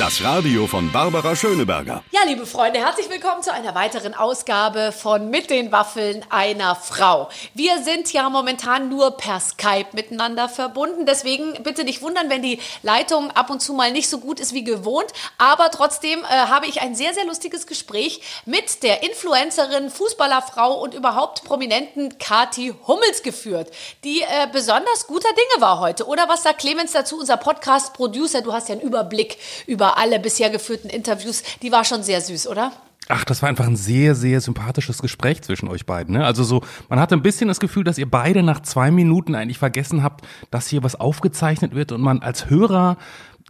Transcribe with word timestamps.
Das 0.00 0.24
Radio 0.24 0.66
von 0.66 0.90
Barbara 0.90 1.36
Schöneberger. 1.36 2.02
Ja, 2.10 2.20
liebe 2.24 2.46
Freunde, 2.46 2.78
herzlich 2.78 3.10
willkommen 3.10 3.42
zu 3.42 3.52
einer 3.52 3.74
weiteren 3.74 4.14
Ausgabe 4.14 4.92
von 4.92 5.28
Mit 5.28 5.50
den 5.50 5.72
Waffeln 5.72 6.24
einer 6.30 6.74
Frau. 6.74 7.28
Wir 7.52 7.82
sind 7.82 8.10
ja 8.10 8.30
momentan 8.30 8.88
nur 8.88 9.18
per 9.18 9.40
Skype 9.40 9.88
miteinander 9.92 10.48
verbunden. 10.48 11.04
Deswegen 11.04 11.52
bitte 11.64 11.84
nicht 11.84 12.00
wundern, 12.00 12.30
wenn 12.30 12.40
die 12.40 12.60
Leitung 12.82 13.30
ab 13.32 13.50
und 13.50 13.60
zu 13.60 13.74
mal 13.74 13.92
nicht 13.92 14.08
so 14.08 14.20
gut 14.20 14.40
ist 14.40 14.54
wie 14.54 14.64
gewohnt. 14.64 15.12
Aber 15.36 15.70
trotzdem 15.70 16.20
äh, 16.20 16.28
habe 16.28 16.66
ich 16.66 16.80
ein 16.80 16.94
sehr, 16.94 17.12
sehr 17.12 17.26
lustiges 17.26 17.66
Gespräch 17.66 18.22
mit 18.46 18.82
der 18.82 19.02
Influencerin, 19.02 19.90
Fußballerfrau 19.90 20.80
und 20.80 20.94
überhaupt 20.94 21.44
prominenten 21.44 22.16
Kati 22.16 22.72
Hummels 22.86 23.22
geführt, 23.22 23.70
die 24.04 24.22
äh, 24.22 24.48
besonders 24.50 25.06
guter 25.08 25.28
Dinge 25.28 25.60
war 25.60 25.78
heute. 25.78 26.06
Oder 26.06 26.26
was 26.26 26.42
sagt 26.42 26.60
Clemens 26.60 26.92
dazu, 26.92 27.18
unser 27.18 27.36
Podcast-Producer? 27.36 28.40
Du 28.40 28.54
hast 28.54 28.70
ja 28.70 28.76
einen 28.76 28.82
Überblick 28.82 29.36
über 29.66 29.89
alle 29.98 30.20
bisher 30.20 30.50
geführten 30.50 30.88
Interviews. 30.88 31.42
Die 31.62 31.72
war 31.72 31.84
schon 31.84 32.02
sehr 32.02 32.20
süß, 32.20 32.48
oder? 32.48 32.72
Ach, 33.12 33.24
das 33.24 33.42
war 33.42 33.48
einfach 33.48 33.66
ein 33.66 33.76
sehr, 33.76 34.14
sehr 34.14 34.40
sympathisches 34.40 35.02
Gespräch 35.02 35.42
zwischen 35.42 35.68
euch 35.68 35.84
beiden. 35.84 36.14
Ne? 36.14 36.24
Also 36.24 36.44
so, 36.44 36.62
man 36.88 37.00
hatte 37.00 37.16
ein 37.16 37.22
bisschen 37.22 37.48
das 37.48 37.58
Gefühl, 37.58 37.82
dass 37.82 37.98
ihr 37.98 38.08
beide 38.08 38.44
nach 38.44 38.60
zwei 38.60 38.92
Minuten 38.92 39.34
eigentlich 39.34 39.58
vergessen 39.58 40.04
habt, 40.04 40.24
dass 40.52 40.68
hier 40.68 40.84
was 40.84 40.94
aufgezeichnet 40.94 41.74
wird 41.74 41.90
und 41.90 42.02
man 42.02 42.22
als 42.22 42.48
Hörer 42.48 42.98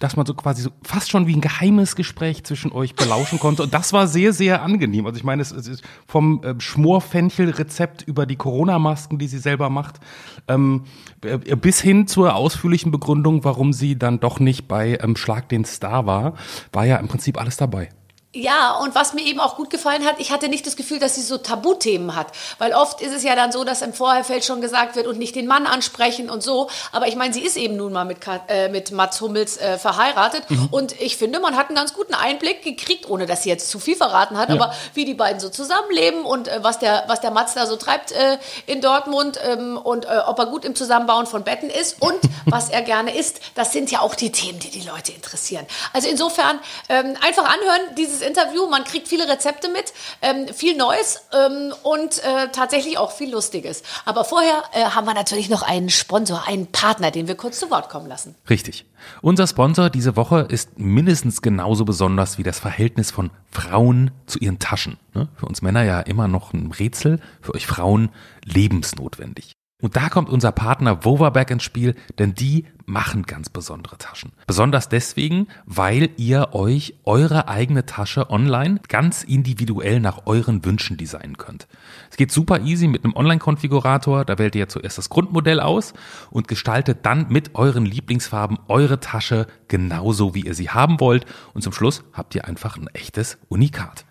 dass 0.00 0.16
man 0.16 0.26
so 0.26 0.34
quasi 0.34 0.62
so 0.62 0.70
fast 0.82 1.10
schon 1.10 1.26
wie 1.28 1.36
ein 1.36 1.40
geheimes 1.40 1.94
Gespräch 1.94 2.42
zwischen 2.42 2.72
euch 2.72 2.96
belauschen 2.96 3.38
konnte. 3.38 3.62
Und 3.62 3.72
das 3.72 3.92
war 3.92 4.08
sehr, 4.08 4.32
sehr 4.32 4.62
angenehm. 4.62 5.06
Also 5.06 5.18
ich 5.18 5.24
meine, 5.24 5.42
es 5.42 5.52
ist 5.52 5.84
vom 6.08 6.42
äh, 6.42 6.54
Schmorfenchel-Rezept 6.58 8.02
über 8.02 8.26
die 8.26 8.36
Corona-Masken, 8.36 9.18
die 9.18 9.28
sie 9.28 9.38
selber 9.38 9.70
macht, 9.70 10.00
ähm, 10.48 10.84
äh, 11.22 11.36
bis 11.54 11.80
hin 11.80 12.08
zur 12.08 12.34
ausführlichen 12.34 12.90
Begründung, 12.90 13.44
warum 13.44 13.72
sie 13.72 13.96
dann 13.98 14.18
doch 14.18 14.40
nicht 14.40 14.66
bei 14.66 14.98
ähm, 15.00 15.16
Schlag 15.16 15.48
den 15.48 15.64
Star 15.64 16.06
war, 16.06 16.34
war 16.72 16.86
ja 16.86 16.96
im 16.96 17.06
Prinzip 17.06 17.38
alles 17.38 17.56
dabei. 17.58 17.90
Ja, 18.32 18.76
und 18.76 18.94
was 18.94 19.12
mir 19.12 19.22
eben 19.22 19.40
auch 19.40 19.56
gut 19.56 19.70
gefallen 19.70 20.04
hat, 20.06 20.20
ich 20.20 20.30
hatte 20.30 20.48
nicht 20.48 20.64
das 20.64 20.76
Gefühl, 20.76 21.00
dass 21.00 21.16
sie 21.16 21.22
so 21.22 21.36
Tabuthemen 21.36 22.14
hat. 22.14 22.28
Weil 22.58 22.74
oft 22.74 23.00
ist 23.00 23.12
es 23.12 23.24
ja 23.24 23.34
dann 23.34 23.50
so, 23.50 23.64
dass 23.64 23.82
im 23.82 23.92
Vorherfeld 23.92 24.44
schon 24.44 24.60
gesagt 24.60 24.94
wird 24.94 25.08
und 25.08 25.18
nicht 25.18 25.34
den 25.34 25.48
Mann 25.48 25.66
ansprechen 25.66 26.30
und 26.30 26.40
so. 26.40 26.70
Aber 26.92 27.08
ich 27.08 27.16
meine, 27.16 27.34
sie 27.34 27.40
ist 27.40 27.56
eben 27.56 27.74
nun 27.74 27.92
mal 27.92 28.04
mit, 28.04 28.18
äh, 28.46 28.68
mit 28.68 28.92
Mats 28.92 29.20
Hummels 29.20 29.56
äh, 29.56 29.78
verheiratet. 29.78 30.48
Mhm. 30.48 30.68
Und 30.70 31.00
ich 31.00 31.16
finde, 31.16 31.40
man 31.40 31.56
hat 31.56 31.70
einen 31.70 31.76
ganz 31.76 31.92
guten 31.92 32.14
Einblick 32.14 32.62
gekriegt, 32.62 33.10
ohne 33.10 33.26
dass 33.26 33.42
sie 33.42 33.48
jetzt 33.48 33.68
zu 33.68 33.80
viel 33.80 33.96
verraten 33.96 34.38
hat, 34.38 34.48
ja. 34.48 34.54
aber 34.54 34.72
wie 34.94 35.04
die 35.04 35.14
beiden 35.14 35.40
so 35.40 35.48
zusammenleben 35.48 36.24
und 36.24 36.46
äh, 36.46 36.62
was, 36.62 36.78
der, 36.78 37.06
was 37.08 37.20
der 37.20 37.32
Mats 37.32 37.54
da 37.54 37.66
so 37.66 37.74
treibt 37.74 38.12
äh, 38.12 38.38
in 38.66 38.80
Dortmund 38.80 39.40
ähm, 39.44 39.76
und 39.76 40.04
äh, 40.04 40.18
ob 40.24 40.38
er 40.38 40.46
gut 40.46 40.64
im 40.64 40.76
Zusammenbauen 40.76 41.26
von 41.26 41.42
Betten 41.42 41.68
ist 41.68 42.00
und 42.00 42.20
was 42.46 42.70
er 42.70 42.82
gerne 42.82 43.12
isst. 43.12 43.40
Das 43.56 43.72
sind 43.72 43.90
ja 43.90 44.02
auch 44.02 44.14
die 44.14 44.30
Themen, 44.30 44.60
die 44.60 44.70
die 44.70 44.86
Leute 44.86 45.10
interessieren. 45.10 45.66
Also 45.92 46.08
insofern 46.08 46.60
ähm, 46.88 47.16
einfach 47.26 47.44
anhören, 47.44 47.96
dieses 47.96 48.19
dieses 48.20 48.26
Interview. 48.26 48.68
Man 48.68 48.84
kriegt 48.84 49.08
viele 49.08 49.28
Rezepte 49.28 49.68
mit, 49.68 49.92
ähm, 50.22 50.52
viel 50.52 50.76
Neues 50.76 51.22
ähm, 51.32 51.72
und 51.82 52.22
äh, 52.22 52.48
tatsächlich 52.52 52.98
auch 52.98 53.12
viel 53.12 53.30
Lustiges. 53.30 53.82
Aber 54.04 54.24
vorher 54.24 54.62
äh, 54.72 54.84
haben 54.84 55.06
wir 55.06 55.14
natürlich 55.14 55.48
noch 55.48 55.62
einen 55.62 55.90
Sponsor, 55.90 56.46
einen 56.46 56.66
Partner, 56.66 57.10
den 57.10 57.28
wir 57.28 57.34
kurz 57.34 57.58
zu 57.58 57.70
Wort 57.70 57.88
kommen 57.88 58.06
lassen. 58.06 58.34
Richtig. 58.48 58.84
Unser 59.22 59.46
Sponsor 59.46 59.90
diese 59.90 60.16
Woche 60.16 60.46
ist 60.48 60.78
mindestens 60.78 61.42
genauso 61.42 61.84
besonders 61.84 62.38
wie 62.38 62.42
das 62.42 62.58
Verhältnis 62.58 63.10
von 63.10 63.30
Frauen 63.50 64.10
zu 64.26 64.38
ihren 64.38 64.58
Taschen. 64.58 64.98
Ne? 65.14 65.28
Für 65.36 65.46
uns 65.46 65.62
Männer 65.62 65.82
ja 65.82 66.00
immer 66.00 66.28
noch 66.28 66.52
ein 66.52 66.72
Rätsel, 66.72 67.20
für 67.40 67.54
euch 67.54 67.66
Frauen 67.66 68.10
lebensnotwendig. 68.44 69.52
Und 69.80 69.96
da 69.96 70.08
kommt 70.08 70.28
unser 70.28 70.52
Partner 70.52 71.04
Vovaback 71.04 71.50
ins 71.50 71.62
Spiel, 71.62 71.94
denn 72.18 72.34
die 72.34 72.66
machen 72.90 73.22
ganz 73.22 73.48
besondere 73.48 73.96
Taschen. 73.96 74.32
Besonders 74.46 74.88
deswegen, 74.88 75.46
weil 75.64 76.10
ihr 76.16 76.54
euch 76.54 76.94
eure 77.04 77.48
eigene 77.48 77.86
Tasche 77.86 78.30
online 78.30 78.80
ganz 78.88 79.22
individuell 79.22 80.00
nach 80.00 80.26
euren 80.26 80.64
Wünschen 80.64 80.96
designen 80.96 81.38
könnt. 81.38 81.68
Es 82.10 82.16
geht 82.16 82.32
super 82.32 82.60
easy 82.60 82.88
mit 82.88 83.04
einem 83.04 83.14
Online-Konfigurator, 83.14 84.24
da 84.24 84.38
wählt 84.38 84.56
ihr 84.56 84.68
zuerst 84.68 84.98
das 84.98 85.08
Grundmodell 85.08 85.60
aus 85.60 85.94
und 86.30 86.48
gestaltet 86.48 87.06
dann 87.06 87.26
mit 87.28 87.54
euren 87.54 87.86
Lieblingsfarben 87.86 88.58
eure 88.68 89.00
Tasche 89.00 89.46
genauso, 89.68 90.34
wie 90.34 90.42
ihr 90.42 90.54
sie 90.54 90.70
haben 90.70 91.00
wollt 91.00 91.26
und 91.54 91.62
zum 91.62 91.72
Schluss 91.72 92.02
habt 92.12 92.34
ihr 92.34 92.46
einfach 92.46 92.76
ein 92.76 92.88
echtes 92.88 93.38
Unikat. 93.48 94.04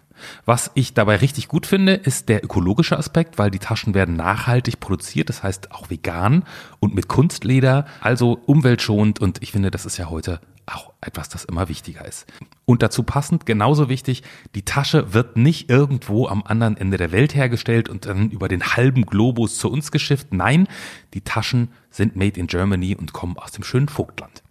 Was 0.45 0.71
ich 0.73 0.93
dabei 0.93 1.17
richtig 1.17 1.47
gut 1.47 1.65
finde, 1.65 1.93
ist 1.93 2.29
der 2.29 2.43
ökologische 2.43 2.97
Aspekt, 2.97 3.37
weil 3.37 3.51
die 3.51 3.59
Taschen 3.59 3.93
werden 3.93 4.15
nachhaltig 4.15 4.79
produziert, 4.79 5.29
das 5.29 5.43
heißt 5.43 5.71
auch 5.71 5.89
vegan 5.89 6.43
und 6.79 6.95
mit 6.95 7.07
Kunstleder, 7.07 7.85
also 8.01 8.39
umweltschonend 8.45 9.19
und 9.19 9.41
ich 9.41 9.51
finde, 9.51 9.71
das 9.71 9.85
ist 9.85 9.97
ja 9.97 10.09
heute 10.09 10.39
auch 10.65 10.93
etwas, 11.01 11.29
das 11.29 11.45
immer 11.45 11.69
wichtiger 11.69 12.05
ist. 12.05 12.25
Und 12.65 12.83
dazu 12.83 13.03
passend, 13.03 13.45
genauso 13.45 13.89
wichtig, 13.89 14.23
die 14.55 14.63
Tasche 14.63 15.13
wird 15.13 15.37
nicht 15.37 15.69
irgendwo 15.69 16.27
am 16.27 16.43
anderen 16.43 16.77
Ende 16.77 16.97
der 16.97 17.11
Welt 17.11 17.35
hergestellt 17.35 17.89
und 17.89 18.05
dann 18.05 18.29
über 18.29 18.47
den 18.47 18.63
halben 18.63 19.05
Globus 19.05 19.57
zu 19.57 19.71
uns 19.71 19.91
geschifft. 19.91 20.27
Nein, 20.31 20.67
die 21.13 21.21
Taschen 21.21 21.69
sind 21.89 22.15
made 22.15 22.39
in 22.39 22.47
Germany 22.47 22.95
und 22.95 23.13
kommen 23.13 23.37
aus 23.37 23.51
dem 23.51 23.63
schönen 23.63 23.89
Vogtland. 23.89 24.43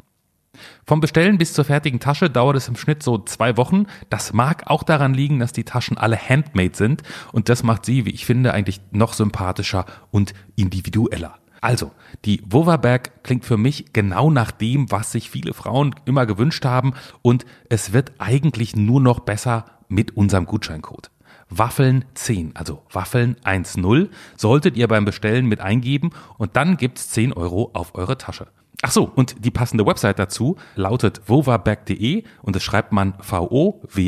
Vom 0.89 1.01
Bestellen 1.01 1.37
bis 1.37 1.53
zur 1.53 1.67
fertigen 1.67 2.01
Tasche 2.01 2.31
dauert 2.31 2.57
es 2.57 2.67
im 2.67 2.75
Schnitt 2.75 3.03
so 3.03 3.19
zwei 3.19 3.59
Wochen. 3.59 3.85
Das 4.09 4.33
mag 4.33 4.63
auch 4.69 4.83
daran 4.83 5.13
liegen, 5.13 5.39
dass 5.39 5.53
die 5.53 5.65
Taschen 5.65 5.99
alle 5.99 6.17
handmade 6.17 6.75
sind 6.75 7.03
und 7.31 7.51
das 7.51 7.63
macht 7.63 7.85
sie, 7.85 8.07
wie 8.07 8.11
ich 8.11 8.25
finde, 8.25 8.55
eigentlich 8.55 8.81
noch 8.91 9.13
sympathischer 9.13 9.85
und 10.11 10.33
individueller. 10.57 11.35
Also, 11.61 11.93
die 12.25 12.43
Woverberg 12.49 13.23
klingt 13.23 13.45
für 13.45 13.59
mich 13.59 13.93
genau 13.93 14.31
nach 14.31 14.51
dem, 14.51 14.91
was 14.91 15.13
sich 15.13 15.29
viele 15.29 15.53
Frauen 15.53 15.95
immer 16.07 16.25
gewünscht 16.25 16.65
haben 16.65 16.95
und 17.21 17.45
es 17.69 17.93
wird 17.93 18.13
eigentlich 18.17 18.75
nur 18.75 19.03
noch 19.03 19.21
besser 19.21 19.67
mit 19.89 20.17
unserem 20.17 20.47
Gutscheincode. 20.47 21.11
Waffeln 21.51 22.07
10, 22.15 22.57
also 22.57 22.83
Waffeln 22.91 23.37
1.0, 23.45 24.09
solltet 24.39 24.79
ihr 24.79 24.89
beim 24.89 25.05
Bestellen 25.05 25.45
mit 25.45 25.61
eingeben 25.61 26.13
und 26.39 26.57
dann 26.57 26.79
gibt's 26.79 27.11
10 27.11 27.35
Euro 27.35 27.73
auf 27.75 27.95
eure 27.95 28.17
Tasche. 28.17 28.47
Ach 28.81 28.93
so, 28.93 29.11
und 29.13 29.45
die 29.45 29.51
passende 29.51 29.85
Website 29.87 30.21
dazu 30.21 30.57
lautet 30.77 31.21
vovabag.de 31.27 32.23
und 32.43 32.55
das 32.55 32.63
schreibt 32.63 32.93
man 32.93 33.15
v-o-w-a-b-a-g.de. 33.21 33.99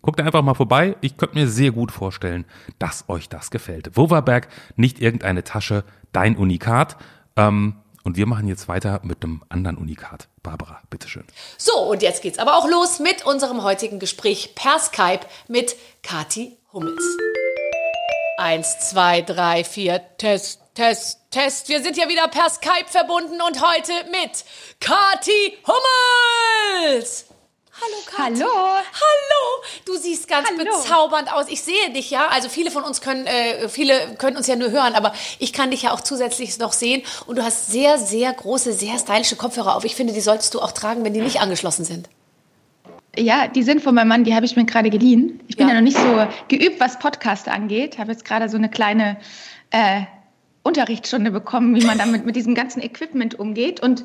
Guckt 0.00 0.20
einfach 0.20 0.42
mal 0.42 0.54
vorbei. 0.54 0.96
Ich 1.02 1.18
könnte 1.18 1.34
mir 1.34 1.46
sehr 1.48 1.72
gut 1.72 1.92
vorstellen, 1.92 2.46
dass 2.78 3.04
euch 3.08 3.28
das 3.28 3.50
gefällt. 3.50 3.96
Vovabag, 3.96 4.48
nicht 4.76 4.98
irgendeine 5.00 5.44
Tasche, 5.44 5.84
dein 6.12 6.36
Unikat. 6.36 6.96
Ähm, 7.36 7.76
und 8.02 8.16
wir 8.16 8.26
machen 8.26 8.48
jetzt 8.48 8.68
weiter 8.68 9.00
mit 9.02 9.22
einem 9.24 9.42
anderen 9.48 9.76
Unikat. 9.78 10.28
Barbara, 10.42 10.80
bitteschön. 10.90 11.24
So, 11.58 11.90
und 11.90 12.02
jetzt 12.02 12.22
geht's 12.22 12.38
aber 12.38 12.56
auch 12.56 12.68
los 12.68 12.98
mit 12.98 13.26
unserem 13.26 13.62
heutigen 13.62 13.98
Gespräch 13.98 14.54
per 14.54 14.78
Skype 14.78 15.26
mit 15.48 15.76
Kati 16.02 16.56
Hummels. 16.72 17.04
Eins, 18.38 18.78
zwei, 18.90 19.22
drei, 19.22 19.64
vier, 19.64 20.02
Test. 20.18 20.60
Test, 20.74 21.23
Test. 21.34 21.68
Wir 21.68 21.82
sind 21.82 21.96
ja 21.96 22.08
wieder 22.08 22.28
per 22.28 22.48
Skype 22.48 22.86
verbunden 22.86 23.40
und 23.42 23.60
heute 23.60 23.92
mit 24.08 24.44
Kati 24.78 25.58
Hummels. 25.66 27.24
Hallo 27.72 27.96
Kati. 28.06 28.40
Hallo. 28.40 28.52
Hallo. 28.52 29.64
Du 29.84 29.96
siehst 29.96 30.28
ganz 30.28 30.46
Hallo. 30.48 30.64
bezaubernd 30.64 31.32
aus. 31.32 31.46
Ich 31.48 31.60
sehe 31.60 31.90
dich 31.90 32.10
ja. 32.10 32.28
Also 32.28 32.48
viele 32.48 32.70
von 32.70 32.84
uns 32.84 33.00
können, 33.00 33.26
äh, 33.26 33.68
viele 33.68 34.14
können 34.16 34.36
uns 34.36 34.46
ja 34.46 34.54
nur 34.54 34.70
hören, 34.70 34.94
aber 34.94 35.12
ich 35.40 35.52
kann 35.52 35.72
dich 35.72 35.82
ja 35.82 35.92
auch 35.92 36.02
zusätzlich 36.02 36.56
noch 36.60 36.72
sehen. 36.72 37.02
Und 37.26 37.36
du 37.36 37.42
hast 37.42 37.66
sehr, 37.72 37.98
sehr 37.98 38.32
große, 38.32 38.72
sehr 38.72 38.96
stylische 39.00 39.34
Kopfhörer 39.34 39.74
auf. 39.74 39.84
Ich 39.84 39.96
finde, 39.96 40.12
die 40.12 40.20
solltest 40.20 40.54
du 40.54 40.60
auch 40.60 40.70
tragen, 40.70 41.04
wenn 41.04 41.14
die 41.14 41.20
nicht 41.20 41.40
angeschlossen 41.40 41.84
sind. 41.84 42.08
Ja, 43.18 43.48
die 43.48 43.64
sind 43.64 43.82
von 43.82 43.96
meinem 43.96 44.08
Mann, 44.08 44.22
die 44.22 44.36
habe 44.36 44.46
ich 44.46 44.54
mir 44.54 44.66
gerade 44.66 44.88
geliehen. 44.88 45.40
Ich 45.48 45.56
bin 45.56 45.66
ja. 45.66 45.74
ja 45.74 45.80
noch 45.80 45.84
nicht 45.84 45.98
so 45.98 46.28
geübt, 46.46 46.78
was 46.78 47.00
Podcast 47.00 47.48
angeht. 47.48 47.98
Habe 47.98 48.12
jetzt 48.12 48.24
gerade 48.24 48.48
so 48.48 48.56
eine 48.56 48.70
kleine 48.70 49.16
äh, 49.72 50.02
Unterrichtsstunde 50.64 51.30
bekommen, 51.30 51.76
wie 51.76 51.84
man 51.84 51.98
damit 51.98 52.26
mit 52.26 52.34
diesem 52.34 52.56
ganzen 52.56 52.82
Equipment 52.82 53.38
umgeht. 53.38 53.80
Und 53.80 54.04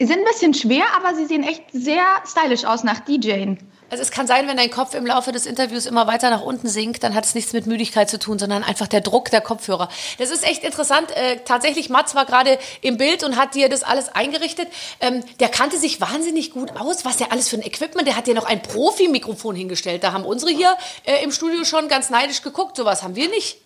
sie 0.00 0.06
sind 0.06 0.18
ein 0.18 0.24
bisschen 0.24 0.54
schwer, 0.54 0.84
aber 0.96 1.14
sie 1.14 1.26
sehen 1.26 1.44
echt 1.44 1.62
sehr 1.72 2.02
stylisch 2.26 2.64
aus 2.64 2.82
nach 2.82 3.00
DJing. 3.00 3.58
Also 3.92 4.00
es 4.00 4.10
kann 4.10 4.26
sein, 4.26 4.48
wenn 4.48 4.56
dein 4.56 4.70
Kopf 4.70 4.94
im 4.94 5.04
Laufe 5.04 5.32
des 5.32 5.44
Interviews 5.44 5.84
immer 5.84 6.06
weiter 6.06 6.30
nach 6.30 6.40
unten 6.40 6.66
sinkt, 6.66 7.02
dann 7.02 7.14
hat 7.14 7.26
es 7.26 7.34
nichts 7.34 7.52
mit 7.52 7.66
Müdigkeit 7.66 8.08
zu 8.08 8.18
tun, 8.18 8.38
sondern 8.38 8.64
einfach 8.64 8.88
der 8.88 9.02
Druck 9.02 9.30
der 9.30 9.42
Kopfhörer. 9.42 9.90
Das 10.16 10.30
ist 10.30 10.44
echt 10.44 10.64
interessant. 10.64 11.10
Äh, 11.14 11.40
tatsächlich, 11.44 11.90
Mats 11.90 12.14
war 12.14 12.24
gerade 12.24 12.58
im 12.80 12.96
Bild 12.96 13.22
und 13.22 13.36
hat 13.36 13.54
dir 13.54 13.68
das 13.68 13.82
alles 13.82 14.08
eingerichtet. 14.08 14.68
Ähm, 15.00 15.22
der 15.40 15.50
kannte 15.50 15.76
sich 15.76 16.00
wahnsinnig 16.00 16.52
gut 16.52 16.70
aus, 16.80 17.04
was 17.04 17.18
der 17.18 17.32
alles 17.32 17.50
für 17.50 17.56
ein 17.56 17.62
Equipment. 17.62 18.08
Der 18.08 18.16
hat 18.16 18.26
dir 18.26 18.34
noch 18.34 18.46
ein 18.46 18.62
Profi-Mikrofon 18.62 19.54
hingestellt. 19.54 20.02
Da 20.04 20.12
haben 20.12 20.24
unsere 20.24 20.52
hier 20.52 20.74
äh, 21.04 21.22
im 21.22 21.30
Studio 21.30 21.62
schon 21.64 21.88
ganz 21.88 22.08
neidisch 22.08 22.40
geguckt. 22.40 22.78
Sowas 22.78 23.02
haben 23.02 23.14
wir 23.14 23.28
nicht. 23.28 23.58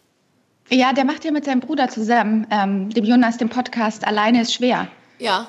Ja, 0.69 0.93
der 0.93 1.05
macht 1.05 1.25
ja 1.25 1.31
mit 1.31 1.45
seinem 1.45 1.61
Bruder 1.61 1.89
zusammen, 1.89 2.47
ähm, 2.51 2.91
dem 2.91 3.05
Jonas, 3.05 3.37
den 3.39 3.49
Podcast 3.49 4.05
Alleine 4.07 4.43
ist 4.43 4.55
schwer. 4.55 4.89
Ja. 5.19 5.47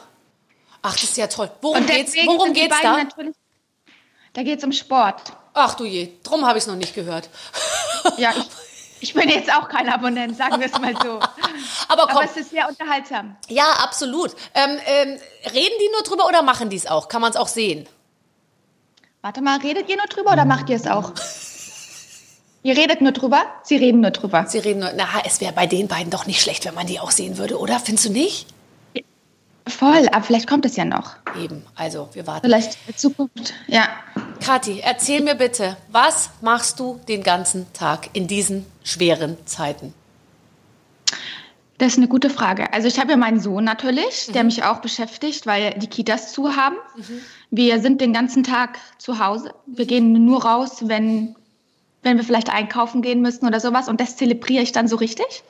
Ach, 0.84 0.94
das 0.94 1.04
ist 1.06 1.18
ja 1.18 1.28
toll. 1.28 1.50
Worum 1.62 1.86
geht's, 1.86 2.14
worum 2.26 2.54
geht's 2.54 2.76
da? 2.82 2.98
Da 4.34 4.44
geht's 4.44 4.64
um 4.64 4.72
Sport. 4.72 5.34
Ach 5.54 5.74
du 5.74 5.86
je, 5.86 6.10
drum 6.24 6.46
habe 6.46 6.60
ich 6.60 6.64
es 6.64 6.68
noch 6.68 6.76
nicht 6.76 6.94
gehört. 6.96 7.30
Ja, 8.18 8.32
ich, 8.38 8.48
Ich 9.02 9.14
bin 9.14 9.28
jetzt 9.28 9.52
auch 9.54 9.68
kein 9.68 9.90
Abonnent, 9.90 10.38
sagen 10.38 10.60
wir 10.60 10.68
es 10.68 10.80
mal 10.80 10.94
so. 11.04 11.20
Aber, 11.90 12.04
komm, 12.08 12.18
Aber 12.18 12.24
es 12.24 12.38
ist 12.38 12.52
sehr 12.52 12.70
unterhaltsam. 12.70 13.36
ja, 13.50 13.66
absolut. 13.84 14.34
Ähm, 14.54 14.80
ähm, 14.86 15.20
reden 15.54 15.76
die 15.82 15.90
nur 15.92 16.04
drüber 16.04 16.26
oder 16.26 16.42
machen 16.42 16.70
die 16.70 16.78
es 16.78 16.88
auch? 16.88 17.10
Kann 17.10 17.22
man 17.22 17.32
es 17.32 17.36
auch 17.38 17.48
sehen? 17.50 17.88
Warte 19.22 19.42
mal, 19.42 19.58
redet 19.60 19.90
ihr 19.90 19.98
nur 19.98 20.06
drüber 20.06 20.32
oder 20.32 20.46
macht 20.46 20.70
ihr 20.70 20.78
es 20.78 20.88
auch? 20.88 21.12
Ihr 22.68 22.76
redet 22.76 23.00
nur 23.00 23.14
drüber? 23.14 23.46
Sie 23.64 23.78
reden 23.78 24.02
nur 24.02 24.12
drüber. 24.12 24.44
Sie 24.46 24.58
reden 24.58 24.82
nur, 24.82 24.92
na, 24.94 25.06
es 25.24 25.40
wäre 25.40 25.54
bei 25.54 25.68
den 25.68 25.88
beiden 25.88 26.10
doch 26.10 26.26
nicht 26.26 26.42
schlecht, 26.42 26.66
wenn 26.66 26.74
man 26.74 26.86
die 26.86 27.00
auch 27.00 27.12
sehen 27.12 27.38
würde, 27.38 27.58
oder? 27.58 27.80
Findest 27.80 28.10
du 28.10 28.12
nicht? 28.12 28.46
Voll, 29.66 30.10
aber 30.12 30.22
vielleicht 30.22 30.50
kommt 30.50 30.66
es 30.66 30.76
ja 30.76 30.84
noch. 30.84 31.16
Eben, 31.42 31.64
also 31.76 32.10
wir 32.12 32.28
warten. 32.28 32.46
Vielleicht 32.46 32.78
in 32.86 32.98
Zukunft. 32.98 33.54
Ja. 33.68 33.88
Kathi, 34.44 34.82
erzähl 34.84 35.22
mir 35.22 35.36
bitte, 35.36 35.78
was 35.94 36.30
machst 36.42 36.82
du 36.82 37.00
den 37.08 37.24
ganzen 37.24 37.72
Tag 37.72 38.10
in 38.12 38.28
diesen 38.28 38.66
schweren 38.84 39.38
Zeiten? 39.46 39.94
Das 41.78 41.94
ist 41.94 42.00
eine 42.00 42.10
gute 42.10 42.30
Frage. 42.30 42.74
Also 42.74 42.90
ich 42.90 43.00
habe 43.00 43.12
ja 43.12 43.18
meinen 43.18 43.40
Sohn 43.40 43.64
natürlich, 43.64 44.30
der 44.34 44.44
mich 44.44 44.64
auch 44.64 44.80
beschäftigt, 44.80 45.46
weil 45.46 45.74
die 45.76 45.88
Kitas 45.88 46.34
zu 46.34 46.58
haben. 46.58 46.76
Wir 47.50 47.80
sind 47.80 48.02
den 48.02 48.12
ganzen 48.12 48.44
Tag 48.44 48.78
zu 48.98 49.20
Hause. 49.20 49.54
Wir 49.68 49.86
gehen 49.86 50.26
nur 50.26 50.44
raus, 50.44 50.80
wenn, 50.82 51.38
wenn 52.04 52.18
wir 52.18 52.24
vielleicht 52.24 52.50
einkaufen 52.50 53.02
gehen 53.02 53.22
müssen 53.22 53.46
oder 53.48 53.60
sowas. 53.60 53.88
Und 53.88 54.00
das 54.00 54.18
zelebriere 54.18 54.64
ich 54.64 54.72
dann 54.72 54.88
so 54.88 54.96
richtig. 54.96 55.44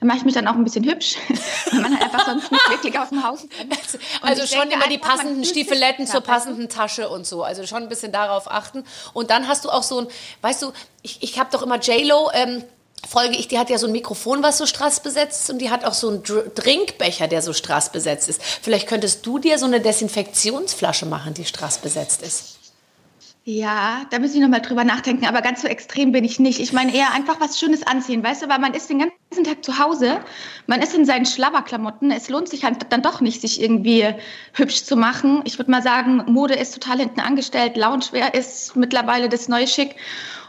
Da 0.00 0.06
mache 0.06 0.18
ich 0.18 0.24
mich 0.24 0.34
dann 0.34 0.48
auch 0.48 0.54
ein 0.54 0.64
bisschen 0.64 0.84
hübsch, 0.84 1.16
weil 1.70 1.80
man 1.80 1.92
halt 1.92 2.02
einfach 2.02 2.26
sonst 2.26 2.50
nicht 2.50 2.68
wirklich 2.68 2.98
aus 2.98 3.10
dem 3.10 3.24
Haus 3.24 3.40
kommt. 3.58 3.94
Und 4.22 4.28
Also 4.28 4.42
ich 4.42 4.50
schon 4.50 4.70
immer 4.70 4.88
die 4.88 4.98
passenden 4.98 5.44
Stiefeletten 5.44 6.06
zur 6.06 6.20
passenden 6.20 6.68
Tasche 6.68 7.08
und 7.08 7.26
so. 7.26 7.44
Also 7.44 7.64
schon 7.66 7.84
ein 7.84 7.88
bisschen 7.88 8.10
darauf 8.10 8.50
achten. 8.50 8.84
Und 9.12 9.30
dann 9.30 9.46
hast 9.46 9.64
du 9.64 9.70
auch 9.70 9.84
so 9.84 10.00
ein, 10.00 10.08
weißt 10.42 10.62
du, 10.62 10.72
ich, 11.02 11.22
ich 11.22 11.38
habe 11.38 11.50
doch 11.52 11.62
immer 11.62 11.78
J-Lo, 11.78 12.30
ähm, 12.34 12.64
folge 13.08 13.36
ich, 13.36 13.48
die 13.48 13.58
hat 13.58 13.70
ja 13.70 13.78
so 13.78 13.86
ein 13.86 13.92
Mikrofon, 13.92 14.42
was 14.42 14.58
so 14.58 14.66
strassbesetzt 14.66 15.44
ist 15.44 15.50
und 15.50 15.58
die 15.58 15.70
hat 15.70 15.84
auch 15.84 15.94
so 15.94 16.08
einen 16.08 16.22
Trinkbecher, 16.24 17.28
der 17.28 17.42
so 17.42 17.52
strassbesetzt 17.52 18.28
ist. 18.28 18.42
Vielleicht 18.42 18.88
könntest 18.88 19.24
du 19.26 19.38
dir 19.38 19.58
so 19.58 19.66
eine 19.66 19.80
Desinfektionsflasche 19.80 21.06
machen, 21.06 21.34
die 21.34 21.44
strassbesetzt 21.44 22.22
ist. 22.22 22.58
Ja, 23.46 24.06
da 24.08 24.18
müssen 24.18 24.36
wir 24.36 24.40
nochmal 24.40 24.62
drüber 24.62 24.84
nachdenken, 24.84 25.26
aber 25.26 25.42
ganz 25.42 25.60
so 25.60 25.68
extrem 25.68 26.12
bin 26.12 26.24
ich 26.24 26.40
nicht. 26.40 26.60
Ich 26.60 26.72
meine 26.72 26.94
eher 26.94 27.12
einfach 27.12 27.40
was 27.40 27.58
Schönes 27.60 27.86
anziehen, 27.86 28.22
weißt 28.22 28.42
du, 28.42 28.48
weil 28.48 28.58
man 28.58 28.72
ist 28.72 28.88
den 28.88 29.00
ganzen 29.00 29.44
Tag 29.44 29.62
zu 29.62 29.78
Hause, 29.78 30.18
man 30.66 30.80
ist 30.80 30.94
in 30.94 31.04
seinen 31.04 31.26
Schlabberklamotten, 31.26 32.10
es 32.10 32.30
lohnt 32.30 32.48
sich 32.48 32.64
halt 32.64 32.90
dann 32.90 33.02
doch 33.02 33.20
nicht, 33.20 33.42
sich 33.42 33.60
irgendwie 33.60 34.14
hübsch 34.54 34.84
zu 34.84 34.96
machen. 34.96 35.42
Ich 35.44 35.58
würde 35.58 35.70
mal 35.70 35.82
sagen, 35.82 36.24
Mode 36.26 36.54
ist 36.54 36.72
total 36.72 37.00
hinten 37.00 37.20
angestellt, 37.20 37.76
Loungewear 37.76 38.32
ist 38.32 38.76
mittlerweile 38.76 39.28
das 39.28 39.46
neue 39.48 39.66
Schick. 39.66 39.96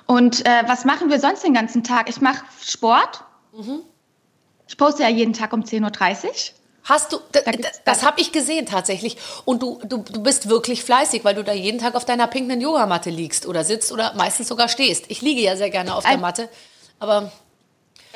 Und 0.05 0.45
äh, 0.45 0.63
was 0.65 0.85
machen 0.85 1.09
wir 1.09 1.19
sonst 1.19 1.43
den 1.43 1.53
ganzen 1.53 1.83
Tag? 1.83 2.07
Ich 2.07 2.21
mache 2.21 2.45
Sport. 2.61 3.25
Ich 4.69 4.77
poste 4.77 5.03
ja 5.03 5.09
jeden 5.09 5.33
Tag 5.33 5.51
um 5.51 5.63
10.30 5.63 6.25
Uhr. 6.27 6.31
Hast 6.85 7.11
du, 7.11 7.17
Da 7.31 7.41
das 7.41 7.99
dann- 7.99 8.01
habe 8.07 8.21
ich 8.21 8.31
gesehen 8.31 8.65
tatsächlich. 8.65 9.17
Und 9.43 9.61
du, 9.63 9.79
du, 9.87 9.97
du 9.97 10.21
bist 10.23 10.49
wirklich 10.49 10.83
fleißig, 10.83 11.25
weil 11.25 11.35
du 11.35 11.43
da 11.43 11.51
jeden 11.51 11.79
Tag 11.79 11.95
auf 11.95 12.05
deiner 12.05 12.27
pinken 12.27 12.61
Yogamatte 12.61 13.09
liegst 13.09 13.45
oder 13.47 13.63
sitzt 13.63 13.91
oder 13.91 14.13
meistens 14.15 14.47
sogar 14.47 14.69
stehst. 14.69 15.05
Ich 15.09 15.21
liege 15.21 15.41
ja 15.41 15.57
sehr 15.57 15.69
gerne 15.71 15.95
auf 15.95 16.03
der 16.05 16.17
Matte, 16.17 16.47
aber 16.99 17.31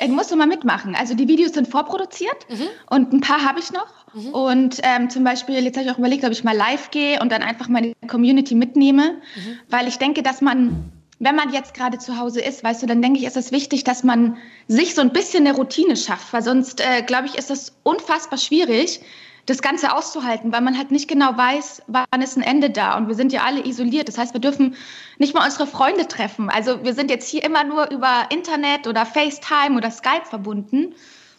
Ich 0.02 0.08
muss 0.08 0.30
mal 0.34 0.46
mitmachen. 0.46 0.94
Also 0.94 1.14
die 1.14 1.28
Videos 1.28 1.52
sind 1.52 1.68
vorproduziert 1.68 2.46
Mhm. 2.48 2.68
und 2.88 3.12
ein 3.12 3.20
paar 3.20 3.44
habe 3.44 3.60
ich 3.60 3.70
noch. 3.72 3.88
Und 4.32 4.78
ähm, 4.82 5.10
zum 5.10 5.24
Beispiel, 5.24 5.62
jetzt 5.62 5.76
habe 5.76 5.86
ich 5.86 5.92
auch 5.92 5.98
überlegt, 5.98 6.24
ob 6.24 6.30
ich 6.32 6.42
mal 6.42 6.56
live 6.56 6.90
gehe 6.90 7.20
und 7.20 7.30
dann 7.30 7.42
einfach 7.42 7.68
meine 7.68 7.92
Community 8.08 8.54
mitnehme, 8.54 9.20
Mhm. 9.36 9.58
weil 9.68 9.88
ich 9.88 9.98
denke, 9.98 10.22
dass 10.22 10.40
man, 10.40 10.90
wenn 11.20 11.36
man 11.36 11.52
jetzt 11.52 11.74
gerade 11.74 11.98
zu 11.98 12.18
Hause 12.18 12.40
ist, 12.40 12.64
weißt 12.64 12.82
du, 12.82 12.86
dann 12.86 13.02
denke 13.02 13.20
ich, 13.20 13.26
ist 13.26 13.36
es 13.36 13.52
wichtig, 13.52 13.84
dass 13.84 14.02
man 14.02 14.38
sich 14.68 14.94
so 14.94 15.02
ein 15.02 15.12
bisschen 15.12 15.46
eine 15.46 15.54
Routine 15.54 15.96
schafft, 15.96 16.32
weil 16.32 16.42
sonst, 16.42 16.80
äh, 16.80 17.02
glaube 17.02 17.26
ich, 17.26 17.36
ist 17.36 17.50
es 17.50 17.74
unfassbar 17.82 18.38
schwierig, 18.38 19.00
das 19.44 19.60
Ganze 19.60 19.94
auszuhalten, 19.94 20.50
weil 20.50 20.62
man 20.62 20.78
halt 20.78 20.90
nicht 20.90 21.08
genau 21.08 21.36
weiß, 21.36 21.82
wann 21.88 22.22
ist 22.22 22.36
ein 22.36 22.42
Ende 22.42 22.70
da. 22.70 22.96
Und 22.96 23.08
wir 23.08 23.14
sind 23.14 23.32
ja 23.32 23.42
alle 23.42 23.66
isoliert. 23.66 24.08
Das 24.08 24.16
heißt, 24.16 24.32
wir 24.32 24.40
dürfen 24.40 24.76
nicht 25.18 25.34
mal 25.34 25.44
unsere 25.44 25.66
Freunde 25.66 26.08
treffen. 26.08 26.48
Also 26.48 26.84
wir 26.84 26.94
sind 26.94 27.10
jetzt 27.10 27.28
hier 27.28 27.44
immer 27.44 27.64
nur 27.64 27.90
über 27.90 28.28
Internet 28.30 28.86
oder 28.86 29.04
FaceTime 29.04 29.76
oder 29.76 29.90
Skype 29.90 30.24
verbunden. 30.24 30.94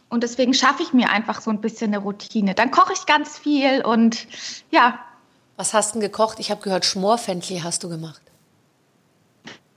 Und 0.10 0.24
deswegen 0.24 0.54
schaffe 0.54 0.84
ich 0.84 0.94
mir 0.94 1.10
einfach 1.10 1.42
so 1.42 1.50
ein 1.50 1.62
bisschen 1.62 1.94
eine 1.94 2.04
Routine. 2.04 2.54
Dann 2.54 2.70
koche 2.70 2.94
ich 2.94 3.06
ganz 3.06 3.38
viel 3.38 3.84
und 3.84 4.28
ja, 4.70 5.00
was 5.56 5.74
hast 5.74 5.92
du 5.96 6.00
denn 6.00 6.10
gekocht? 6.10 6.40
Ich 6.40 6.50
habe 6.50 6.62
gehört, 6.62 6.86
Schmorfenchel 6.86 7.64
hast 7.64 7.84
du 7.84 7.90
gemacht. 7.90 8.31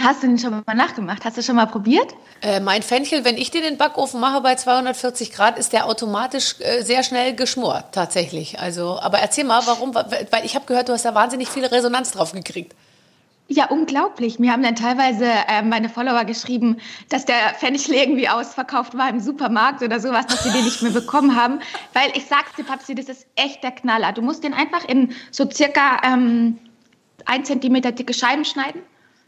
Hast 0.05 0.23
du 0.23 0.27
den 0.27 0.39
schon 0.39 0.63
mal 0.65 0.75
nachgemacht? 0.75 1.25
Hast 1.25 1.37
du 1.37 1.43
schon 1.43 1.57
mal 1.57 1.67
probiert? 1.67 2.15
Äh, 2.43 2.61
mein 2.61 2.83
Fenchel, 2.83 3.25
wenn 3.25 3.37
ich 3.37 3.51
den 3.51 3.63
in 3.63 3.71
den 3.71 3.79
Backofen 3.79 4.21
mache 4.21 4.41
bei 4.41 4.55
240 4.55 5.33
Grad, 5.33 5.59
ist 5.59 5.73
der 5.73 5.87
automatisch 5.87 6.57
äh, 6.61 6.83
sehr 6.83 7.03
schnell 7.03 7.35
geschmort, 7.35 7.87
tatsächlich. 7.93 8.61
Also, 8.61 8.99
aber 9.01 9.19
erzähl 9.19 9.45
mal, 9.45 9.63
warum? 9.67 9.95
Weil 9.95 10.45
ich 10.45 10.55
habe 10.55 10.67
gehört, 10.67 10.89
du 10.89 10.93
hast 10.93 11.05
da 11.05 11.15
wahnsinnig 11.15 11.49
viel 11.49 11.65
Resonanz 11.65 12.13
drauf 12.13 12.33
gekriegt. 12.33 12.75
Ja, 13.47 13.67
unglaublich. 13.67 14.39
Mir 14.39 14.53
haben 14.53 14.63
dann 14.63 14.75
teilweise 14.75 15.27
äh, 15.27 15.61
meine 15.63 15.91
Follower 15.91 16.25
geschrieben, 16.25 16.79
dass 17.11 17.27
der 17.27 17.55
Fenchel 17.59 17.95
irgendwie 17.95 18.29
ausverkauft 18.29 18.97
war 18.97 19.11
im 19.11 19.21
Supermarkt 19.21 19.83
oder 19.83 20.01
sowas, 20.01 20.27
dass 20.27 20.45
sie 20.45 20.51
den 20.51 20.65
nicht 20.65 20.81
mehr 20.81 20.93
bekommen 20.93 21.37
haben. 21.37 21.61
Weil 21.93 22.11
ich 22.15 22.25
sag's 22.25 22.55
dir, 22.57 22.65
Papsi, 22.65 22.95
das 22.95 23.11
ist 23.11 23.27
echt 23.37 23.63
der 23.63 23.73
Knaller. 23.73 24.13
Du 24.13 24.23
musst 24.23 24.45
den 24.45 24.55
einfach 24.55 24.89
in 24.89 25.15
so 25.31 25.49
circa 25.51 26.01
ähm, 26.05 26.59
ein 27.27 27.45
Zentimeter 27.45 27.93
dicke 27.93 28.15
Scheiben 28.15 28.47
schneiden. 28.47 28.81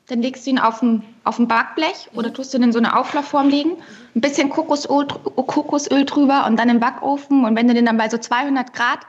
Dann 0.08 0.22
legst 0.22 0.46
du 0.46 0.50
ihn 0.50 0.58
auf 0.58 0.82
ein, 0.82 1.02
auf 1.24 1.38
ein 1.38 1.48
Backblech 1.48 2.10
oder 2.14 2.32
tust 2.32 2.54
ihn 2.54 2.62
in 2.62 2.72
so 2.72 2.78
eine 2.78 2.96
Auflaufform 2.96 3.48
legen. 3.48 3.72
Ein 4.14 4.20
bisschen 4.20 4.50
Kokosöl, 4.50 5.06
Kokosöl 5.06 6.04
drüber 6.04 6.46
und 6.46 6.56
dann 6.58 6.68
im 6.68 6.78
Backofen. 6.78 7.44
Und 7.44 7.56
wenn 7.56 7.66
du 7.66 7.74
den 7.74 7.86
dann 7.86 7.96
bei 7.96 8.08
so 8.08 8.18
200 8.18 8.72
Grad, 8.72 9.00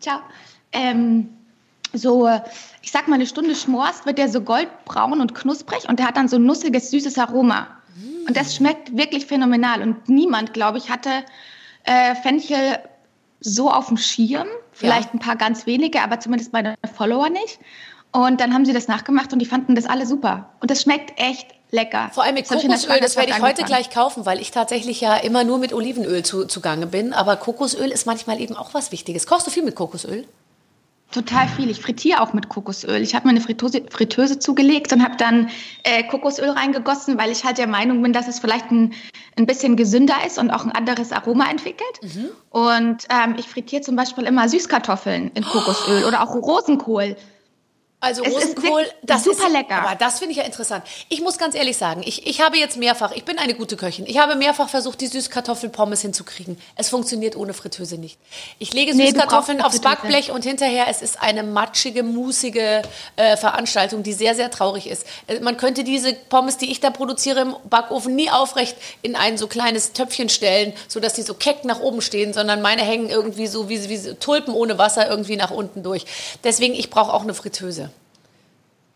ciao, 0.00 0.18
ähm, 0.72 1.30
so, 1.94 2.28
ich 2.82 2.90
sag 2.90 3.08
mal, 3.08 3.14
eine 3.14 3.26
Stunde 3.26 3.54
schmorst, 3.54 4.04
wird 4.04 4.18
der 4.18 4.28
so 4.28 4.40
goldbraun 4.40 5.20
und 5.20 5.34
knusprig 5.34 5.88
und 5.88 5.98
der 5.98 6.08
hat 6.08 6.16
dann 6.16 6.28
so 6.28 6.36
ein 6.36 6.44
nussiges, 6.44 6.90
süßes 6.90 7.18
Aroma. 7.18 7.68
Und 8.26 8.36
das 8.36 8.54
schmeckt 8.54 8.96
wirklich 8.96 9.26
phänomenal. 9.26 9.82
Und 9.82 10.08
niemand, 10.08 10.52
glaube 10.52 10.78
ich, 10.78 10.90
hatte 10.90 11.10
äh, 11.84 12.14
Fenchel 12.16 12.78
so 13.40 13.70
auf 13.70 13.88
dem 13.88 13.96
Schirm. 13.96 14.48
Vielleicht 14.72 15.14
ein 15.14 15.18
paar 15.18 15.36
ganz 15.36 15.66
wenige, 15.66 16.02
aber 16.02 16.18
zumindest 16.18 16.52
meine 16.52 16.74
Follower 16.96 17.28
nicht. 17.28 17.60
Und 18.14 18.40
dann 18.40 18.54
haben 18.54 18.64
sie 18.64 18.72
das 18.72 18.86
nachgemacht 18.86 19.32
und 19.32 19.40
die 19.40 19.44
fanden 19.44 19.74
das 19.74 19.86
alle 19.86 20.06
super. 20.06 20.50
Und 20.60 20.70
das 20.70 20.82
schmeckt 20.82 21.18
echt 21.20 21.48
lecker. 21.72 22.10
Vor 22.14 22.22
allem 22.22 22.36
mit 22.36 22.48
Das 22.48 22.62
Kokosöl, 22.62 23.00
das 23.00 23.16
werde 23.16 23.32
ich 23.32 23.42
heute 23.42 23.64
gleich 23.64 23.90
kaufen, 23.90 24.24
weil 24.24 24.40
ich 24.40 24.52
tatsächlich 24.52 25.00
ja 25.00 25.16
immer 25.16 25.42
nur 25.42 25.58
mit 25.58 25.72
Olivenöl 25.72 26.22
zu, 26.22 26.46
zugange 26.46 26.86
bin. 26.86 27.12
Aber 27.12 27.34
Kokosöl 27.34 27.90
ist 27.90 28.06
manchmal 28.06 28.40
eben 28.40 28.54
auch 28.54 28.72
was 28.72 28.92
Wichtiges. 28.92 29.26
Kochst 29.26 29.48
du 29.48 29.50
viel 29.50 29.64
mit 29.64 29.74
Kokosöl? 29.74 30.28
Total 31.10 31.48
viel. 31.48 31.68
Ich 31.70 31.80
frittiere 31.80 32.20
auch 32.20 32.32
mit 32.32 32.48
Kokosöl. 32.48 33.02
Ich 33.02 33.16
habe 33.16 33.26
mir 33.26 33.30
eine 33.30 33.40
Fritteuse, 33.40 33.82
Fritteuse 33.90 34.38
zugelegt 34.38 34.92
und 34.92 35.02
habe 35.02 35.16
dann 35.16 35.50
äh, 35.82 36.04
Kokosöl 36.04 36.50
reingegossen, 36.50 37.18
weil 37.18 37.32
ich 37.32 37.44
halt 37.44 37.58
der 37.58 37.66
Meinung 37.66 38.00
bin, 38.00 38.12
dass 38.12 38.28
es 38.28 38.38
vielleicht 38.38 38.70
ein, 38.70 38.94
ein 39.36 39.46
bisschen 39.46 39.74
gesünder 39.74 40.14
ist 40.24 40.38
und 40.38 40.52
auch 40.52 40.64
ein 40.64 40.70
anderes 40.70 41.10
Aroma 41.10 41.50
entwickelt. 41.50 42.00
Mhm. 42.00 42.28
Und 42.50 43.08
ähm, 43.10 43.34
ich 43.38 43.48
frittiere 43.48 43.82
zum 43.82 43.96
Beispiel 43.96 44.22
immer 44.22 44.48
Süßkartoffeln 44.48 45.32
in 45.34 45.44
Kokosöl 45.44 46.04
oder 46.04 46.22
auch 46.22 46.32
Rosenkohl. 46.32 47.16
Also 48.04 48.22
Es 48.24 48.32
Rosenkohl, 48.34 48.86
das 49.02 49.24
super 49.24 49.46
ist, 49.46 49.52
lecker. 49.52 49.76
Aber 49.76 49.94
das 49.96 50.18
finde 50.18 50.32
ich 50.32 50.38
ja 50.38 50.44
interessant. 50.44 50.84
Ich 51.08 51.20
muss 51.22 51.38
ganz 51.38 51.54
ehrlich 51.54 51.76
sagen, 51.76 52.02
ich, 52.04 52.26
ich 52.26 52.40
habe 52.40 52.58
jetzt 52.58 52.76
mehrfach, 52.76 53.12
ich 53.12 53.24
bin 53.24 53.38
eine 53.38 53.54
gute 53.54 53.76
Köchin, 53.76 54.06
ich 54.06 54.18
habe 54.18 54.34
mehrfach 54.36 54.68
versucht, 54.68 55.00
die 55.00 55.06
Süßkartoffelpommes 55.06 56.00
hinzukriegen. 56.02 56.58
Es 56.76 56.88
funktioniert 56.90 57.36
ohne 57.36 57.54
Fritteuse 57.54 57.96
nicht. 57.96 58.18
Ich 58.58 58.72
lege 58.74 58.94
Nee, 58.94 59.06
Süßkartoffeln 59.06 59.60
aufs 59.62 59.76
Fritteuse. 59.76 59.96
Backblech 59.96 60.30
und 60.30 60.44
hinterher, 60.44 60.86
es 60.88 61.02
ist 61.02 61.20
eine 61.22 61.42
matschige, 61.42 62.02
musige 62.02 62.82
äh, 63.16 63.36
Veranstaltung, 63.36 64.02
die 64.02 64.12
sehr, 64.12 64.34
sehr 64.34 64.50
traurig 64.50 64.86
ist. 64.88 65.06
Äh, 65.26 65.40
Man 65.40 65.56
könnte 65.56 65.82
diese 65.84 66.12
Pommes, 66.14 66.58
die 66.58 66.70
ich 66.70 66.80
da 66.80 66.90
produziere 66.90 67.40
im 67.40 67.56
Backofen, 67.70 68.14
nie 68.14 68.30
aufrecht 68.30 68.76
in 69.02 69.16
ein 69.16 69.38
so 69.38 69.46
kleines 69.46 69.92
Töpfchen 69.92 70.28
stellen, 70.28 70.72
sodass 70.88 71.14
die 71.14 71.22
so 71.22 71.34
keck 71.34 71.64
nach 71.64 71.80
oben 71.80 72.02
stehen, 72.02 72.32
sondern 72.32 72.60
meine 72.62 72.82
hängen 72.82 73.08
irgendwie 73.08 73.46
so 73.46 73.68
wie, 73.68 73.88
wie 73.88 74.14
Tulpen 74.14 74.52
ohne 74.54 74.76
Wasser 74.78 75.08
irgendwie 75.08 75.36
nach 75.36 75.50
unten 75.50 75.82
durch. 75.82 76.04
Deswegen, 76.42 76.74
ich 76.74 76.90
brauche 76.90 77.12
auch 77.12 77.22
eine 77.22 77.34
Fritteuse. 77.34 77.90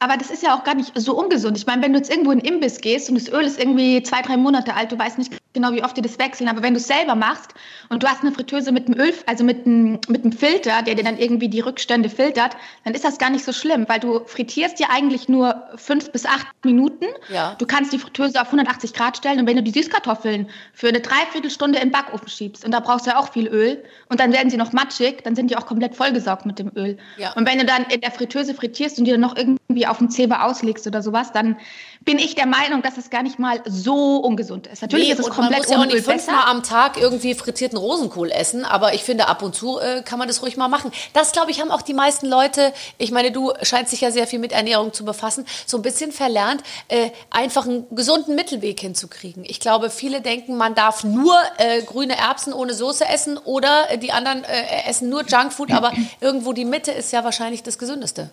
Aber 0.01 0.17
das 0.17 0.31
ist 0.31 0.45
ja 0.45 0.55
auch 0.55 0.63
gar 0.63 0.75
nicht 0.75 0.93
so 0.95 1.19
ungesund. 1.19 1.57
Ich 1.59 1.67
meine, 1.67 1.83
wenn 1.83 1.93
du 1.93 1.99
jetzt 1.99 2.11
irgendwo 2.11 2.31
in 2.31 2.39
den 2.39 2.55
Imbiss 2.55 2.81
gehst 2.81 3.09
und 3.09 3.17
das 3.17 3.33
Öl 3.33 3.45
ist 3.45 3.59
irgendwie 3.59 4.03
zwei, 4.03 4.23
drei 4.23 4.37
Monate 4.37 4.75
alt, 4.75 4.93
du 4.93 4.99
weißt 4.99 5.19
nicht 5.19 5.33
genau, 5.53 5.73
wie 5.73 5.83
oft 5.83 5.97
die 5.97 6.03
das 6.03 6.19
wechseln. 6.21 6.49
Aber 6.49 6.63
wenn 6.63 6.75
du 6.75 6.79
es 6.79 6.87
selber 6.87 7.17
machst 7.17 7.55
und 7.89 8.03
du 8.03 8.07
hast 8.07 8.23
eine 8.23 8.31
Fritteuse 8.31 8.71
mit 8.71 8.87
einem 8.87 8.99
Öl, 8.99 9.13
also 9.27 9.43
mit 9.43 9.67
einem, 9.67 9.99
mit 10.09 10.23
einem 10.23 10.33
Filter, 10.33 10.83
der 10.83 10.95
dir 10.95 11.03
dann 11.03 11.19
irgendwie 11.19 11.49
die 11.49 11.61
Rückstände 11.61 12.09
filtert, 12.09 12.57
dann 12.85 12.95
ist 12.95 13.05
das 13.05 13.19
gar 13.19 13.31
nicht 13.31 13.45
so 13.45 13.53
schlimm, 13.53 13.87
weil 13.89 13.99
du 13.99 14.21
frittierst 14.27 14.79
dir 14.79 14.91
eigentlich 14.91 15.29
nur 15.29 15.63
fünf 15.75 16.13
bis 16.13 16.27
acht 16.27 16.47
Minuten. 16.65 17.07
Ja. 17.33 17.57
Du 17.59 17.67
kannst 17.67 17.93
die 17.93 17.99
Fritteuse 17.99 18.41
auf 18.41 18.47
180 18.47 18.95
Grad 18.95 19.17
stellen 19.17 19.41
und 19.41 19.47
wenn 19.47 19.57
du 19.57 19.63
die 19.63 19.73
Süßkartoffeln 19.73 20.49
für 20.73 20.89
eine 20.89 21.01
Dreiviertelstunde 21.01 21.79
in 21.79 21.89
den 21.89 21.93
Backofen 21.93 22.29
schiebst 22.29 22.65
und 22.65 22.71
da 22.71 22.79
brauchst 22.79 23.07
du 23.07 23.11
ja 23.11 23.19
auch 23.19 23.33
viel 23.33 23.49
Öl 23.49 23.83
und 24.09 24.21
dann 24.21 24.33
werden 24.33 24.51
sie 24.51 24.57
noch 24.57 24.73
matschig, 24.73 25.25
dann 25.25 25.35
sind 25.35 25.51
die 25.51 25.57
auch 25.57 25.67
komplett 25.67 25.97
vollgesaugt 25.97 26.47
mit 26.47 26.61
dem 26.61 26.71
Öl. 26.77 26.99
Ja. 27.17 27.33
Und 27.33 27.49
wenn 27.49 27.59
du 27.59 27.65
dann 27.65 27.85
in 27.87 28.01
der 28.01 28.13
Fritteuse 28.13 28.55
frittierst 28.55 28.99
und 28.99 29.07
die 29.07 29.11
dann 29.11 29.21
noch 29.21 29.37
irgendwie 29.37 29.88
auf 29.91 29.99
dem 29.99 30.11
Zebra 30.11 30.45
auslegst 30.47 30.87
oder 30.87 31.03
sowas, 31.03 31.33
dann 31.33 31.57
bin 32.01 32.19
ich 32.19 32.35
der 32.35 32.47
Meinung, 32.47 32.81
dass 32.83 32.97
es 32.97 33.11
gar 33.11 33.23
nicht 33.23 33.39
mal 33.39 33.61
so 33.67 34.17
ungesund 34.19 34.67
ist. 34.67 34.83
Natürlich 34.83 35.09
Nee, 35.09 35.13
ist 35.13 35.19
es 35.19 35.27
und 35.27 35.37
man 35.37 35.47
komplett 35.47 35.63
muss 35.65 35.71
ja 35.71 35.79
auch 35.79 35.85
nicht 35.85 36.05
fünfmal 36.05 36.37
besser. 36.37 36.47
am 36.47 36.63
Tag 36.63 36.97
irgendwie 36.97 37.35
frittierten 37.35 37.77
Rosenkohl 37.77 38.31
essen, 38.31 38.65
aber 38.65 38.95
ich 38.95 39.05
finde, 39.05 39.29
ab 39.29 39.43
und 39.43 39.55
zu 39.55 39.79
äh, 39.79 40.03
kann 40.03 40.19
man 40.19 40.29
das 40.29 40.43
ruhig 40.43 40.57
mal 40.57 40.69
machen. 40.69 40.91
Das, 41.13 41.33
glaube 41.33 41.51
ich, 41.51 41.61
haben 41.61 41.71
auch 41.71 41.83
die 41.83 41.95
meisten 41.95 42.27
Leute, 42.27 42.73
ich 42.99 43.11
meine, 43.11 43.31
du 43.31 43.53
scheinst 43.63 43.93
dich 43.93 44.01
ja 44.01 44.11
sehr 44.11 44.27
viel 44.27 44.39
mit 44.39 44.53
Ernährung 44.53 44.93
zu 44.93 45.05
befassen, 45.05 45.45
so 45.67 45.77
ein 45.77 45.83
bisschen 45.83 46.13
verlernt, 46.13 46.63
äh, 46.89 47.11
einfach 47.31 47.67
einen 47.67 47.85
gesunden 47.95 48.35
Mittelweg 48.35 48.81
hinzukriegen. 48.81 49.45
Ich 49.45 49.61
glaube, 49.61 49.91
viele 49.91 50.21
denken, 50.21 50.57
man 50.57 50.75
darf 50.75 51.05
nur 51.05 51.37
äh, 51.59 51.83
grüne 51.83 52.17
Erbsen 52.17 52.53
ohne 52.53 52.75
Soße 52.75 53.07
essen 53.07 53.37
oder 53.39 53.97
die 53.99 54.13
anderen 54.13 54.45
äh, 54.45 54.89
essen 54.89 55.09
nur 55.11 55.25
Junkfood, 55.25 55.73
aber 55.73 55.93
irgendwo 56.21 56.53
die 56.53 56.65
Mitte 56.65 56.93
ist 56.93 57.13
ja 57.13 57.25
wahrscheinlich 57.25 57.63
das 57.63 57.79
Gesündeste. 57.79 58.31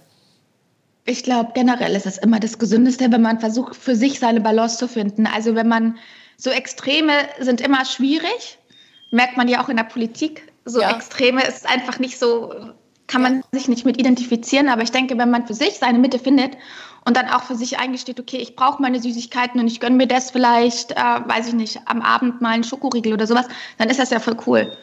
Ich 1.07 1.23
glaube, 1.23 1.51
generell 1.53 1.95
ist 1.95 2.07
es 2.07 2.17
immer 2.17 2.39
das 2.39 2.57
Gesündeste, 2.57 3.11
wenn 3.11 3.21
man 3.21 3.39
versucht, 3.39 3.75
für 3.75 3.95
sich 3.95 4.19
seine 4.19 4.41
Balance 4.41 4.77
zu 4.77 4.87
finden. 4.87 5.27
Also 5.27 5.53
wenn 5.53 5.67
man 5.67 5.97
so 6.37 6.49
Extreme 6.49 7.13
sind 7.39 7.61
immer 7.61 7.85
schwierig, 7.85 8.57
merkt 9.11 9.37
man 9.37 9.47
ja 9.47 9.63
auch 9.63 9.69
in 9.69 9.77
der 9.77 9.83
Politik. 9.83 10.51
So 10.65 10.81
Ja. 10.81 10.95
Extreme 10.95 11.43
ist 11.43 11.69
einfach 11.69 11.99
nicht 11.99 12.17
so, 12.17 12.53
kann 13.05 13.21
man 13.21 13.43
sich 13.51 13.67
nicht 13.67 13.85
mit 13.85 13.99
identifizieren. 13.99 14.67
Aber 14.67 14.81
ich 14.81 14.91
denke, 14.91 15.15
wenn 15.19 15.29
man 15.29 15.45
für 15.45 15.53
sich 15.53 15.75
seine 15.75 15.99
Mitte 15.99 16.17
findet 16.17 16.57
und 17.05 17.15
dann 17.15 17.29
auch 17.29 17.43
für 17.43 17.55
sich 17.55 17.77
eingesteht, 17.77 18.19
okay, 18.19 18.37
ich 18.37 18.55
brauche 18.55 18.81
meine 18.81 18.99
Süßigkeiten 18.99 19.59
und 19.59 19.67
ich 19.67 19.79
gönne 19.79 19.95
mir 19.95 20.07
das 20.07 20.31
vielleicht, 20.31 20.93
äh, 20.93 20.95
weiß 20.95 21.49
ich 21.49 21.53
nicht, 21.53 21.81
am 21.85 22.01
Abend 22.01 22.41
mal 22.41 22.49
einen 22.49 22.63
Schokoriegel 22.63 23.13
oder 23.13 23.27
sowas, 23.27 23.45
dann 23.77 23.91
ist 23.91 23.99
das 23.99 24.09
ja 24.09 24.19
voll 24.19 24.37
cool. 24.47 24.75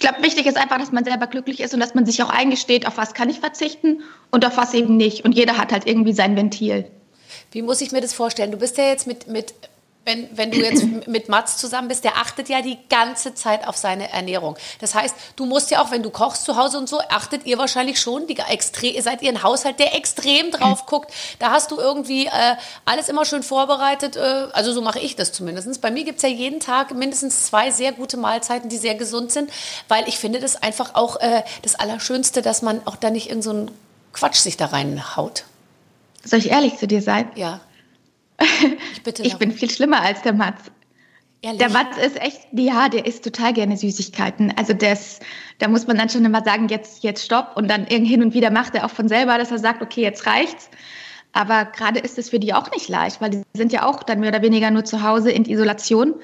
Ich 0.00 0.08
glaube, 0.08 0.22
wichtig 0.22 0.46
ist 0.46 0.56
einfach, 0.56 0.78
dass 0.78 0.92
man 0.92 1.04
selber 1.04 1.26
glücklich 1.26 1.60
ist 1.60 1.74
und 1.74 1.80
dass 1.80 1.94
man 1.94 2.06
sich 2.06 2.22
auch 2.22 2.30
eingesteht, 2.30 2.86
auf 2.86 2.96
was 2.96 3.12
kann 3.12 3.28
ich 3.28 3.38
verzichten 3.38 4.00
und 4.30 4.46
auf 4.46 4.56
was 4.56 4.72
eben 4.72 4.96
nicht. 4.96 5.26
Und 5.26 5.32
jeder 5.32 5.58
hat 5.58 5.72
halt 5.72 5.86
irgendwie 5.86 6.14
sein 6.14 6.36
Ventil. 6.36 6.90
Wie 7.52 7.60
muss 7.60 7.82
ich 7.82 7.92
mir 7.92 8.00
das 8.00 8.14
vorstellen? 8.14 8.50
Du 8.50 8.56
bist 8.56 8.78
ja 8.78 8.84
jetzt 8.84 9.06
mit, 9.06 9.26
mit 9.26 9.52
wenn, 10.10 10.28
wenn 10.36 10.50
du 10.50 10.58
jetzt 10.58 10.84
mit 11.06 11.28
Mats 11.28 11.56
zusammen 11.56 11.88
bist, 11.88 12.04
der 12.04 12.16
achtet 12.16 12.48
ja 12.48 12.62
die 12.62 12.78
ganze 12.88 13.34
Zeit 13.34 13.66
auf 13.66 13.76
seine 13.76 14.10
Ernährung. 14.10 14.56
Das 14.80 14.94
heißt, 14.94 15.14
du 15.36 15.46
musst 15.46 15.70
ja 15.70 15.82
auch, 15.82 15.90
wenn 15.90 16.02
du 16.02 16.10
kochst 16.10 16.44
zu 16.44 16.56
Hause 16.56 16.78
und 16.78 16.88
so, 16.88 17.00
achtet 17.08 17.46
ihr 17.46 17.58
wahrscheinlich 17.58 18.00
schon, 18.00 18.26
die 18.26 18.36
extre 18.36 19.00
seid 19.00 19.22
ihr 19.22 19.30
ein 19.30 19.42
Haushalt, 19.42 19.78
der 19.78 19.94
extrem 19.94 20.50
drauf 20.50 20.86
guckt. 20.86 21.12
Da 21.38 21.50
hast 21.50 21.70
du 21.70 21.78
irgendwie 21.78 22.26
äh, 22.26 22.56
alles 22.84 23.08
immer 23.08 23.24
schön 23.24 23.42
vorbereitet. 23.42 24.16
Äh, 24.16 24.48
also 24.52 24.72
so 24.72 24.82
mache 24.82 24.98
ich 24.98 25.16
das 25.16 25.32
zumindest. 25.32 25.80
Bei 25.80 25.90
mir 25.90 26.04
gibt's 26.04 26.22
ja 26.22 26.28
jeden 26.28 26.60
Tag 26.60 26.94
mindestens 26.94 27.46
zwei 27.46 27.70
sehr 27.70 27.92
gute 27.92 28.16
Mahlzeiten, 28.16 28.68
die 28.68 28.78
sehr 28.78 28.94
gesund 28.94 29.30
sind, 29.30 29.50
weil 29.88 30.08
ich 30.08 30.18
finde 30.18 30.40
das 30.40 30.60
einfach 30.60 30.94
auch 30.94 31.20
äh, 31.20 31.42
das 31.62 31.76
Allerschönste, 31.76 32.42
dass 32.42 32.62
man 32.62 32.80
auch 32.86 32.96
da 32.96 33.10
nicht 33.10 33.28
irgend 33.28 33.44
so 33.44 33.50
einen 33.50 33.70
Quatsch 34.12 34.38
sich 34.38 34.56
da 34.56 34.66
reinhaut. 34.66 35.44
Soll 36.24 36.40
ich 36.40 36.50
ehrlich 36.50 36.78
zu 36.78 36.86
dir 36.86 37.00
sein? 37.00 37.30
Ja. 37.34 37.60
Ich 38.92 39.02
bitte 39.02 39.22
Ich 39.22 39.36
bin 39.36 39.52
viel 39.52 39.70
schlimmer 39.70 40.00
als 40.02 40.22
der 40.22 40.32
Mats. 40.32 40.70
Ehrlich? 41.42 41.58
Der 41.58 41.70
Mats 41.70 41.96
ist 41.96 42.20
echt, 42.20 42.48
ja, 42.52 42.88
der 42.90 43.06
isst 43.06 43.24
total 43.24 43.54
gerne 43.54 43.76
Süßigkeiten. 43.76 44.52
Also 44.56 44.74
das, 44.74 45.20
da 45.58 45.68
muss 45.68 45.86
man 45.86 45.96
dann 45.96 46.10
schon 46.10 46.24
immer 46.24 46.44
sagen, 46.44 46.68
jetzt, 46.68 47.02
jetzt 47.02 47.24
stopp. 47.24 47.56
Und 47.56 47.68
dann 47.68 47.86
irgend 47.86 48.08
hin 48.08 48.22
und 48.22 48.34
wieder 48.34 48.50
macht 48.50 48.74
er 48.74 48.84
auch 48.84 48.90
von 48.90 49.08
selber, 49.08 49.38
dass 49.38 49.50
er 49.50 49.58
sagt, 49.58 49.80
okay, 49.80 50.02
jetzt 50.02 50.26
reicht's. 50.26 50.68
Aber 51.32 51.64
gerade 51.64 52.00
ist 52.00 52.18
es 52.18 52.28
für 52.30 52.40
die 52.40 52.52
auch 52.52 52.70
nicht 52.72 52.88
leicht, 52.88 53.20
weil 53.20 53.30
die 53.30 53.42
sind 53.54 53.72
ja 53.72 53.86
auch 53.86 54.02
dann 54.02 54.20
mehr 54.20 54.30
oder 54.30 54.42
weniger 54.42 54.70
nur 54.70 54.84
zu 54.84 55.02
Hause 55.02 55.30
in 55.30 55.44
Isolation. 55.44 56.14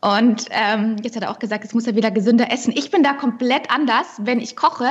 Und 0.00 0.46
ähm, 0.50 0.96
jetzt 1.02 1.16
hat 1.16 1.22
er 1.22 1.30
auch 1.30 1.38
gesagt, 1.38 1.64
jetzt 1.64 1.74
muss 1.74 1.86
er 1.86 1.94
wieder 1.94 2.10
gesünder 2.10 2.50
essen. 2.50 2.72
Ich 2.74 2.90
bin 2.90 3.02
da 3.02 3.12
komplett 3.12 3.70
anders. 3.70 4.06
Wenn 4.18 4.40
ich 4.40 4.56
koche, 4.56 4.88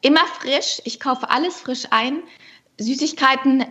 immer 0.00 0.24
frisch. 0.40 0.80
Ich 0.84 1.00
kaufe 1.00 1.28
alles 1.30 1.60
frisch 1.60 1.86
ein. 1.90 2.22
Süßigkeiten, 2.78 3.64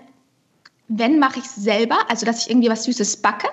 wenn 0.87 1.19
mache 1.19 1.39
ich 1.39 1.49
selber, 1.49 1.97
also 2.09 2.25
dass 2.25 2.39
ich 2.39 2.49
irgendwie 2.49 2.69
was 2.69 2.83
Süßes 2.83 3.17
backe 3.17 3.47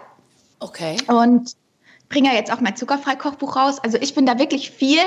Okay. 0.58 0.96
und 1.06 1.54
bringe 2.08 2.28
ja 2.28 2.34
jetzt 2.34 2.52
auch 2.52 2.60
mein 2.60 2.76
Zuckerfrei-Kochbuch 2.76 3.56
raus. 3.56 3.78
Also 3.82 3.96
ich 3.98 4.14
bin 4.14 4.26
da 4.26 4.38
wirklich 4.38 4.70
viel 4.70 5.00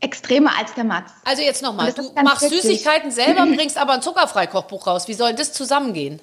extremer 0.00 0.52
als 0.58 0.74
der 0.74 0.84
Mats. 0.84 1.12
Also 1.24 1.42
jetzt 1.42 1.62
nochmal, 1.62 1.92
du 1.92 2.02
machst 2.22 2.42
wichtig. 2.42 2.62
Süßigkeiten 2.62 3.10
selber, 3.10 3.44
bringst 3.46 3.76
aber 3.78 3.94
ein 3.94 4.02
Zuckerfrei-Kochbuch 4.02 4.86
raus. 4.86 5.08
Wie 5.08 5.14
soll 5.14 5.34
das 5.34 5.52
zusammengehen? 5.52 6.20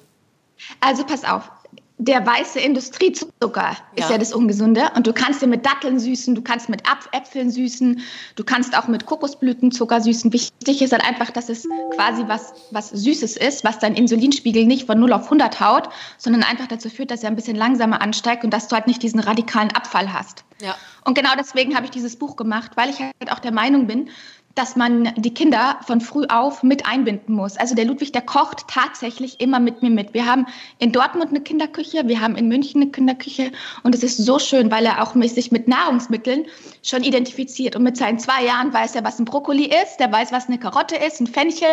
Also 0.80 1.04
pass 1.04 1.24
auf, 1.24 1.50
der 1.98 2.26
weiße 2.26 2.60
Industriezucker 2.60 3.76
Ja. 3.96 4.04
ist 4.04 4.10
ja 4.10 4.18
das 4.18 4.34
Ungesunde 4.34 4.90
und 4.94 5.06
du 5.06 5.12
kannst 5.12 5.40
den 5.40 5.50
mit 5.50 5.64
Datteln 5.64 5.98
süßen, 5.98 6.34
du 6.34 6.42
kannst 6.42 6.68
mit 6.68 6.82
Äpfeln 7.12 7.50
süßen, 7.50 8.00
du 8.34 8.44
kannst 8.44 8.76
auch 8.76 8.86
mit 8.86 9.06
Kokosblütenzucker 9.06 10.00
süßen. 10.02 10.32
Wichtig 10.32 10.82
ist 10.82 10.92
halt 10.92 11.04
einfach, 11.04 11.30
dass 11.30 11.48
es 11.48 11.66
quasi 11.94 12.24
was, 12.26 12.52
was 12.70 12.90
Süßes 12.90 13.36
ist, 13.38 13.64
was 13.64 13.78
dein 13.78 13.94
Insulinspiegel 13.94 14.66
nicht 14.66 14.86
von 14.86 15.00
0 15.00 15.12
auf 15.14 15.24
100 15.24 15.60
haut, 15.60 15.88
sondern 16.18 16.42
einfach 16.42 16.66
dazu 16.66 16.90
führt, 16.90 17.10
dass 17.10 17.22
er 17.22 17.30
ein 17.30 17.36
bisschen 17.36 17.56
langsamer 17.56 18.02
ansteigt 18.02 18.44
und 18.44 18.50
dass 18.50 18.68
du 18.68 18.76
halt 18.76 18.86
nicht 18.86 19.02
diesen 19.02 19.20
radikalen 19.20 19.70
Abfall 19.70 20.12
hast. 20.12 20.44
Ja. 20.60 20.74
Und 21.04 21.14
genau 21.14 21.30
deswegen 21.38 21.76
habe 21.76 21.84
ich 21.84 21.90
dieses 21.90 22.16
Buch 22.16 22.36
gemacht, 22.36 22.72
weil 22.74 22.90
ich 22.90 22.98
halt 22.98 23.30
auch 23.30 23.38
der 23.38 23.52
Meinung 23.52 23.86
bin, 23.86 24.08
dass 24.56 24.74
man 24.74 25.12
die 25.16 25.34
Kinder 25.34 25.78
von 25.86 26.00
früh 26.00 26.24
auf 26.28 26.62
mit 26.62 26.86
einbinden 26.86 27.34
muss. 27.34 27.58
Also 27.58 27.74
der 27.74 27.84
Ludwig, 27.84 28.10
der 28.12 28.22
kocht 28.22 28.66
tatsächlich 28.66 29.40
immer 29.40 29.60
mit 29.60 29.82
mir 29.82 29.90
mit. 29.90 30.14
Wir 30.14 30.26
haben 30.26 30.46
in 30.78 30.92
Dortmund 30.92 31.28
eine 31.28 31.42
Kinderküche, 31.42 32.08
wir 32.08 32.20
haben 32.20 32.36
in 32.36 32.48
München 32.48 32.80
eine 32.80 32.90
Kinderküche 32.90 33.52
und 33.82 33.94
es 33.94 34.02
ist 34.02 34.16
so 34.16 34.38
schön, 34.38 34.70
weil 34.70 34.86
er 34.86 35.02
auch 35.02 35.14
sich 35.14 35.52
mit 35.52 35.68
Nahrungsmitteln 35.68 36.46
schon 36.82 37.02
identifiziert. 37.02 37.76
Und 37.76 37.82
mit 37.82 37.98
seinen 37.98 38.18
zwei 38.18 38.44
Jahren 38.44 38.72
weiß 38.72 38.94
er, 38.94 39.04
was 39.04 39.18
ein 39.18 39.26
Brokkoli 39.26 39.66
ist, 39.66 39.98
der 39.98 40.10
weiß, 40.10 40.32
was 40.32 40.48
eine 40.48 40.58
Karotte 40.58 40.96
ist, 40.96 41.20
ein 41.20 41.26
Fenchel. 41.26 41.68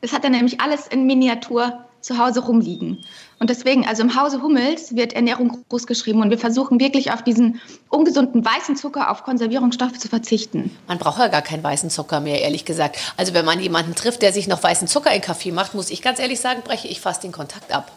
Das 0.00 0.12
hat 0.12 0.22
er 0.22 0.30
nämlich 0.30 0.60
alles 0.60 0.86
in 0.86 1.06
Miniatur 1.06 1.84
zu 2.00 2.18
Hause 2.18 2.40
rumliegen. 2.40 3.04
Und 3.38 3.50
deswegen, 3.50 3.86
also 3.86 4.02
im 4.02 4.20
Hause 4.20 4.42
Hummels 4.42 4.94
wird 4.94 5.14
Ernährung 5.14 5.64
groß 5.68 5.86
geschrieben 5.86 6.20
und 6.20 6.30
wir 6.30 6.38
versuchen 6.38 6.78
wirklich 6.80 7.12
auf 7.12 7.22
diesen 7.22 7.60
ungesunden 7.88 8.44
weißen 8.44 8.76
Zucker, 8.76 9.10
auf 9.10 9.22
Konservierungsstoffe 9.22 9.98
zu 9.98 10.08
verzichten. 10.08 10.76
Man 10.88 10.98
braucht 10.98 11.18
ja 11.18 11.28
gar 11.28 11.42
keinen 11.42 11.62
weißen 11.62 11.90
Zucker 11.90 12.20
mehr, 12.20 12.42
ehrlich 12.42 12.64
gesagt. 12.64 12.98
Also 13.16 13.32
wenn 13.34 13.44
man 13.44 13.60
jemanden 13.60 13.94
trifft, 13.94 14.22
der 14.22 14.32
sich 14.32 14.48
noch 14.48 14.62
weißen 14.62 14.88
Zucker 14.88 15.14
in 15.14 15.22
Kaffee 15.22 15.52
macht, 15.52 15.74
muss 15.74 15.90
ich 15.90 16.02
ganz 16.02 16.18
ehrlich 16.18 16.40
sagen, 16.40 16.62
breche 16.62 16.88
ich 16.88 17.00
fast 17.00 17.24
den 17.24 17.32
Kontakt 17.32 17.74
ab. 17.74 17.90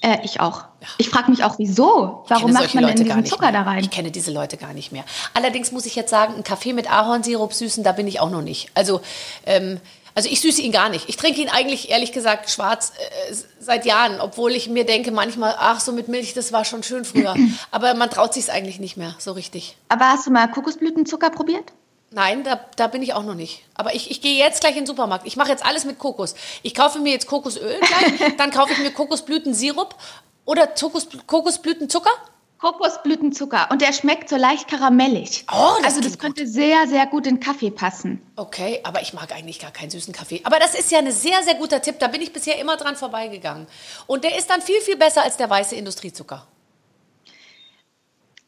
Äh, 0.00 0.18
ich 0.22 0.40
auch. 0.40 0.64
Ich 0.96 1.08
frage 1.08 1.30
mich 1.30 1.42
auch, 1.42 1.58
wieso? 1.58 2.24
Warum 2.28 2.52
macht 2.52 2.72
man 2.74 2.86
denn 2.86 2.96
Leute 2.96 3.04
gar 3.04 3.16
diesen 3.16 3.26
Zucker 3.26 3.50
mehr. 3.50 3.64
da 3.64 3.70
rein? 3.70 3.80
Ich 3.80 3.90
kenne 3.90 4.12
diese 4.12 4.30
Leute 4.30 4.56
gar 4.56 4.72
nicht 4.72 4.92
mehr. 4.92 5.04
Allerdings 5.34 5.72
muss 5.72 5.86
ich 5.86 5.96
jetzt 5.96 6.10
sagen, 6.10 6.34
ein 6.36 6.44
Kaffee 6.44 6.72
mit 6.72 6.90
Ahornsirup 6.90 7.52
süßen, 7.52 7.82
da 7.82 7.92
bin 7.92 8.06
ich 8.06 8.20
auch 8.20 8.30
noch 8.30 8.42
nicht. 8.42 8.70
Also, 8.74 9.00
ähm, 9.44 9.80
also 10.18 10.28
ich 10.30 10.40
süße 10.40 10.62
ihn 10.62 10.72
gar 10.72 10.88
nicht. 10.88 11.08
Ich 11.08 11.16
trinke 11.16 11.40
ihn 11.40 11.48
eigentlich, 11.48 11.90
ehrlich 11.90 12.10
gesagt, 12.10 12.50
schwarz 12.50 12.92
äh, 13.30 13.34
seit 13.60 13.86
Jahren, 13.86 14.20
obwohl 14.20 14.50
ich 14.50 14.68
mir 14.68 14.84
denke 14.84 15.12
manchmal, 15.12 15.54
ach, 15.56 15.78
so 15.78 15.92
mit 15.92 16.08
Milch, 16.08 16.34
das 16.34 16.52
war 16.52 16.64
schon 16.64 16.82
schön 16.82 17.04
früher. 17.04 17.36
Aber 17.70 17.94
man 17.94 18.10
traut 18.10 18.34
sich 18.34 18.50
eigentlich 18.50 18.80
nicht 18.80 18.96
mehr, 18.96 19.14
so 19.20 19.30
richtig. 19.30 19.76
Aber 19.88 20.06
hast 20.08 20.26
du 20.26 20.32
mal 20.32 20.50
Kokosblütenzucker 20.50 21.30
probiert? 21.30 21.72
Nein, 22.10 22.42
da, 22.42 22.58
da 22.74 22.88
bin 22.88 23.00
ich 23.00 23.14
auch 23.14 23.22
noch 23.22 23.36
nicht. 23.36 23.62
Aber 23.74 23.94
ich, 23.94 24.10
ich 24.10 24.20
gehe 24.20 24.36
jetzt 24.36 24.60
gleich 24.60 24.72
in 24.72 24.80
den 24.80 24.86
Supermarkt. 24.86 25.24
Ich 25.24 25.36
mache 25.36 25.50
jetzt 25.50 25.64
alles 25.64 25.84
mit 25.84 26.00
Kokos. 26.00 26.34
Ich 26.64 26.74
kaufe 26.74 26.98
mir 26.98 27.12
jetzt 27.12 27.28
Kokosöl 27.28 27.78
gleich, 27.78 28.34
dann 28.38 28.50
kaufe 28.50 28.72
ich 28.72 28.78
mir 28.80 28.90
Kokosblütensirup 28.90 29.94
oder 30.44 30.66
Kokos, 30.66 31.06
Kokosblütenzucker. 31.28 32.10
Kokosblütenzucker 32.58 33.68
und 33.70 33.82
der 33.82 33.92
schmeckt 33.92 34.28
so 34.28 34.36
leicht 34.36 34.68
karamellig. 34.68 35.44
Oh, 35.52 35.76
das 35.76 35.94
also 35.94 36.00
das 36.00 36.18
könnte 36.18 36.46
sehr, 36.46 36.88
sehr 36.88 37.06
gut 37.06 37.26
in 37.26 37.38
Kaffee 37.38 37.70
passen. 37.70 38.20
Okay, 38.34 38.80
aber 38.82 39.00
ich 39.00 39.12
mag 39.12 39.32
eigentlich 39.32 39.60
gar 39.60 39.70
keinen 39.70 39.90
süßen 39.90 40.12
Kaffee. 40.12 40.40
Aber 40.44 40.58
das 40.58 40.74
ist 40.74 40.90
ja 40.90 40.98
ein 40.98 41.10
sehr, 41.12 41.42
sehr 41.44 41.54
guter 41.54 41.80
Tipp. 41.80 42.00
Da 42.00 42.08
bin 42.08 42.20
ich 42.20 42.32
bisher 42.32 42.58
immer 42.58 42.76
dran 42.76 42.96
vorbeigegangen. 42.96 43.68
Und 44.08 44.24
der 44.24 44.36
ist 44.36 44.50
dann 44.50 44.60
viel, 44.60 44.80
viel 44.80 44.96
besser 44.96 45.22
als 45.22 45.36
der 45.36 45.48
weiße 45.48 45.76
Industriezucker. 45.76 46.46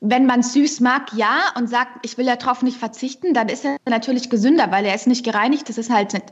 Wenn 0.00 0.26
man 0.26 0.42
süß 0.42 0.80
mag, 0.80 1.12
ja, 1.12 1.52
und 1.56 1.68
sagt, 1.68 2.04
ich 2.04 2.16
will 2.18 2.24
darauf 2.24 2.62
nicht 2.62 2.78
verzichten, 2.78 3.34
dann 3.34 3.48
ist 3.48 3.64
er 3.64 3.76
natürlich 3.84 4.30
gesünder, 4.30 4.72
weil 4.72 4.86
er 4.86 4.94
ist 4.94 5.06
nicht 5.06 5.24
gereinigt. 5.24 5.68
Das 5.68 5.78
ist 5.78 5.90
halt 5.90 6.14
nicht, 6.14 6.24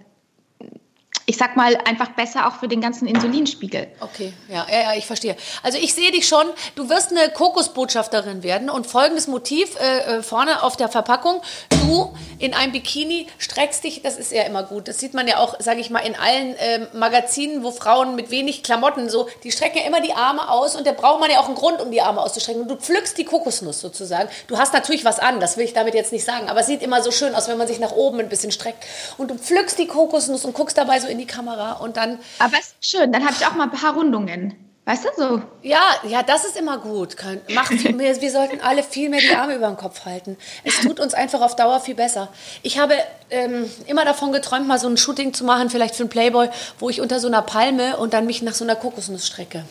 ich 1.29 1.37
sag 1.37 1.57
mal, 1.57 1.77
einfach 1.85 2.09
besser 2.13 2.49
auch 2.49 2.55
für 2.55 2.69
den 2.69 2.81
ganzen 2.81 3.07
Insulinspiegel. 3.07 3.89
Okay, 4.01 4.33
ja, 4.49 4.67
ja, 4.73 4.81
ja, 4.81 4.95
ich 4.95 5.05
verstehe. 5.05 5.37
Also 5.63 5.77
ich 5.77 5.93
sehe 5.93 6.11
dich 6.11 6.27
schon, 6.27 6.47
du 6.75 6.89
wirst 6.89 7.11
eine 7.11 7.31
Kokosbotschafterin 7.31 8.43
werden 8.43 8.71
und 8.71 8.87
folgendes 8.87 9.29
Motiv 9.29 9.79
äh, 9.79 9.99
äh, 9.99 10.23
vorne 10.23 10.63
auf 10.63 10.79
der 10.79 10.89
Verpackung, 10.89 11.43
du 11.69 12.15
in 12.39 12.55
einem 12.55 12.73
Bikini 12.73 13.27
streckst 13.37 13.85
dich, 13.85 14.01
das 14.01 14.17
ist 14.17 14.33
ja 14.33 14.45
immer 14.45 14.63
gut, 14.63 14.89
das 14.89 15.01
sieht 15.01 15.13
man 15.13 15.29
ja 15.29 15.37
auch, 15.37 15.57
sage 15.61 15.81
ich 15.81 15.91
mal, 15.91 15.99
in 15.99 16.17
allen 16.17 16.57
äh, 16.57 16.87
Magazinen, 16.95 17.63
wo 17.63 17.73
Frauen 17.73 18.15
mit 18.17 18.31
wenig 18.31 18.63
Klamotten 18.63 19.11
so, 19.11 19.29
die 19.45 19.53
strecken 19.53 19.81
ja 19.81 19.87
immer 19.87 20.01
die 20.01 20.15
Arme 20.15 20.51
aus 20.51 20.77
und 20.77 20.87
da 20.87 20.93
braucht 20.93 21.21
man 21.21 21.31
ja 21.31 21.41
auch 21.41 21.47
einen 21.47 21.57
Grund, 21.57 21.83
um 21.83 21.91
die 21.91 22.01
Arme 22.01 22.23
auszustrecken 22.23 22.63
und 22.63 22.69
du 22.69 22.77
pflückst 22.77 23.19
die 23.19 23.25
Kokosnuss 23.25 23.81
sozusagen. 23.81 24.31
Du 24.47 24.57
hast 24.57 24.73
natürlich 24.73 25.05
was 25.05 25.19
an, 25.19 25.41
das 25.41 25.59
will 25.59 25.67
ich 25.67 25.75
damit 25.75 25.93
jetzt 25.93 26.11
nicht 26.11 26.25
sagen, 26.25 26.49
aber 26.49 26.61
es 26.61 26.67
sieht 26.67 26.83
immer 26.83 27.03
so 27.03 27.11
schön 27.11 27.35
aus, 27.35 27.49
wenn 27.49 27.59
man 27.59 27.69
sich 27.69 27.81
nach 27.81 27.93
oben 27.93 28.19
ein 28.21 28.31
bisschen 28.31 28.51
streckt 28.51 28.87
und 29.19 29.31
du 29.31 29.35
pflückst 29.35 29.79
die 29.79 29.87
Kokosnuss 29.87 30.47
und 30.47 30.55
guckst 30.55 30.79
dabei 30.79 31.01
so 31.01 31.07
in 31.07 31.18
die 31.19 31.27
Kamera 31.27 31.73
und 31.73 31.97
dann. 31.97 32.19
Aber 32.39 32.59
ist 32.59 32.77
schön, 32.81 33.13
dann 33.13 33.25
habe 33.25 33.35
ich 33.39 33.47
auch 33.47 33.55
mal 33.55 33.65
ein 33.65 33.71
paar 33.71 33.95
Rundungen. 33.95 34.55
Weißt 34.89 35.05
du 35.05 35.09
so? 35.19 35.43
Ja, 35.61 35.83
ja, 36.05 36.23
das 36.23 36.47
ist 36.47 36.57
immer 36.57 36.79
gut. 36.79 37.15
Macht 37.55 37.73
mehr, 37.95 38.19
wir 38.23 38.31
sollten 38.31 38.63
alle 38.63 38.83
viel 38.83 39.11
mehr 39.11 39.21
die 39.21 39.37
Arme 39.37 39.55
über 39.55 39.67
den 39.67 39.77
Kopf 39.77 40.07
halten. 40.07 40.39
Es 40.65 40.81
tut 40.81 40.99
uns 40.99 41.13
einfach 41.13 41.43
auf 41.43 41.55
Dauer 41.57 41.81
viel 41.81 41.95
besser. 41.95 42.29
Ich 42.63 42.79
habe 42.79 42.95
ähm, 43.29 43.71
immer 43.87 44.07
davon 44.07 44.33
geträumt, 44.33 44.67
mal 44.67 44.79
so 44.79 44.89
ein 44.89 44.97
Shooting 44.97 45.35
zu 45.35 45.45
machen, 45.45 45.69
vielleicht 45.69 45.95
für 45.95 46.05
einen 46.05 46.09
Playboy, 46.09 46.49
wo 46.79 46.89
ich 46.89 47.03
unter 47.03 47.21
so 47.21 47.29
einer 47.29 47.43
Palme 47.43 47.99
und 47.99 48.15
dann 48.15 48.25
mich 48.25 48.41
nach 48.41 48.55
so 48.55 48.65
einer 48.65 48.77
Kokosnuss 48.77 49.27
strecke. 49.27 49.67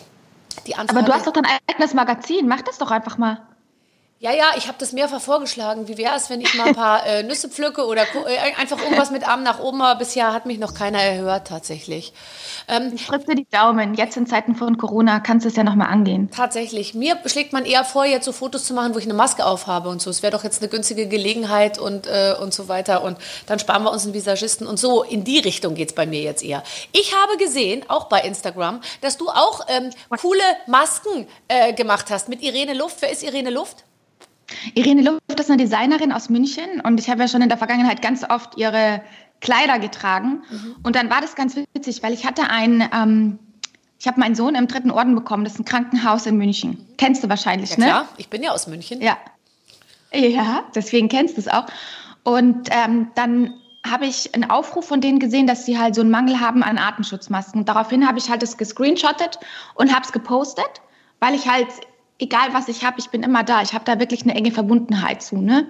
Die 0.67 0.75
Aber 0.75 1.01
du 1.01 1.11
hast 1.11 1.25
doch 1.25 1.33
dein 1.33 1.47
eigenes 1.67 1.95
Magazin. 1.95 2.47
Mach 2.47 2.61
das 2.61 2.77
doch 2.77 2.91
einfach 2.91 3.17
mal. 3.17 3.41
Ja, 4.19 4.31
ja, 4.31 4.45
ich 4.57 4.67
habe 4.67 4.79
das 4.79 4.93
mehrfach 4.93 5.21
vorgeschlagen. 5.21 5.87
Wie 5.87 5.99
wäre 5.99 6.15
es, 6.15 6.31
wenn 6.31 6.41
ich 6.41 6.55
mal 6.55 6.69
ein 6.69 6.75
paar 6.75 7.05
äh, 7.05 7.21
Nüsse 7.21 7.49
pflücke 7.49 7.85
oder 7.85 8.01
äh, 8.01 8.55
einfach 8.59 8.79
irgendwas 8.79 9.11
mit 9.11 9.27
Arm 9.27 9.43
nach 9.43 9.59
oben, 9.59 9.79
aber 9.79 9.99
bisher 9.99 10.33
hat 10.33 10.47
mich 10.47 10.57
noch 10.57 10.73
keiner 10.73 10.99
erhört 10.99 11.47
tatsächlich. 11.47 12.13
Ähm, 12.67 12.93
ich 12.95 13.05
drücke 13.05 13.25
dir 13.25 13.35
die 13.35 13.47
Daumen. 13.51 13.93
Jetzt 13.93 14.17
in 14.17 14.25
Zeiten 14.25 14.55
von 14.55 14.77
Corona 14.79 15.19
kannst 15.19 15.45
du 15.45 15.49
es 15.49 15.55
ja 15.55 15.63
nochmal 15.63 15.89
angehen. 15.89 16.31
Tatsächlich. 16.31 16.95
Mir 16.95 17.19
schlägt 17.27 17.53
man 17.53 17.63
eher 17.63 17.85
vor, 17.85 18.05
jetzt 18.05 18.25
so 18.25 18.31
Fotos 18.31 18.63
zu 18.63 18.73
machen, 18.73 18.95
wo 18.95 18.97
ich 18.97 19.05
eine 19.05 19.13
Maske 19.13 19.45
aufhabe 19.45 19.89
und 19.89 20.01
so. 20.01 20.09
Es 20.09 20.23
wäre 20.23 20.31
doch 20.31 20.43
jetzt 20.43 20.63
eine 20.63 20.69
günstige 20.69 21.07
Gelegenheit 21.07 21.77
und, 21.77 22.07
äh, 22.07 22.33
und 22.41 22.55
so 22.55 22.67
weiter. 22.67 23.03
Und 23.03 23.19
dann 23.45 23.59
sparen 23.59 23.83
wir 23.83 23.91
uns 23.91 24.05
einen 24.05 24.15
Visagisten 24.15 24.65
und 24.65 24.79
so. 24.79 25.03
In 25.03 25.25
die 25.25 25.37
Richtung 25.37 25.75
geht 25.75 25.89
es 25.89 25.95
bei 25.95 26.07
mir 26.07 26.21
jetzt 26.21 26.43
eher. 26.43 26.63
Ich 26.91 27.13
habe 27.13 27.37
gesehen, 27.37 27.85
auch 27.87 28.05
bei 28.05 28.21
Instagram, 28.21 28.81
dass 29.01 29.17
du 29.17 29.29
auch 29.29 29.67
ähm, 29.67 29.91
coole 30.19 30.41
Masken 30.65 31.27
äh, 31.47 31.73
gemacht 31.73 32.07
hast 32.09 32.29
mit 32.29 32.41
Irene 32.41 32.73
Luft. 32.73 32.97
Wer 33.01 33.11
ist 33.11 33.21
Irene 33.21 33.51
Luft? 33.51 33.83
Irene 34.75 35.01
Luft 35.01 35.39
ist 35.39 35.49
eine 35.49 35.61
Designerin 35.61 36.11
aus 36.11 36.29
München 36.29 36.81
und 36.81 36.99
ich 36.99 37.09
habe 37.09 37.21
ja 37.21 37.27
schon 37.27 37.41
in 37.41 37.49
der 37.49 37.57
Vergangenheit 37.57 38.01
ganz 38.01 38.23
oft 38.23 38.57
ihre 38.57 39.01
Kleider 39.41 39.79
getragen. 39.79 40.43
Mhm. 40.49 40.75
Und 40.83 40.95
dann 40.95 41.09
war 41.09 41.21
das 41.21 41.35
ganz 41.35 41.55
witzig, 41.55 42.01
weil 42.01 42.13
ich 42.13 42.25
hatte 42.25 42.49
ein, 42.49 42.89
ähm, 42.93 43.39
ich 43.99 44.07
habe 44.07 44.19
meinen 44.19 44.35
Sohn 44.35 44.55
im 44.55 44.67
dritten 44.67 44.91
Orden 44.91 45.15
bekommen, 45.15 45.43
das 45.43 45.53
ist 45.53 45.59
ein 45.59 45.65
Krankenhaus 45.65 46.25
in 46.25 46.37
München. 46.37 46.87
Kennst 46.97 47.23
du 47.23 47.29
wahrscheinlich, 47.29 47.71
ja, 47.71 47.77
ne? 47.77 47.87
Ja, 47.87 48.09
ich 48.17 48.29
bin 48.29 48.41
ja 48.41 48.51
aus 48.51 48.67
München. 48.67 49.01
Ja. 49.01 49.17
Ja, 50.13 50.63
deswegen 50.73 51.09
kennst 51.09 51.35
du 51.35 51.41
es 51.41 51.47
auch. 51.47 51.65
Und 52.23 52.69
ähm, 52.71 53.09
dann 53.15 53.53
habe 53.85 54.05
ich 54.05 54.33
einen 54.33 54.49
Aufruf 54.49 54.87
von 54.87 55.01
denen 55.01 55.19
gesehen, 55.19 55.47
dass 55.47 55.65
sie 55.65 55.77
halt 55.77 55.95
so 55.95 56.01
einen 56.01 56.11
Mangel 56.11 56.39
haben 56.39 56.63
an 56.63 56.77
Atemschutzmasken. 56.77 57.65
Daraufhin 57.65 58.07
habe 58.07 58.17
ich 58.17 58.29
halt 58.29 58.41
das 58.41 58.57
gescreenshottet 58.57 59.39
und 59.75 59.93
habe 59.93 60.05
es 60.05 60.11
gepostet, 60.11 60.81
weil 61.19 61.35
ich 61.35 61.47
halt 61.47 61.67
egal 62.19 62.53
was 62.53 62.67
ich 62.67 62.83
habe, 62.83 62.99
ich 62.99 63.09
bin 63.09 63.23
immer 63.23 63.43
da. 63.43 63.61
Ich 63.61 63.73
habe 63.73 63.85
da 63.85 63.99
wirklich 63.99 64.23
eine 64.23 64.35
enge 64.35 64.51
Verbundenheit 64.51 65.21
zu. 65.21 65.37
Ne? 65.37 65.67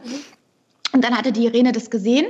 Und 0.93 1.03
dann 1.03 1.17
hatte 1.17 1.31
die 1.31 1.45
Irene 1.45 1.71
das 1.71 1.89
gesehen 1.89 2.27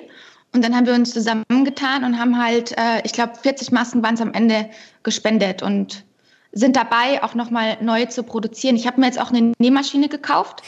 und 0.54 0.64
dann 0.64 0.76
haben 0.76 0.86
wir 0.86 0.94
uns 0.94 1.14
zusammengetan 1.14 2.04
und 2.04 2.20
haben 2.20 2.42
halt, 2.42 2.72
äh, 2.78 3.02
ich 3.04 3.14
glaube, 3.14 3.34
40 3.42 3.72
Masken 3.72 4.02
waren 4.04 4.16
es 4.16 4.22
am 4.22 4.34
Ende 4.34 4.70
gespendet 5.04 5.62
und 5.62 6.04
sind 6.52 6.76
dabei, 6.76 7.24
auch 7.24 7.36
nochmal 7.36 7.78
neue 7.82 8.08
zu 8.08 8.24
produzieren. 8.24 8.76
Ich 8.76 8.88
habe 8.88 9.00
mir 9.00 9.08
jetzt 9.08 9.20
auch 9.20 9.30
eine 9.30 9.54
Nähmaschine 9.60 10.10
gekauft, 10.10 10.64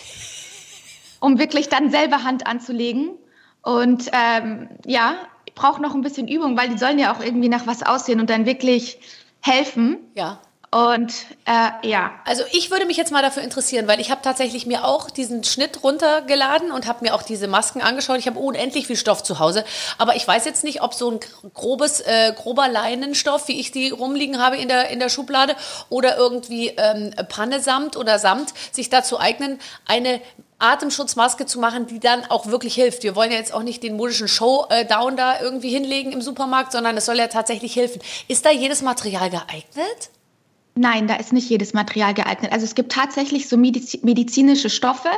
um 1.19 1.39
wirklich 1.39 1.69
dann 1.69 1.89
selber 1.89 2.23
Hand 2.23 2.45
anzulegen. 2.45 3.11
Und 3.63 4.11
ähm, 4.11 4.69
ja, 4.85 5.15
ich 5.45 5.53
brauche 5.53 5.81
noch 5.81 5.95
ein 5.95 6.01
bisschen 6.01 6.27
Übung, 6.27 6.57
weil 6.57 6.69
die 6.69 6.77
sollen 6.77 6.99
ja 6.99 7.13
auch 7.13 7.21
irgendwie 7.21 7.49
nach 7.49 7.65
was 7.65 7.81
aussehen 7.81 8.19
und 8.19 8.29
dann 8.29 8.45
wirklich 8.45 8.99
helfen. 9.41 9.97
Ja. 10.15 10.39
Und 10.71 11.13
äh, 11.45 11.87
ja. 11.87 12.11
Also 12.25 12.43
ich 12.51 12.69
würde 12.69 12.85
mich 12.85 12.95
jetzt 12.95 13.11
mal 13.11 13.23
dafür 13.23 13.41
interessieren, 13.41 13.87
weil 13.87 13.99
ich 13.99 14.11
habe 14.11 14.21
tatsächlich 14.21 14.67
mir 14.67 14.85
auch 14.85 15.09
diesen 15.09 15.43
Schnitt 15.43 15.83
runtergeladen 15.83 16.71
und 16.71 16.85
habe 16.85 17.05
mir 17.05 17.15
auch 17.15 17.23
diese 17.23 17.47
Masken 17.47 17.81
angeschaut. 17.81 18.19
Ich 18.19 18.27
habe 18.27 18.39
unendlich 18.39 18.85
viel 18.85 18.95
Stoff 18.95 19.23
zu 19.23 19.39
Hause, 19.39 19.65
aber 19.97 20.15
ich 20.15 20.27
weiß 20.27 20.45
jetzt 20.45 20.63
nicht, 20.63 20.83
ob 20.83 20.93
so 20.93 21.09
ein 21.09 21.19
grobes, 21.55 22.01
äh, 22.01 22.33
grober 22.35 22.67
Leinenstoff, 22.67 23.47
wie 23.47 23.59
ich 23.59 23.71
die 23.71 23.89
rumliegen 23.89 24.39
habe 24.39 24.57
in 24.57 24.67
der, 24.67 24.89
in 24.89 24.99
der 24.99 25.09
Schublade, 25.09 25.55
oder 25.89 26.17
irgendwie 26.17 26.67
ähm, 26.77 27.15
Pannesamt 27.29 27.97
oder 27.97 28.19
Samt 28.19 28.53
sich 28.71 28.91
dazu 28.91 29.19
eignen, 29.19 29.59
eine 29.87 30.21
Atemschutzmaske 30.59 31.47
zu 31.47 31.59
machen, 31.59 31.87
die 31.87 31.99
dann 31.99 32.25
auch 32.29 32.47
wirklich 32.47 32.75
hilft. 32.75 33.01
Wir 33.01 33.15
wollen 33.15 33.31
ja 33.31 33.37
jetzt 33.37 33.53
auch 33.53 33.63
nicht 33.63 33.81
den 33.81 33.95
modischen 33.95 34.27
Showdown 34.27 35.17
da 35.17 35.39
irgendwie 35.41 35.69
hinlegen 35.69 36.11
im 36.11 36.21
Supermarkt, 36.21 36.73
sondern 36.73 36.95
es 36.97 37.05
soll 37.05 37.17
ja 37.17 37.27
tatsächlich 37.27 37.75
helfen. 37.75 38.01
Ist 38.27 38.45
da 38.45 38.51
jedes 38.51 38.81
Material 38.81 39.29
geeignet? 39.29 40.09
Nein, 40.81 41.07
da 41.07 41.15
ist 41.15 41.33
nicht 41.33 41.49
jedes 41.49 41.73
Material 41.73 42.13
geeignet. 42.13 42.53
Also 42.53 42.63
es 42.63 42.73
gibt 42.73 42.93
tatsächlich 42.93 43.49
so 43.49 43.57
medizinische 43.57 44.69
Stoffe 44.69 45.09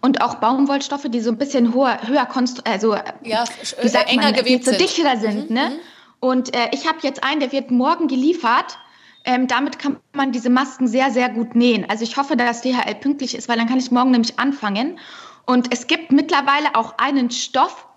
und 0.00 0.22
auch 0.22 0.36
Baumwollstoffe, 0.36 1.06
die 1.08 1.20
so 1.20 1.32
ein 1.32 1.38
bisschen 1.38 1.74
hoher, 1.74 1.98
höher 2.06 2.24
konstru 2.24 2.62
also 2.64 2.94
ja, 2.94 3.02
wie 3.24 3.32
äh, 3.32 3.88
sagt 3.88 4.10
enger 4.10 4.26
man, 4.26 4.34
gewebt 4.34 4.64
so 4.64 4.70
dichter 4.70 5.16
sind. 5.16 5.50
Mhm, 5.50 5.56
ne? 5.56 5.70
Mhm. 5.70 5.78
Und 6.20 6.54
äh, 6.54 6.68
ich 6.70 6.86
habe 6.86 6.98
jetzt 7.02 7.24
einen, 7.24 7.40
der 7.40 7.50
wird 7.50 7.72
morgen 7.72 8.06
geliefert. 8.06 8.78
Ähm, 9.24 9.48
damit 9.48 9.80
kann 9.80 9.96
man 10.12 10.30
diese 10.30 10.50
Masken 10.50 10.86
sehr, 10.86 11.10
sehr 11.10 11.28
gut 11.30 11.56
nähen. 11.56 11.84
Also 11.90 12.04
ich 12.04 12.16
hoffe, 12.16 12.36
dass 12.36 12.60
DHL 12.60 12.94
pünktlich 13.00 13.34
ist, 13.34 13.48
weil 13.48 13.56
dann 13.56 13.68
kann 13.68 13.80
ich 13.80 13.90
morgen 13.90 14.12
nämlich 14.12 14.38
anfangen. 14.38 15.00
Und 15.46 15.72
es 15.72 15.88
gibt 15.88 16.12
mittlerweile 16.12 16.76
auch 16.76 16.96
einen 16.98 17.32
Stoff. 17.32 17.88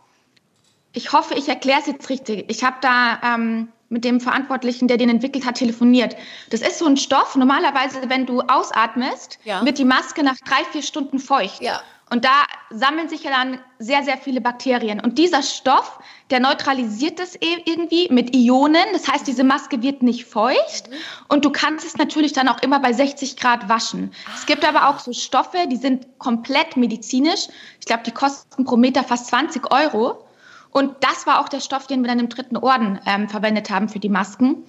Ich 0.92 1.14
hoffe, 1.14 1.36
ich 1.36 1.48
erkläre 1.48 1.82
es 1.82 1.86
jetzt 1.86 2.10
richtig. 2.10 2.46
Ich 2.48 2.64
habe 2.64 2.78
da 2.82 3.22
ähm, 3.36 3.68
mit 3.92 4.06
dem 4.06 4.20
Verantwortlichen, 4.20 4.88
der 4.88 4.98
den 4.98 5.10
entwickelt 5.10 5.46
hat, 5.46 5.56
telefoniert. 5.56 6.16
Das 6.50 6.62
ist 6.62 6.80
so 6.80 6.86
ein 6.86 6.98
Stoff. 6.98 7.36
Normalerweise, 7.36 8.00
wenn 8.08 8.26
du 8.26 8.42
ausatmest, 8.42 9.38
ja. 9.44 9.64
wird 9.66 9.78
die 9.78 9.86
Maske 9.86 10.24
nach 10.24 10.38
drei, 10.38 10.64
vier 10.72 10.82
Stunden 10.82 11.20
feucht. 11.20 11.62
Ja. 11.62 11.82
Und 12.10 12.26
da 12.26 12.44
sammeln 12.70 13.08
sich 13.08 13.24
ja 13.24 13.32
dann 13.32 13.60
sehr, 13.80 14.04
sehr 14.04 14.18
viele 14.18 14.42
Bakterien. 14.42 15.00
Und 15.00 15.18
dieser 15.18 15.42
Stoff, 15.42 16.00
der 16.30 16.42
neutralisiert 16.42 17.20
das 17.20 17.36
e- 17.36 17.62
irgendwie 17.66 18.10
mit 18.12 18.36
Ionen. 18.36 18.84
Das 18.92 19.08
heißt, 19.08 19.28
diese 19.28 19.46
Maske 19.46 19.82
wird 19.82 20.04
nicht 20.04 20.26
feucht. 20.26 20.90
Mhm. 20.90 20.96
Und 21.30 21.46
du 21.46 21.52
kannst 21.52 21.86
es 21.86 21.98
natürlich 21.98 22.34
dann 22.34 22.50
auch 22.50 22.62
immer 22.62 22.80
bei 22.80 22.92
60 22.92 23.38
Grad 23.38 23.70
waschen. 23.70 24.12
Es 24.36 24.46
gibt 24.46 24.68
aber 24.68 24.90
auch 24.90 25.00
so 25.00 25.14
Stoffe, 25.14 25.68
die 25.70 25.78
sind 25.78 26.06
komplett 26.18 26.76
medizinisch. 26.76 27.48
Ich 27.80 27.86
glaube, 27.86 28.04
die 28.06 28.12
kosten 28.12 28.66
pro 28.66 28.76
Meter 28.76 29.06
fast 29.06 29.28
20 29.28 29.72
Euro. 29.72 30.26
Und 30.72 30.96
das 31.02 31.28
war 31.28 31.40
auch 31.40 31.50
der 31.50 31.60
Stoff, 31.60 31.88
den 31.88 32.02
wir 32.02 32.08
dann 32.08 32.20
im 32.20 32.30
dritten 32.30 32.58
Orden 32.58 33.00
ähm, 33.06 33.28
verwendet 33.28 33.70
haben 33.70 33.90
für 33.90 34.00
die 34.00 34.10
Masken. 34.10 34.64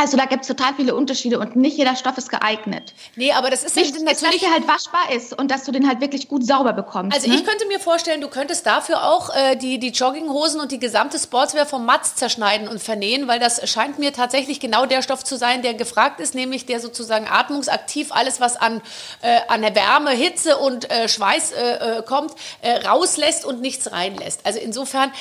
Also 0.00 0.16
da 0.16 0.24
gibt 0.24 0.42
es 0.42 0.48
total 0.48 0.72
viele 0.74 0.94
Unterschiede 0.94 1.38
und 1.38 1.56
nicht 1.56 1.76
jeder 1.76 1.94
Stoff 1.94 2.16
ist 2.16 2.30
geeignet. 2.30 2.94
Nee, 3.16 3.32
aber 3.32 3.50
das 3.50 3.62
ist 3.62 3.76
Wichtig 3.76 4.02
natürlich, 4.02 4.16
ist, 4.16 4.22
dass 4.22 4.40
der 4.40 4.50
halt 4.50 4.66
waschbar 4.66 5.12
ist 5.14 5.38
und 5.38 5.50
dass 5.50 5.64
du 5.64 5.72
den 5.72 5.86
halt 5.86 6.00
wirklich 6.00 6.26
gut 6.26 6.42
sauber 6.46 6.72
bekommst. 6.72 7.14
Also 7.14 7.28
ne? 7.28 7.36
ich 7.36 7.44
könnte 7.44 7.66
mir 7.66 7.78
vorstellen, 7.78 8.22
du 8.22 8.28
könntest 8.28 8.64
dafür 8.64 9.06
auch 9.06 9.28
äh, 9.36 9.56
die, 9.56 9.78
die 9.78 9.90
Jogginghosen 9.90 10.58
und 10.58 10.72
die 10.72 10.78
gesamte 10.78 11.18
Sportswear 11.18 11.66
vom 11.66 11.84
Matz 11.84 12.14
zerschneiden 12.14 12.66
und 12.66 12.80
vernähen, 12.80 13.28
weil 13.28 13.40
das 13.40 13.68
scheint 13.68 13.98
mir 13.98 14.14
tatsächlich 14.14 14.58
genau 14.58 14.86
der 14.86 15.02
Stoff 15.02 15.22
zu 15.22 15.36
sein, 15.36 15.60
der 15.60 15.74
gefragt 15.74 16.18
ist, 16.18 16.34
nämlich 16.34 16.64
der 16.64 16.80
sozusagen 16.80 17.28
atmungsaktiv 17.28 18.10
alles, 18.10 18.40
was 18.40 18.56
an, 18.56 18.80
äh, 19.20 19.40
an 19.48 19.60
der 19.60 19.74
Wärme, 19.74 20.12
Hitze 20.12 20.56
und 20.56 20.90
äh, 20.90 21.10
Schweiß 21.10 21.52
äh, 21.52 21.98
äh, 21.98 22.02
kommt, 22.04 22.32
äh, 22.62 22.86
rauslässt 22.86 23.44
und 23.44 23.60
nichts 23.60 23.92
reinlässt. 23.92 24.46
Also 24.46 24.60
insofern 24.60 25.12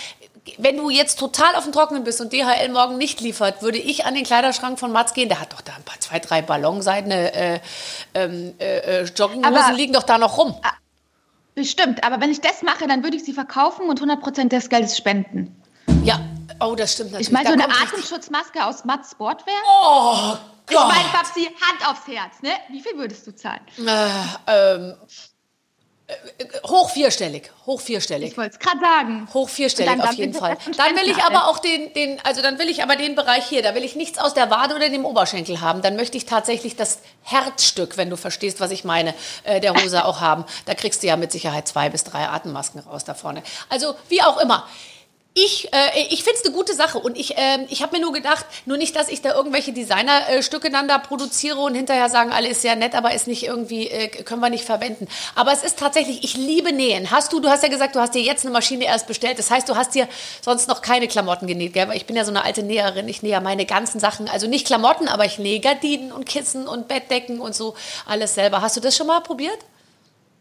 wenn 0.57 0.77
du 0.77 0.89
jetzt 0.89 1.19
total 1.19 1.55
auf 1.55 1.63
dem 1.63 1.73
Trockenen 1.73 2.03
bist 2.03 2.21
und 2.21 2.33
DHL 2.33 2.69
morgen 2.69 2.97
nicht 2.97 3.21
liefert, 3.21 3.61
würde 3.61 3.77
ich 3.77 4.05
an 4.05 4.15
den 4.15 4.23
Kleiderschrank 4.23 4.79
von 4.79 4.91
Mats 4.91 5.13
gehen. 5.13 5.29
Der 5.29 5.39
hat 5.39 5.53
doch 5.53 5.61
da 5.61 5.73
ein 5.73 5.83
paar, 5.83 5.99
zwei, 5.99 6.19
drei 6.19 6.41
Ballonseidene 6.41 7.33
äh, 7.33 7.59
ähm, 8.13 8.53
äh, 8.59 9.03
Jogginghosen 9.03 9.55
aber, 9.55 9.73
liegen 9.73 9.93
doch 9.93 10.03
da 10.03 10.17
noch 10.17 10.37
rum. 10.37 10.55
Ah, 10.63 10.71
bestimmt, 11.55 12.03
aber 12.03 12.21
wenn 12.21 12.31
ich 12.31 12.41
das 12.41 12.61
mache, 12.63 12.87
dann 12.87 13.03
würde 13.03 13.17
ich 13.17 13.23
sie 13.23 13.33
verkaufen 13.33 13.89
und 13.89 14.01
100% 14.01 14.49
des 14.49 14.69
Geldes 14.69 14.97
spenden. 14.97 15.55
Ja, 16.03 16.19
oh, 16.59 16.75
das 16.75 16.93
stimmt 16.93 17.11
natürlich. 17.11 17.27
Ich 17.27 17.33
meine, 17.33 17.49
so 17.49 17.53
eine 17.53 17.69
Atemschutzmaske 17.69 18.65
aus 18.65 18.85
Mats 18.85 19.11
Sportwear. 19.11 19.55
Oh 19.67 20.37
Gott. 20.67 20.91
Ich 20.91 20.95
meine, 20.95 21.09
Babsi, 21.11 21.45
Hand 21.45 21.89
aufs 21.89 22.07
Herz, 22.07 22.41
ne? 22.41 22.51
Wie 22.69 22.81
viel 22.81 22.97
würdest 22.97 23.25
du 23.25 23.35
zahlen? 23.35 23.61
Äh, 23.77 24.09
ähm, 24.47 24.95
Hoch 26.67 26.89
vierstellig, 26.89 27.51
hoch 27.67 27.81
vierstellig. 27.81 28.31
Ich 28.31 28.37
wollte 28.37 28.55
es 28.55 28.59
gerade 28.59 28.79
sagen. 28.79 29.27
Hoch 29.31 29.47
vierstellig 29.47 29.91
dann, 29.91 30.01
auf 30.01 30.13
jeden 30.13 30.33
Fall. 30.33 30.57
Dann 30.75 30.95
will 30.95 31.07
ich 31.07 31.23
aber 31.23 31.47
auch 31.47 31.59
den, 31.59 31.93
den, 31.93 32.19
also 32.23 32.41
dann 32.41 32.57
will 32.57 32.67
ich 32.67 32.81
aber 32.81 32.95
den 32.95 33.13
Bereich 33.13 33.45
hier, 33.47 33.61
da 33.61 33.75
will 33.75 33.83
ich 33.83 33.95
nichts 33.95 34.17
aus 34.17 34.33
der 34.33 34.49
Wade 34.49 34.75
oder 34.75 34.89
dem 34.89 35.05
Oberschenkel 35.05 35.61
haben. 35.61 35.83
Dann 35.83 35.95
möchte 35.95 36.17
ich 36.17 36.25
tatsächlich 36.25 36.75
das 36.75 36.99
Herzstück, 37.21 37.97
wenn 37.97 38.09
du 38.09 38.17
verstehst, 38.17 38.59
was 38.59 38.71
ich 38.71 38.83
meine, 38.83 39.13
äh, 39.43 39.59
der 39.59 39.75
Hose 39.75 40.03
auch 40.03 40.19
haben. 40.19 40.45
Da 40.65 40.73
kriegst 40.73 41.03
du 41.03 41.07
ja 41.07 41.15
mit 41.15 41.31
Sicherheit 41.31 41.67
zwei 41.67 41.89
bis 41.89 42.03
drei 42.03 42.27
Atemmasken 42.27 42.81
raus 42.81 43.03
da 43.03 43.13
vorne. 43.13 43.43
Also 43.69 43.93
wie 44.07 44.23
auch 44.23 44.39
immer. 44.39 44.67
Ich, 45.45 45.71
äh, 45.73 46.07
ich 46.09 46.23
finde 46.23 46.39
es 46.39 46.45
eine 46.45 46.53
gute 46.53 46.73
Sache 46.73 46.99
und 46.99 47.17
ich, 47.17 47.37
äh, 47.37 47.65
ich 47.69 47.81
habe 47.81 47.97
mir 47.97 48.01
nur 48.01 48.13
gedacht, 48.13 48.45
nur 48.65 48.77
nicht, 48.77 48.95
dass 48.95 49.09
ich 49.09 49.21
da 49.21 49.33
irgendwelche 49.33 49.73
Designerstücke 49.73 50.69
dann 50.69 50.87
da 50.87 50.97
produziere 50.97 51.59
und 51.59 51.75
hinterher 51.75 52.09
sagen, 52.09 52.31
alle 52.31 52.49
ist 52.49 52.61
sehr 52.61 52.75
nett, 52.75 52.95
aber 52.95 53.13
ist 53.13 53.27
nicht 53.27 53.43
irgendwie, 53.43 53.87
äh, 53.87 54.07
können 54.07 54.41
wir 54.41 54.49
nicht 54.49 54.65
verwenden. 54.65 55.07
Aber 55.35 55.51
es 55.51 55.63
ist 55.63 55.79
tatsächlich, 55.79 56.23
ich 56.23 56.35
liebe 56.35 56.73
Nähen. 56.73 57.11
Hast 57.11 57.33
du, 57.33 57.39
du 57.39 57.49
hast 57.49 57.63
ja 57.63 57.69
gesagt, 57.69 57.95
du 57.95 57.99
hast 57.99 58.15
dir 58.15 58.21
jetzt 58.21 58.45
eine 58.45 58.53
Maschine 58.53 58.85
erst 58.85 59.07
bestellt. 59.07 59.39
Das 59.39 59.51
heißt, 59.51 59.67
du 59.69 59.75
hast 59.75 59.95
dir 59.95 60.07
sonst 60.41 60.67
noch 60.67 60.81
keine 60.81 61.07
Klamotten 61.07 61.47
genäht, 61.47 61.73
gell? 61.73 61.87
Weil 61.87 61.97
ich 61.97 62.05
bin 62.05 62.15
ja 62.15 62.25
so 62.25 62.31
eine 62.31 62.43
alte 62.43 62.63
Näherin. 62.63 63.07
Ich 63.07 63.23
nähe 63.23 63.31
ja 63.31 63.39
meine 63.39 63.65
ganzen 63.65 63.99
Sachen, 63.99 64.29
also 64.29 64.47
nicht 64.47 64.67
Klamotten, 64.67 65.07
aber 65.07 65.25
ich 65.25 65.39
nähe 65.39 65.59
Gardinen 65.59 66.11
und 66.11 66.25
Kissen 66.25 66.67
und 66.67 66.87
Bettdecken 66.87 67.39
und 67.39 67.55
so 67.55 67.75
alles 68.05 68.35
selber. 68.35 68.61
Hast 68.61 68.77
du 68.77 68.81
das 68.81 68.95
schon 68.95 69.07
mal 69.07 69.21
probiert? 69.21 69.59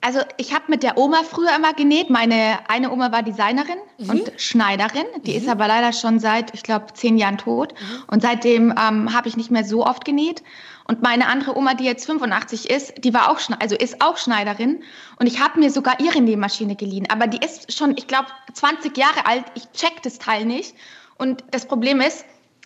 Also 0.00 0.20
ich 0.36 0.54
habe 0.54 0.64
mit 0.68 0.84
der 0.84 0.96
Oma 0.96 1.22
früher 1.24 1.54
immer 1.56 1.74
genäht. 1.74 2.08
Meine 2.08 2.58
eine 2.68 2.92
Oma 2.92 3.10
war 3.10 3.22
Designerin 3.22 3.78
mhm. 3.98 4.10
und 4.10 4.32
Schneiderin. 4.36 5.06
Die 5.24 5.32
mhm. 5.32 5.38
ist 5.38 5.48
aber 5.48 5.66
leider 5.66 5.92
schon 5.92 6.20
seit, 6.20 6.54
ich 6.54 6.62
glaube, 6.62 6.92
zehn 6.94 7.18
Jahren 7.18 7.38
tot. 7.38 7.72
Mhm. 7.72 8.04
Und 8.06 8.22
seitdem 8.22 8.70
ähm, 8.70 9.12
habe 9.12 9.28
ich 9.28 9.36
nicht 9.36 9.50
mehr 9.50 9.64
so 9.64 9.84
oft 9.84 10.04
genäht. 10.04 10.42
Und 10.86 11.02
meine 11.02 11.26
andere 11.26 11.56
Oma, 11.56 11.74
die 11.74 11.84
jetzt 11.84 12.06
85 12.06 12.70
ist, 12.70 13.04
die 13.04 13.12
war 13.12 13.30
auch, 13.30 13.40
also 13.58 13.76
ist 13.76 14.00
auch 14.00 14.16
Schneiderin. 14.16 14.82
Und 15.18 15.26
ich 15.26 15.40
habe 15.40 15.58
mir 15.58 15.70
sogar 15.70 16.00
ihre 16.00 16.20
Nähmaschine 16.20 16.76
geliehen. 16.76 17.08
Aber 17.10 17.26
die 17.26 17.44
ist 17.44 17.76
schon, 17.76 17.96
ich 17.96 18.06
glaube, 18.06 18.28
20 18.54 18.96
Jahre 18.96 19.26
alt. 19.26 19.44
Ich 19.54 19.70
check 19.72 20.02
das 20.02 20.18
Teil 20.18 20.44
nicht. 20.44 20.74
Und 21.18 21.44
das 21.50 21.66
Problem 21.66 22.00
ist, 22.00 22.24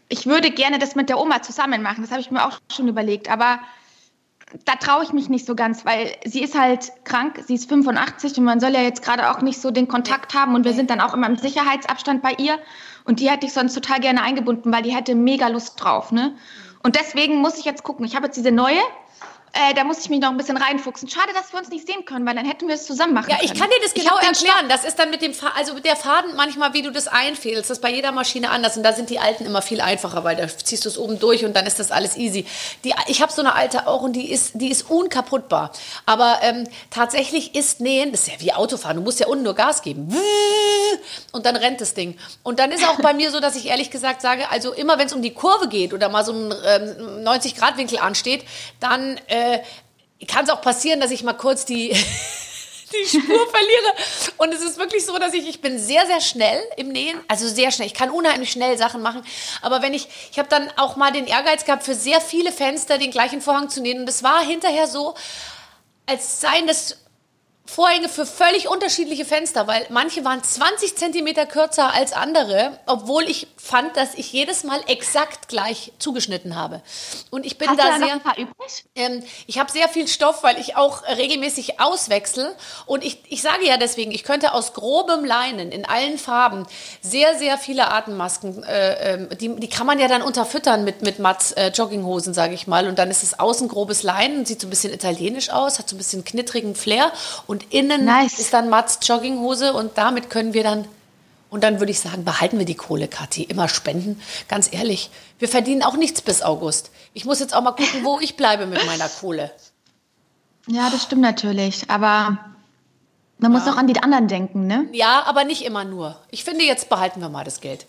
ich 0.09 0.27
würde 0.27 0.51
gerne 0.51 0.79
das 0.79 0.95
mit 0.95 1.09
der 1.09 1.19
Oma 1.19 1.43
zusammen 1.43 1.83
machen. 1.83 2.03
Das 2.03 2.11
habe 2.11 2.21
ich 2.21 2.31
mir 2.31 2.47
auch 2.47 2.59
schon 2.71 2.87
überlegt. 2.87 3.31
Aber 3.31 3.59
da 4.65 4.75
traue 4.77 5.03
ich 5.05 5.13
mich 5.13 5.29
nicht 5.29 5.47
so 5.47 5.55
ganz, 5.55 5.85
weil 5.85 6.13
sie 6.25 6.43
ist 6.43 6.59
halt 6.59 6.93
krank, 7.05 7.43
sie 7.47 7.55
ist 7.55 7.69
85 7.69 8.39
und 8.39 8.45
man 8.45 8.61
soll 8.61 8.73
ja 8.73 8.81
jetzt 8.81 9.03
gerade 9.03 9.31
auch 9.31 9.41
nicht 9.41 9.61
so 9.61 9.71
den 9.71 9.89
Kontakt 9.89 10.35
haben 10.35 10.55
und 10.55 10.65
wir 10.65 10.75
sind 10.75 10.91
dann 10.91 11.01
auch 11.01 11.15
immer 11.15 11.27
im 11.27 11.37
Sicherheitsabstand 11.37 12.23
bei 12.23 12.33
ihr 12.39 12.59
und 13.05 13.21
die 13.21 13.31
hätte 13.31 13.47
ich 13.47 13.53
sonst 13.53 13.75
total 13.75 14.01
gerne 14.01 14.23
eingebunden, 14.23 14.73
weil 14.73 14.83
die 14.83 14.95
hätte 14.95 15.15
mega 15.15 15.49
Lust 15.49 15.83
drauf, 15.83 16.13
ne? 16.13 16.35
Und 16.83 16.97
deswegen 16.97 17.37
muss 17.37 17.59
ich 17.59 17.65
jetzt 17.65 17.85
gucken. 17.85 18.05
Ich 18.05 18.17
habe 18.17 18.27
jetzt 18.27 18.37
diese 18.37 18.51
neue 18.51 18.81
äh, 19.55 19.75
da 19.75 19.85
muss 19.85 19.99
ich 19.99 20.09
mich 20.09 20.21
noch 20.21 20.31
ein 20.31 20.37
bisschen 20.39 20.57
reinfuchsen. 20.57 21.09
Schade, 21.09 21.33
dass 21.35 21.53
wir 21.53 21.59
uns 21.59 21.69
nicht 21.69 21.87
sehen 21.87 22.05
können, 22.07 22.25
weil 22.27 22.35
dann 22.35 22.47
hätten 22.47 22.69
wir 22.69 22.75
es 22.75 22.87
zusammen 22.87 23.13
machen 23.13 23.29
Ja, 23.31 23.37
ich 23.43 23.49
können. 23.49 23.61
kann 23.61 23.71
dir 23.71 23.81
das 23.83 23.93
genau 23.93 24.17
erklären. 24.17 24.69
Das 24.69 24.85
ist 24.85 24.99
dann 24.99 25.11
mit 25.11 25.21
dem 25.21 25.35
Faden, 25.35 25.55
also 25.57 25.79
der 25.79 25.95
Faden 25.97 26.35
manchmal, 26.37 26.73
wie 26.73 26.81
du 26.83 26.91
das 26.91 27.07
einfählst. 27.07 27.69
Das 27.69 27.71
ist 27.79 27.83
bei 27.83 27.91
jeder 27.93 28.13
Maschine 28.13 28.49
anders. 28.51 28.77
Und 28.79 28.83
da 28.83 28.93
sind 28.95 29.11
die 29.11 29.19
alten 29.19 29.45
immer 29.45 29.61
viel 29.61 29.81
einfacher, 29.83 30.25
weil 30.25 30.37
da 30.37 30.49
ziehst 30.49 30.85
du 30.87 30.89
es 30.89 30.97
oben 30.97 31.19
durch 31.19 31.45
und 31.45 31.55
dann 31.55 31.67
ist 31.67 31.79
das 31.79 31.91
alles 31.91 32.17
easy. 32.17 32.47
Die, 32.85 32.95
ich 33.09 33.21
habe 33.21 33.31
so 33.31 33.43
eine 33.43 33.55
alte 33.55 33.87
auch 33.87 34.01
und 34.03 34.15
die 34.15 34.31
ist, 34.33 34.53
die 34.55 34.71
ist 34.71 34.89
unkaputtbar. 34.91 35.73
Aber 36.07 36.39
ähm, 36.43 36.67
tatsächlich 36.91 37.55
ist 37.55 37.81
Nähen, 37.81 38.11
das 38.13 38.23
ist 38.23 38.29
ja 38.29 38.41
wie 38.41 38.53
Autofahren. 38.55 38.97
Du 38.97 39.03
musst 39.03 39.21
ja 39.21 39.27
unten 39.27 39.45
nur 39.45 39.55
Gas 39.55 39.83
geben. 39.83 40.09
Und 41.33 41.47
dann 41.47 41.57
rennt 41.57 41.81
das 41.81 41.95
Ding. 41.95 42.19
Und 42.43 42.59
dann 42.59 42.71
ist 42.73 42.87
auch 42.89 43.01
bei 43.01 43.13
mir 43.15 43.31
so, 43.31 43.41
dass 43.41 43.57
ich 43.57 43.67
ehrlich 43.67 43.91
gesagt 43.91 44.23
sage, 44.23 44.51
also 44.51 44.73
immer 44.73 44.99
wenn 44.99 45.07
es 45.07 45.13
um 45.13 45.23
die 45.23 45.33
Kurve 45.33 45.69
geht 45.69 45.93
oder 45.93 46.09
mal 46.09 46.25
so 46.25 46.33
ein 46.33 46.55
ähm, 46.67 47.25
90-Grad-Winkel 47.27 47.99
ansteht, 47.99 48.45
dann 48.81 49.19
äh, 49.29 49.42
äh, 49.43 50.27
kann 50.27 50.45
es 50.45 50.51
auch 50.51 50.61
passieren, 50.61 51.01
dass 51.01 51.11
ich 51.11 51.23
mal 51.23 51.33
kurz 51.33 51.65
die, 51.65 51.89
die 52.93 53.09
Spur 53.09 53.49
verliere. 53.51 53.95
Und 54.37 54.55
es 54.55 54.63
ist 54.63 54.79
wirklich 54.79 55.05
so, 55.05 55.19
dass 55.19 55.35
ich, 55.35 55.49
ich 55.49 55.61
bin 55.61 55.79
sehr, 55.79 56.07
sehr 56.07 56.21
schnell 56.21 56.63
im 56.77 56.89
Nähen, 56.89 57.19
also 57.29 57.49
sehr 57.49 57.71
schnell. 57.71 57.87
Ich 57.87 57.95
kann 57.95 58.11
unheimlich 58.11 58.53
schnell 58.53 58.77
Sachen 58.79 59.03
machen. 59.03 59.23
Aber 59.61 59.83
wenn 59.83 59.95
ich, 59.95 60.09
ich 60.31 60.39
habe 60.39 60.49
dann 60.49 60.71
auch 60.77 60.97
mal 60.97 61.13
den 61.13 61.27
Ehrgeiz 61.27 61.65
gehabt, 61.65 61.83
für 61.85 61.95
sehr 61.95 62.21
viele 62.21 62.53
Fenster 62.53 62.99
den 62.99 63.11
gleichen 63.11 63.41
Vorhang 63.41 63.69
zu 63.69 63.81
nähen. 63.81 64.01
Und 64.01 64.09
es 64.09 64.23
war 64.23 64.45
hinterher 64.45 64.87
so, 64.87 65.15
als 66.07 66.41
seien 66.41 66.67
das 66.67 66.99
Vorhänge 67.65 68.09
für 68.09 68.27
völlig 68.27 68.69
unterschiedliche 68.69 69.25
Fenster, 69.25 69.69
weil 69.69 69.87
manche 69.89 70.25
waren 70.25 70.43
20 70.43 70.97
Zentimeter 70.97 71.47
kürzer 71.47 71.95
als 71.95 72.13
andere, 72.13 72.79
obwohl 72.87 73.23
ich 73.23 73.47
fand, 73.57 73.97
dass 73.97 74.15
ich 74.15 74.33
jedes 74.33 74.65
Mal 74.65 74.81
exakt 74.89 75.49
gleich 75.49 75.93
zugeschnitten 75.99 76.57
habe. 76.57 76.83
Und 77.31 77.47
ich 77.47 77.59
bin 77.59 77.69
Hast 77.69 77.79
da, 77.79 77.97
sehr. 77.97 77.99
Noch 77.99 78.13
ein 78.13 78.21
paar 78.21 78.37
übrig? 78.37 78.85
Ähm, 78.97 79.23
ich 79.47 79.59
habe 79.59 79.71
sehr 79.71 79.89
viel 79.89 80.09
Stoff, 80.09 80.43
weil 80.43 80.59
ich 80.59 80.77
auch 80.77 81.05
regelmäßig 81.05 81.81
auswechsel. 81.81 82.53
Und 82.87 83.05
ich, 83.05 83.21
ich 83.29 83.43
sage 83.43 83.65
ja 83.65 83.77
deswegen, 83.77 84.11
ich 84.11 84.25
könnte 84.25 84.55
aus 84.55 84.75
grobem 84.75 85.25
Leinen 85.25 85.71
in 85.71 85.85
allen 85.85 86.19
Farben 86.19 86.67
sehr, 87.01 87.39
sehr 87.39 87.59
viele 87.59 87.93
Atemmasken, 87.93 88.65
äh, 88.65 89.15
ähm, 89.15 89.29
die, 89.41 89.55
die 89.55 89.69
kann 89.69 89.87
man 89.87 90.01
ja 90.01 90.09
dann 90.09 90.23
unterfüttern 90.23 90.83
mit, 90.83 91.03
mit 91.03 91.21
Mats 91.21 91.53
äh, 91.53 91.69
Jogginghosen, 91.69 92.35
sage 92.35 92.55
ich 92.55 92.67
mal. 92.67 92.89
Und 92.89 92.99
dann 92.99 93.11
ist 93.11 93.23
es 93.23 93.39
außen 93.39 93.69
grobes 93.69 94.03
Leinen, 94.03 94.45
sieht 94.45 94.61
so 94.61 94.67
ein 94.67 94.71
bisschen 94.71 94.93
italienisch 94.93 95.51
aus, 95.51 95.79
hat 95.79 95.89
so 95.89 95.95
ein 95.95 95.99
bisschen 95.99 96.25
knittrigen 96.25 96.75
Flair. 96.75 97.13
Und 97.47 97.52
innen 97.73 98.05
nice. 98.05 98.39
ist 98.39 98.53
dann 98.53 98.69
Mats 98.69 98.99
Jogginghose 99.03 99.73
und 99.73 99.99
damit 99.99 100.31
können 100.31 100.55
wir 100.55 100.63
dann 100.63 100.87
und 101.53 101.63
dann 101.63 101.81
würde 101.81 101.93
ich 101.93 102.01
sagen, 102.01 102.25
behalten 102.25 102.59
wir 102.59 102.65
die 102.65 102.77
Kohle, 102.77 103.09
Kathi. 103.09 103.43
Immer 103.43 103.69
spenden. 103.69 104.23
Ganz 104.49 104.73
ehrlich, 104.73 105.11
wir 105.39 105.51
verdienen 105.51 105.83
auch 105.83 105.99
nichts 105.99 106.23
bis 106.23 106.41
August. 106.41 106.91
Ich 107.13 107.27
muss 107.27 107.41
jetzt 107.41 107.55
auch 107.55 107.61
mal 107.61 107.73
gucken, 107.73 108.05
wo 108.05 108.19
ich 108.21 108.39
bleibe 108.39 108.67
mit 108.67 108.85
meiner 108.87 109.09
Kohle. 109.09 109.53
Ja, 110.69 110.91
das 110.91 111.03
stimmt 111.03 111.23
natürlich. 111.23 111.91
Aber 111.91 112.39
man 113.39 113.53
ja. 113.53 113.59
muss 113.59 113.67
auch 113.67 113.77
an 113.77 113.89
die 113.89 114.01
anderen 114.01 114.29
denken, 114.29 114.69
ne? 114.69 114.87
Ja, 114.93 115.25
aber 115.27 115.43
nicht 115.43 115.65
immer 115.65 115.83
nur. 115.83 116.21
Ich 116.31 116.45
finde, 116.45 116.65
jetzt 116.65 116.89
behalten 116.89 117.21
wir 117.21 117.29
mal 117.29 117.43
das 117.43 117.61
Geld. 117.61 117.87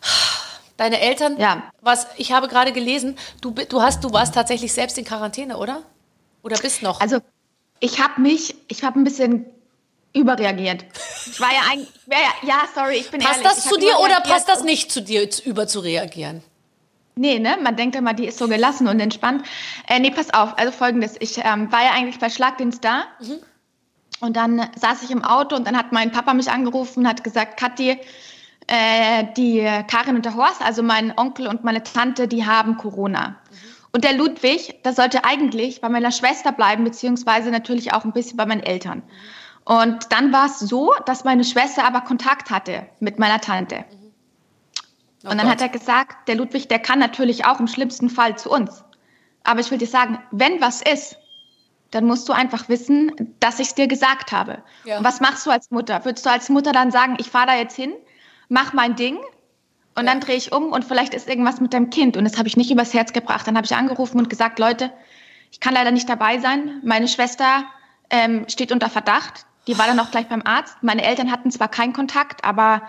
Deine 0.78 1.00
Eltern, 1.00 1.38
ja. 1.38 1.64
was 1.82 2.06
ich 2.16 2.32
habe 2.32 2.48
gerade 2.48 2.72
gelesen, 2.72 3.18
du, 3.42 3.50
du, 3.50 3.82
hast, 3.82 4.02
du 4.02 4.10
warst 4.10 4.34
tatsächlich 4.34 4.72
selbst 4.72 4.96
in 4.96 5.04
Quarantäne, 5.04 5.58
oder? 5.58 5.82
Oder 6.42 6.56
bist 6.56 6.82
noch? 6.82 6.98
Also 7.02 7.18
ich 7.82 8.00
habe 8.00 8.20
mich, 8.20 8.54
ich 8.68 8.84
habe 8.84 8.98
ein 9.00 9.04
bisschen 9.04 9.44
überreagiert. 10.14 10.84
Ich 11.26 11.40
war 11.40 11.52
ja 11.52 11.62
eigentlich, 11.70 11.90
ja, 12.06 12.16
ja, 12.46 12.62
sorry, 12.72 12.96
ich 12.96 13.10
bin 13.10 13.20
passt 13.20 13.38
ehrlich. 13.38 13.48
Passt 13.48 13.66
das 13.66 13.72
zu 13.72 13.78
dir 13.78 13.98
oder 13.98 14.20
passt 14.20 14.48
das 14.48 14.62
nicht 14.62 14.92
zu 14.92 15.02
dir, 15.02 15.28
über 15.44 15.66
zu 15.66 15.80
reagieren? 15.80 16.42
Nee, 17.16 17.40
ne? 17.40 17.58
Man 17.60 17.76
denkt 17.76 17.96
immer, 17.96 18.14
die 18.14 18.26
ist 18.26 18.38
so 18.38 18.46
gelassen 18.46 18.86
und 18.86 19.00
entspannt. 19.00 19.44
Äh, 19.88 19.98
nee, 19.98 20.12
pass 20.12 20.32
auf. 20.32 20.56
Also 20.58 20.70
folgendes. 20.70 21.16
Ich 21.18 21.38
ähm, 21.38 21.72
war 21.72 21.82
ja 21.82 21.90
eigentlich 21.90 22.20
bei 22.20 22.30
Schlagdienst 22.30 22.84
da. 22.84 23.04
Mhm. 23.20 23.38
Und 24.20 24.36
dann 24.36 24.70
saß 24.76 25.02
ich 25.02 25.10
im 25.10 25.24
Auto 25.24 25.56
und 25.56 25.66
dann 25.66 25.76
hat 25.76 25.90
mein 25.90 26.12
Papa 26.12 26.34
mich 26.34 26.50
angerufen 26.50 27.00
und 27.00 27.08
hat 27.08 27.24
gesagt, 27.24 27.58
Kathi, 27.58 27.98
äh, 28.68 29.24
die 29.36 29.68
Karin 29.88 30.14
und 30.14 30.24
der 30.24 30.36
Horst, 30.36 30.62
also 30.62 30.84
mein 30.84 31.18
Onkel 31.18 31.48
und 31.48 31.64
meine 31.64 31.82
Tante, 31.82 32.28
die 32.28 32.46
haben 32.46 32.76
Corona. 32.76 33.41
Mhm. 33.92 33.96
Und 33.96 34.04
der 34.04 34.14
Ludwig, 34.14 34.80
das 34.82 34.96
sollte 34.96 35.24
eigentlich 35.24 35.80
bei 35.80 35.88
meiner 35.88 36.12
Schwester 36.12 36.52
bleiben, 36.52 36.84
beziehungsweise 36.84 37.50
natürlich 37.50 37.92
auch 37.92 38.04
ein 38.04 38.12
bisschen 38.12 38.36
bei 38.36 38.46
meinen 38.46 38.62
Eltern. 38.62 38.98
Mhm. 38.98 39.02
Und 39.64 40.12
dann 40.12 40.32
war 40.32 40.46
es 40.46 40.58
so, 40.58 40.92
dass 41.06 41.24
meine 41.24 41.44
Schwester 41.44 41.84
aber 41.84 42.00
Kontakt 42.00 42.50
hatte 42.50 42.86
mit 43.00 43.18
meiner 43.18 43.40
Tante. 43.40 43.84
Oh 45.24 45.30
und 45.30 45.38
dann 45.38 45.46
Gott. 45.46 45.50
hat 45.50 45.60
er 45.60 45.68
gesagt, 45.68 46.28
der 46.28 46.34
Ludwig, 46.34 46.66
der 46.66 46.80
kann 46.80 46.98
natürlich 46.98 47.44
auch 47.44 47.60
im 47.60 47.68
schlimmsten 47.68 48.10
Fall 48.10 48.36
zu 48.36 48.50
uns. 48.50 48.82
Aber 49.44 49.60
ich 49.60 49.70
will 49.70 49.78
dir 49.78 49.86
sagen, 49.86 50.18
wenn 50.32 50.60
was 50.60 50.82
ist, 50.82 51.16
dann 51.92 52.06
musst 52.06 52.28
du 52.28 52.32
einfach 52.32 52.68
wissen, 52.68 53.12
dass 53.38 53.60
ich 53.60 53.68
es 53.68 53.74
dir 53.74 53.86
gesagt 53.86 54.32
habe. 54.32 54.62
Ja. 54.84 54.98
Und 54.98 55.04
was 55.04 55.20
machst 55.20 55.46
du 55.46 55.50
als 55.50 55.70
Mutter? 55.70 56.04
Würdest 56.04 56.26
du 56.26 56.30
als 56.30 56.48
Mutter 56.48 56.72
dann 56.72 56.90
sagen, 56.90 57.16
ich 57.18 57.30
fahre 57.30 57.48
da 57.48 57.54
jetzt 57.54 57.76
hin, 57.76 57.92
mach 58.48 58.72
mein 58.72 58.96
Ding 58.96 59.18
und 59.94 60.06
dann 60.06 60.20
drehe 60.20 60.36
ich 60.36 60.52
um 60.52 60.72
und 60.72 60.84
vielleicht 60.84 61.14
ist 61.14 61.28
irgendwas 61.28 61.60
mit 61.60 61.74
deinem 61.74 61.90
Kind. 61.90 62.16
Und 62.16 62.24
das 62.24 62.38
habe 62.38 62.48
ich 62.48 62.56
nicht 62.56 62.70
übers 62.70 62.94
Herz 62.94 63.12
gebracht. 63.12 63.46
Dann 63.46 63.56
habe 63.56 63.66
ich 63.66 63.74
angerufen 63.74 64.18
und 64.18 64.30
gesagt, 64.30 64.58
Leute, 64.58 64.90
ich 65.50 65.60
kann 65.60 65.74
leider 65.74 65.90
nicht 65.90 66.08
dabei 66.08 66.38
sein. 66.38 66.80
Meine 66.82 67.08
Schwester 67.08 67.64
ähm, 68.10 68.46
steht 68.48 68.72
unter 68.72 68.88
Verdacht. 68.88 69.46
Die 69.66 69.78
war 69.78 69.86
dann 69.86 70.00
auch 70.00 70.10
gleich 70.10 70.28
beim 70.28 70.42
Arzt. 70.44 70.76
Meine 70.82 71.04
Eltern 71.04 71.30
hatten 71.30 71.50
zwar 71.50 71.68
keinen 71.68 71.92
Kontakt, 71.92 72.44
aber 72.44 72.82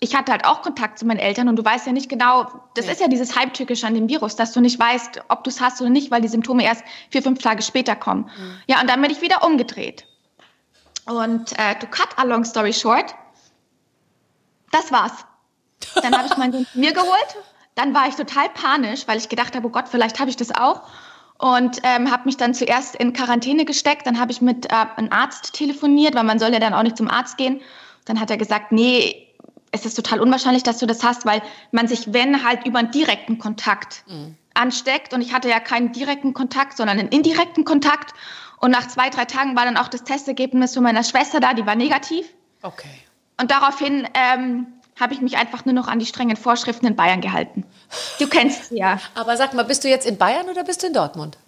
ich 0.00 0.16
hatte 0.16 0.32
halt 0.32 0.44
auch 0.44 0.62
Kontakt 0.62 0.98
zu 0.98 1.06
meinen 1.06 1.18
Eltern 1.18 1.48
und 1.48 1.56
du 1.56 1.64
weißt 1.64 1.86
ja 1.86 1.92
nicht 1.92 2.08
genau, 2.08 2.48
das 2.74 2.86
ja. 2.86 2.92
ist 2.92 3.00
ja 3.00 3.08
dieses 3.08 3.36
Halbtückische 3.36 3.86
an 3.86 3.94
dem 3.94 4.08
Virus, 4.08 4.34
dass 4.34 4.52
du 4.52 4.60
nicht 4.60 4.78
weißt, 4.78 5.22
ob 5.28 5.44
du 5.44 5.50
es 5.50 5.60
hast 5.60 5.80
oder 5.80 5.90
nicht, 5.90 6.10
weil 6.10 6.22
die 6.22 6.28
Symptome 6.28 6.64
erst 6.64 6.82
vier, 7.10 7.22
fünf 7.22 7.40
Tage 7.40 7.62
später 7.62 7.94
kommen. 7.94 8.22
Mhm. 8.22 8.56
Ja, 8.66 8.80
und 8.80 8.88
dann 8.88 9.00
bin 9.02 9.10
ich 9.10 9.20
wieder 9.20 9.44
umgedreht. 9.44 10.06
Und 11.06 11.52
äh, 11.58 11.74
to 11.78 11.86
cut 11.86 12.08
a 12.16 12.24
long 12.24 12.44
story 12.44 12.72
short, 12.72 13.14
das 14.72 14.90
war's. 14.90 15.12
Dann 16.02 16.16
habe 16.16 16.28
ich 16.28 16.36
meinen 16.36 16.52
Sohn 16.52 16.66
mir 16.74 16.92
geholt. 16.92 17.36
Dann 17.74 17.94
war 17.94 18.08
ich 18.08 18.14
total 18.14 18.48
panisch, 18.50 19.06
weil 19.06 19.18
ich 19.18 19.28
gedacht 19.28 19.54
habe, 19.56 19.66
oh 19.66 19.70
Gott, 19.70 19.88
vielleicht 19.88 20.20
habe 20.20 20.30
ich 20.30 20.36
das 20.36 20.50
auch 20.50 20.82
und 21.40 21.78
ähm, 21.84 22.10
habe 22.10 22.26
mich 22.26 22.36
dann 22.36 22.52
zuerst 22.52 22.94
in 22.94 23.14
Quarantäne 23.14 23.64
gesteckt. 23.64 24.06
Dann 24.06 24.20
habe 24.20 24.30
ich 24.30 24.42
mit 24.42 24.66
äh, 24.66 24.74
einem 24.96 25.10
Arzt 25.10 25.54
telefoniert, 25.54 26.14
weil 26.14 26.24
man 26.24 26.38
soll 26.38 26.52
ja 26.52 26.58
dann 26.58 26.74
auch 26.74 26.82
nicht 26.82 26.98
zum 26.98 27.08
Arzt 27.08 27.38
gehen. 27.38 27.62
Dann 28.04 28.20
hat 28.20 28.30
er 28.30 28.36
gesagt, 28.36 28.72
nee, 28.72 29.26
es 29.72 29.86
ist 29.86 29.94
total 29.94 30.20
unwahrscheinlich, 30.20 30.64
dass 30.64 30.78
du 30.78 30.86
das 30.86 31.02
hast, 31.02 31.24
weil 31.24 31.40
man 31.70 31.88
sich, 31.88 32.12
wenn, 32.12 32.44
halt 32.44 32.66
über 32.66 32.78
einen 32.78 32.90
direkten 32.90 33.38
Kontakt 33.38 34.04
mhm. 34.06 34.36
ansteckt. 34.52 35.14
Und 35.14 35.22
ich 35.22 35.32
hatte 35.32 35.48
ja 35.48 35.60
keinen 35.60 35.92
direkten 35.92 36.34
Kontakt, 36.34 36.76
sondern 36.76 36.98
einen 36.98 37.08
indirekten 37.08 37.64
Kontakt. 37.64 38.12
Und 38.58 38.70
nach 38.70 38.88
zwei, 38.88 39.08
drei 39.08 39.24
Tagen 39.24 39.56
war 39.56 39.64
dann 39.64 39.78
auch 39.78 39.88
das 39.88 40.04
Testergebnis 40.04 40.74
von 40.74 40.82
meiner 40.82 41.04
Schwester 41.04 41.40
da, 41.40 41.54
die 41.54 41.64
war 41.64 41.74
negativ. 41.74 42.26
Okay. 42.60 42.90
Und 43.40 43.50
daraufhin 43.50 44.06
ähm, 44.12 44.66
habe 45.00 45.14
ich 45.14 45.20
mich 45.20 45.36
einfach 45.36 45.64
nur 45.64 45.74
noch 45.74 45.88
an 45.88 45.98
die 45.98 46.06
strengen 46.06 46.36
Vorschriften 46.36 46.86
in 46.86 46.94
Bayern 46.94 47.20
gehalten. 47.20 47.64
Du 48.18 48.28
kennst 48.28 48.68
sie 48.68 48.78
ja. 48.78 49.00
Aber 49.14 49.36
sag 49.36 49.54
mal, 49.54 49.64
bist 49.64 49.82
du 49.84 49.88
jetzt 49.88 50.06
in 50.06 50.18
Bayern 50.18 50.48
oder 50.48 50.62
bist 50.62 50.82
du 50.82 50.86
in 50.86 50.92
Dortmund? 50.92 51.38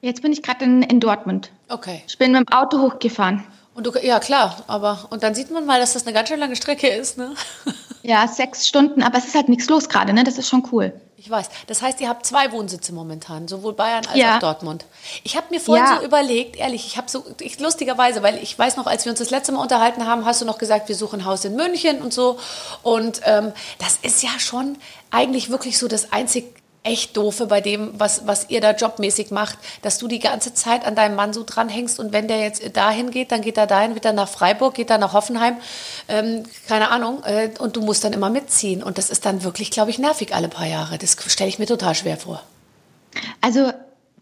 Jetzt 0.00 0.20
bin 0.20 0.32
ich 0.32 0.42
gerade 0.42 0.64
in, 0.64 0.82
in 0.82 1.00
Dortmund. 1.00 1.50
Okay. 1.68 2.02
Ich 2.06 2.18
bin 2.18 2.32
mit 2.32 2.40
dem 2.42 2.52
Auto 2.52 2.80
hochgefahren. 2.80 3.42
Und 3.74 3.86
du, 3.86 3.92
ja 4.00 4.20
klar, 4.20 4.62
aber 4.68 5.06
und 5.10 5.22
dann 5.22 5.34
sieht 5.34 5.50
man 5.50 5.66
mal, 5.66 5.80
dass 5.80 5.94
das 5.94 6.06
eine 6.06 6.14
ganz 6.14 6.28
schön 6.28 6.38
lange 6.38 6.54
Strecke 6.56 6.88
ist, 6.88 7.18
ne? 7.18 7.34
Ja, 8.06 8.28
sechs 8.28 8.68
Stunden, 8.68 9.02
aber 9.02 9.16
es 9.16 9.24
ist 9.24 9.34
halt 9.34 9.48
nichts 9.48 9.66
los 9.70 9.88
gerade, 9.88 10.12
ne? 10.12 10.24
Das 10.24 10.36
ist 10.36 10.46
schon 10.46 10.68
cool. 10.72 10.92
Ich 11.24 11.30
weiß. 11.30 11.48
Das 11.68 11.80
heißt, 11.80 12.02
ihr 12.02 12.10
habt 12.10 12.26
zwei 12.26 12.52
Wohnsitze 12.52 12.92
momentan, 12.92 13.48
sowohl 13.48 13.72
Bayern 13.72 14.04
als 14.04 14.18
ja. 14.18 14.36
auch 14.36 14.40
Dortmund. 14.40 14.84
Ich 15.22 15.38
habe 15.38 15.46
mir 15.48 15.58
vorhin 15.58 15.86
ja. 15.86 15.96
so 15.96 16.04
überlegt, 16.04 16.56
ehrlich, 16.56 16.86
ich 16.86 16.98
habe 16.98 17.10
so, 17.10 17.24
ich, 17.40 17.58
lustigerweise, 17.60 18.22
weil 18.22 18.36
ich 18.42 18.58
weiß 18.58 18.76
noch, 18.76 18.86
als 18.86 19.06
wir 19.06 19.10
uns 19.10 19.20
das 19.20 19.30
letzte 19.30 19.52
Mal 19.52 19.62
unterhalten 19.62 20.06
haben, 20.06 20.26
hast 20.26 20.42
du 20.42 20.44
noch 20.44 20.58
gesagt, 20.58 20.86
wir 20.90 20.94
suchen 20.94 21.20
ein 21.20 21.24
Haus 21.24 21.46
in 21.46 21.56
München 21.56 22.02
und 22.02 22.12
so. 22.12 22.38
Und 22.82 23.22
ähm, 23.24 23.54
das 23.78 23.98
ist 24.02 24.22
ja 24.22 24.38
schon 24.38 24.76
eigentlich 25.10 25.48
wirklich 25.48 25.78
so 25.78 25.88
das 25.88 26.12
einzig 26.12 26.54
echt 26.84 27.16
doofe 27.16 27.46
bei 27.46 27.62
dem, 27.62 27.90
was, 27.98 28.26
was 28.26 28.50
ihr 28.50 28.60
da 28.60 28.72
jobmäßig 28.72 29.30
macht, 29.30 29.58
dass 29.82 29.98
du 29.98 30.06
die 30.06 30.18
ganze 30.18 30.52
Zeit 30.52 30.86
an 30.86 30.94
deinem 30.94 31.16
Mann 31.16 31.32
so 31.32 31.42
dranhängst 31.44 31.98
und 31.98 32.12
wenn 32.12 32.28
der 32.28 32.40
jetzt 32.40 32.76
dahin 32.76 33.10
geht, 33.10 33.32
dann 33.32 33.40
geht 33.40 33.56
er 33.56 33.66
dahin, 33.66 33.94
wieder 33.94 34.12
nach 34.12 34.28
Freiburg, 34.28 34.74
geht 34.74 34.90
er 34.90 34.98
nach 34.98 35.14
Hoffenheim, 35.14 35.56
ähm, 36.08 36.44
keine 36.68 36.90
Ahnung, 36.90 37.22
äh, 37.24 37.50
und 37.58 37.76
du 37.76 37.80
musst 37.80 38.04
dann 38.04 38.12
immer 38.12 38.28
mitziehen 38.28 38.82
und 38.82 38.98
das 38.98 39.08
ist 39.08 39.24
dann 39.24 39.42
wirklich, 39.42 39.70
glaube 39.70 39.90
ich, 39.90 39.98
nervig 39.98 40.34
alle 40.34 40.48
paar 40.48 40.66
Jahre. 40.66 40.98
Das 40.98 41.16
stelle 41.26 41.48
ich 41.48 41.58
mir 41.58 41.66
total 41.66 41.94
schwer 41.94 42.18
vor. 42.18 42.42
Also 43.40 43.72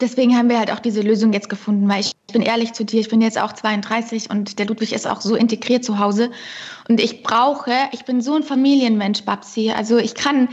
deswegen 0.00 0.36
haben 0.36 0.48
wir 0.48 0.60
halt 0.60 0.70
auch 0.70 0.78
diese 0.78 1.00
Lösung 1.00 1.32
jetzt 1.32 1.48
gefunden, 1.48 1.88
weil 1.88 2.00
ich 2.00 2.12
bin 2.32 2.42
ehrlich 2.42 2.74
zu 2.74 2.84
dir, 2.84 3.00
ich 3.00 3.08
bin 3.08 3.20
jetzt 3.20 3.40
auch 3.40 3.52
32 3.52 4.30
und 4.30 4.60
der 4.60 4.66
Ludwig 4.66 4.92
ist 4.92 5.08
auch 5.08 5.20
so 5.20 5.34
integriert 5.34 5.84
zu 5.84 5.98
Hause 5.98 6.30
und 6.88 7.00
ich 7.00 7.24
brauche, 7.24 7.72
ich 7.90 8.04
bin 8.04 8.20
so 8.20 8.36
ein 8.36 8.44
Familienmensch, 8.44 9.22
Babsi, 9.22 9.72
also 9.72 9.98
ich 9.98 10.14
kann 10.14 10.48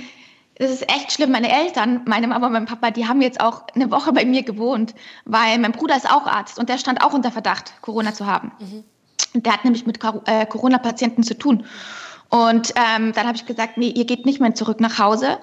das 0.60 0.72
ist 0.72 0.92
echt 0.92 1.14
schlimm. 1.14 1.32
Meine 1.32 1.50
Eltern, 1.50 2.02
meine 2.06 2.28
Mama 2.28 2.48
und 2.48 2.54
mein 2.54 2.66
Papa, 2.66 2.92
die 2.92 3.08
haben 3.08 3.22
jetzt 3.22 3.40
auch 3.40 3.64
eine 3.74 3.90
Woche 3.92 4.12
bei 4.12 4.26
mir 4.26 4.44
gewohnt, 4.44 4.94
weil 5.24 5.58
mein 5.58 5.72
Bruder 5.72 5.96
ist 5.96 6.12
auch 6.12 6.28
Arzt 6.28 6.60
und 6.60 6.68
der 6.68 6.78
stand 6.78 7.02
auch 7.02 7.14
unter 7.14 7.32
Verdacht, 7.32 7.74
Corona 7.82 8.14
zu 8.14 8.26
haben. 8.26 8.52
Mhm. 8.60 8.84
Und 9.34 9.46
der 9.46 9.54
hat 9.54 9.64
nämlich 9.64 9.86
mit 9.86 10.00
äh, 10.26 10.46
Corona-Patienten 10.46 11.24
zu 11.24 11.38
tun. 11.38 11.66
Und 12.30 12.74
ähm, 12.76 13.14
dann 13.14 13.26
habe 13.26 13.38
ich 13.38 13.46
gesagt, 13.46 13.78
nee, 13.78 13.90
ihr 13.90 14.06
geht 14.06 14.26
nicht 14.26 14.42
mehr 14.42 14.54
zurück 14.54 14.82
nach 14.82 15.00
Hause. 15.00 15.38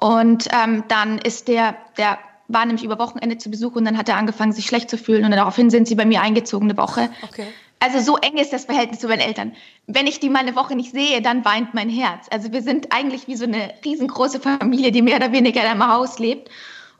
Und 0.00 0.48
ähm, 0.52 0.84
dann 0.88 1.18
ist 1.18 1.48
der, 1.48 1.74
der 1.96 2.18
war 2.46 2.64
nämlich 2.64 2.84
über 2.84 2.98
Wochenende 2.98 3.38
zu 3.38 3.50
Besuch 3.50 3.74
und 3.74 3.84
dann 3.84 3.98
hat 3.98 4.08
er 4.08 4.16
angefangen, 4.16 4.52
sich 4.52 4.66
schlecht 4.66 4.90
zu 4.90 4.96
fühlen. 4.96 5.24
Und 5.24 5.32
daraufhin 5.32 5.70
sind 5.70 5.88
sie 5.88 5.96
bei 5.96 6.04
mir 6.04 6.20
eingezogen 6.20 6.70
eine 6.70 6.78
Woche. 6.78 7.10
Okay. 7.22 7.46
Also 7.82 7.98
so 7.98 8.16
eng 8.16 8.36
ist 8.36 8.52
das 8.52 8.66
Verhältnis 8.66 9.00
zu 9.00 9.08
meinen 9.08 9.18
Eltern. 9.18 9.56
Wenn 9.88 10.06
ich 10.06 10.20
die 10.20 10.28
mal 10.28 10.38
eine 10.38 10.54
Woche 10.54 10.76
nicht 10.76 10.92
sehe, 10.92 11.20
dann 11.20 11.44
weint 11.44 11.74
mein 11.74 11.88
Herz. 11.88 12.28
Also 12.30 12.52
wir 12.52 12.62
sind 12.62 12.92
eigentlich 12.94 13.26
wie 13.26 13.34
so 13.34 13.42
eine 13.44 13.74
riesengroße 13.84 14.38
Familie, 14.38 14.92
die 14.92 15.02
mehr 15.02 15.16
oder 15.16 15.32
weniger 15.32 15.62
in 15.62 15.66
einem 15.66 15.88
Haus 15.88 16.20
lebt. 16.20 16.48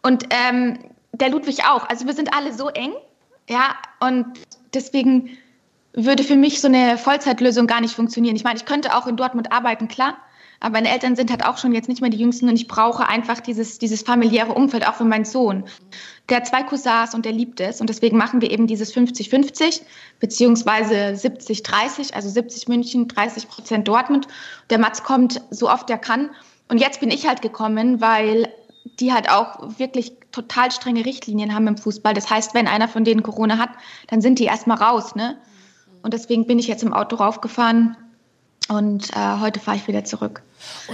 Und 0.03 0.25
ähm, 0.31 0.81
der 1.12 1.29
Ludwig 1.29 1.64
auch. 1.64 1.88
Also 1.88 2.07
wir 2.07 2.14
sind 2.14 2.35
alle 2.35 2.53
so 2.53 2.68
eng. 2.68 2.95
Ja, 3.49 3.77
und 4.01 4.27
deswegen 4.75 5.38
würde 5.92 6.25
für 6.25 6.35
mich 6.35 6.61
so 6.61 6.66
eine 6.66 6.99
Vollzeitlösung 6.99 7.68
gar 7.68 7.81
nicht 7.81 7.95
funktionieren. 7.95 8.35
Ich 8.35 8.42
meine, 8.42 8.57
ich 8.57 8.64
könnte 8.64 8.97
auch 8.97 9.07
in 9.07 9.16
Dortmund 9.16 9.53
arbeiten, 9.53 9.87
klar. 9.87 10.16
Aber 10.62 10.75
meine 10.75 10.90
Eltern 10.90 11.16
sind 11.16 11.33
halt 11.33 11.44
auch 11.44 11.59
schon 11.59 11.72
jetzt 11.75 11.88
nicht 11.88 12.03
mehr 12.03 12.11
die 12.11 12.18
Jüngsten 12.18 12.48
und 12.48 12.55
ich 12.55 12.68
brauche 12.68 13.09
einfach 13.09 13.40
dieses, 13.40 13.81
dieses 13.81 14.03
familiäre 14.03 14.53
Umfeld, 14.53 14.87
auch 14.87 14.94
für 14.94 15.05
meinen 15.05 15.25
Sohn. 15.25 15.64
Der 16.29 16.37
hat 16.37 16.46
zwei 16.46 16.62
Cousins 16.62 17.16
und 17.16 17.25
der 17.25 17.33
liebt 17.33 17.59
es. 17.59 17.81
Und 17.81 17.90
deswegen 17.90 18.16
machen 18.16 18.40
wir 18.40 18.48
eben 18.48 18.68
dieses 18.68 18.94
50-50 18.94 19.83
beziehungsweise 20.20 20.94
70-30, 20.94 22.14
also 22.14 22.29
70 22.29 22.68
München, 22.68 23.09
30 23.09 23.48
Prozent 23.48 23.88
Dortmund. 23.88 24.29
Der 24.70 24.79
Mats 24.79 25.03
kommt 25.03 25.42
so 25.51 25.68
oft 25.68 25.90
er 25.90 25.98
kann. 25.98 26.31
Und 26.68 26.79
jetzt 26.79 27.01
bin 27.01 27.11
ich 27.11 27.27
halt 27.27 27.42
gekommen, 27.42 28.01
weil 28.01 28.48
die 29.01 29.12
halt 29.12 29.31
auch 29.31 29.81
wirklich 29.81 30.12
total 30.31 30.70
strenge 30.70 31.05
Richtlinien 31.05 31.57
haben 31.57 31.66
im 31.66 31.77
Fußball. 31.77 32.14
Das 32.14 32.31
heißt, 32.31 32.55
wenn 32.55 32.68
einer 32.68 32.87
von 32.87 33.03
denen 33.03 33.25
Corona 33.25 33.59
hat, 33.59 33.70
dann 34.07 34.20
sind 34.20 34.38
die 34.38 34.44
erstmal 34.44 34.77
raus. 34.77 35.16
Ne? 35.16 35.38
Und 36.03 36.14
deswegen 36.14 36.46
bin 36.46 36.61
ich 36.61 36.68
jetzt 36.68 36.85
im 36.85 36.92
Auto 36.92 37.16
raufgefahren 37.16 37.96
und 38.76 39.11
äh, 39.11 39.40
heute 39.40 39.61
fahre 39.61 39.76
ich 39.76 39.87
wieder 39.87 40.04
zurück. 40.04 40.42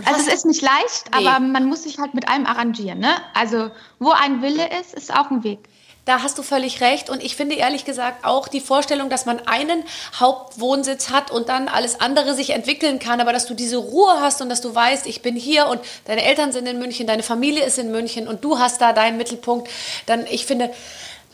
also 0.04 0.20
es 0.20 0.32
ist 0.32 0.46
nicht 0.46 0.62
leicht, 0.62 1.04
nee. 1.12 1.26
aber 1.26 1.40
man 1.40 1.66
muss 1.66 1.84
sich 1.84 1.98
halt 1.98 2.14
mit 2.14 2.28
allem 2.28 2.46
arrangieren. 2.46 2.98
Ne? 2.98 3.14
Also 3.34 3.70
wo 3.98 4.10
ein 4.10 4.42
Wille 4.42 4.68
ist, 4.80 4.94
ist 4.94 5.14
auch 5.14 5.30
ein 5.30 5.44
Weg. 5.44 5.60
Da 6.04 6.22
hast 6.22 6.38
du 6.38 6.42
völlig 6.42 6.80
recht. 6.80 7.10
Und 7.10 7.22
ich 7.22 7.36
finde 7.36 7.56
ehrlich 7.56 7.84
gesagt 7.84 8.24
auch 8.24 8.48
die 8.48 8.62
Vorstellung, 8.62 9.10
dass 9.10 9.26
man 9.26 9.46
einen 9.46 9.84
Hauptwohnsitz 10.18 11.10
hat 11.10 11.30
und 11.30 11.50
dann 11.50 11.68
alles 11.68 12.00
andere 12.00 12.32
sich 12.34 12.50
entwickeln 12.50 12.98
kann, 12.98 13.20
aber 13.20 13.34
dass 13.34 13.46
du 13.46 13.52
diese 13.52 13.76
Ruhe 13.76 14.18
hast 14.18 14.40
und 14.40 14.48
dass 14.48 14.62
du 14.62 14.74
weißt, 14.74 15.06
ich 15.06 15.20
bin 15.20 15.36
hier 15.36 15.66
und 15.66 15.82
deine 16.06 16.22
Eltern 16.22 16.50
sind 16.50 16.66
in 16.66 16.78
München, 16.78 17.06
deine 17.06 17.22
Familie 17.22 17.62
ist 17.62 17.78
in 17.78 17.92
München 17.92 18.26
und 18.26 18.42
du 18.42 18.58
hast 18.58 18.80
da 18.80 18.94
deinen 18.94 19.18
Mittelpunkt, 19.18 19.68
dann 20.06 20.26
ich 20.26 20.46
finde, 20.46 20.70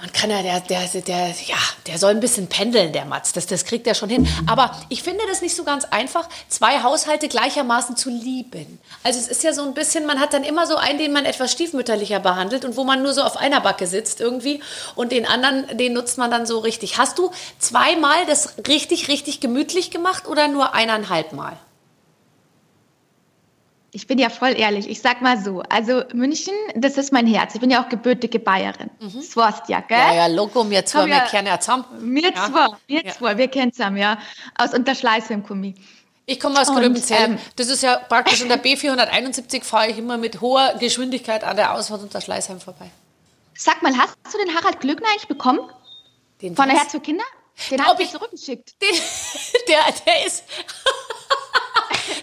man 0.04 0.12
kann 0.12 0.28
ja, 0.28 0.42
der, 0.42 0.60
der, 0.60 0.86
der, 1.00 1.28
ja, 1.46 1.56
der 1.86 1.96
soll 1.96 2.10
ein 2.10 2.20
bisschen 2.20 2.46
pendeln, 2.46 2.92
der 2.92 3.06
Matz. 3.06 3.32
Das, 3.32 3.46
das 3.46 3.64
kriegt 3.64 3.86
er 3.86 3.94
schon 3.94 4.10
hin. 4.10 4.28
Aber 4.46 4.78
ich 4.90 5.02
finde 5.02 5.24
das 5.30 5.40
nicht 5.40 5.56
so 5.56 5.64
ganz 5.64 5.86
einfach, 5.86 6.28
zwei 6.48 6.82
Haushalte 6.82 7.26
gleichermaßen 7.26 7.96
zu 7.96 8.10
lieben. 8.10 8.78
Also 9.02 9.18
es 9.18 9.28
ist 9.28 9.42
ja 9.44 9.54
so 9.54 9.62
ein 9.62 9.72
bisschen, 9.72 10.04
man 10.04 10.20
hat 10.20 10.34
dann 10.34 10.44
immer 10.44 10.66
so 10.66 10.76
einen, 10.76 10.98
den 10.98 11.14
man 11.14 11.24
etwas 11.24 11.52
stiefmütterlicher 11.52 12.20
behandelt 12.20 12.66
und 12.66 12.76
wo 12.76 12.84
man 12.84 13.02
nur 13.02 13.14
so 13.14 13.22
auf 13.22 13.38
einer 13.38 13.62
Backe 13.62 13.86
sitzt 13.86 14.20
irgendwie 14.20 14.60
und 14.94 15.10
den 15.10 15.24
anderen, 15.24 15.78
den 15.78 15.94
nutzt 15.94 16.18
man 16.18 16.30
dann 16.30 16.44
so 16.44 16.58
richtig. 16.58 16.98
Hast 16.98 17.18
du 17.18 17.30
zweimal 17.58 18.26
das 18.26 18.56
richtig, 18.68 19.08
richtig 19.08 19.40
gemütlich 19.40 19.90
gemacht 19.90 20.28
oder 20.28 20.48
nur 20.48 20.74
eineinhalb 20.74 21.32
Mal? 21.32 21.56
Ich 23.94 24.08
bin 24.08 24.18
ja 24.18 24.28
voll 24.28 24.58
ehrlich. 24.58 24.88
Ich 24.88 25.00
sag 25.00 25.22
mal 25.22 25.38
so, 25.38 25.62
also 25.68 26.02
München, 26.12 26.52
das 26.74 26.98
ist 26.98 27.12
mein 27.12 27.28
Herz. 27.28 27.54
Ich 27.54 27.60
bin 27.60 27.70
ja 27.70 27.82
auch 27.82 27.88
gebürtige 27.88 28.40
Bayerin. 28.40 28.90
Mhm. 28.98 29.12
Das 29.14 29.36
weißt 29.36 29.68
ja, 29.68 29.80
gell? 29.82 29.96
Ja, 29.96 30.14
ja, 30.14 30.26
Logo, 30.26 30.64
mir 30.64 30.84
zwei, 30.84 31.06
wir 31.06 31.20
kennen 31.20 31.46
ja 31.46 31.60
zusammen. 31.60 31.84
Mir 32.00 32.32
ja. 32.34 32.50
zwei, 32.50 32.66
mir 32.88 33.04
ja. 33.04 33.12
zwei, 33.12 33.38
wir 33.38 33.46
kennen 33.46 33.72
zusammen, 33.72 33.98
ja. 33.98 34.18
Aus 34.58 34.74
Unterschleißheim 34.74 35.46
komme 35.46 35.68
ich. 35.68 35.74
Ich 36.26 36.40
komme 36.40 36.60
aus 36.60 36.68
Gröbenzell. 36.68 37.24
Ähm, 37.24 37.38
das 37.54 37.68
ist 37.68 37.84
ja 37.84 37.96
praktisch 37.96 38.40
in 38.42 38.48
der 38.48 38.60
B471 38.60 39.62
fahre 39.62 39.90
ich 39.90 39.98
immer 39.98 40.18
mit 40.18 40.40
hoher 40.40 40.74
Geschwindigkeit 40.80 41.44
an 41.44 41.54
der 41.56 41.74
Ausfahrt 41.74 42.02
unter 42.02 42.20
Schleißheim 42.20 42.60
vorbei. 42.60 42.90
Sag 43.56 43.80
mal, 43.82 43.96
hast 43.96 44.16
du 44.32 44.38
den 44.38 44.56
Harald 44.56 44.80
Glückner 44.80 45.08
eigentlich 45.10 45.28
bekommen? 45.28 45.60
Den 46.42 46.56
Von 46.56 46.68
der 46.68 46.78
Herz 46.78 46.90
für 46.90 47.00
Kinder? 47.00 47.24
Den 47.70 47.86
habe 47.86 48.02
ich 48.02 48.10
zurückgeschickt. 48.10 48.74
Den, 48.82 48.88
der, 49.68 49.78
der 50.04 50.26
ist. 50.26 50.42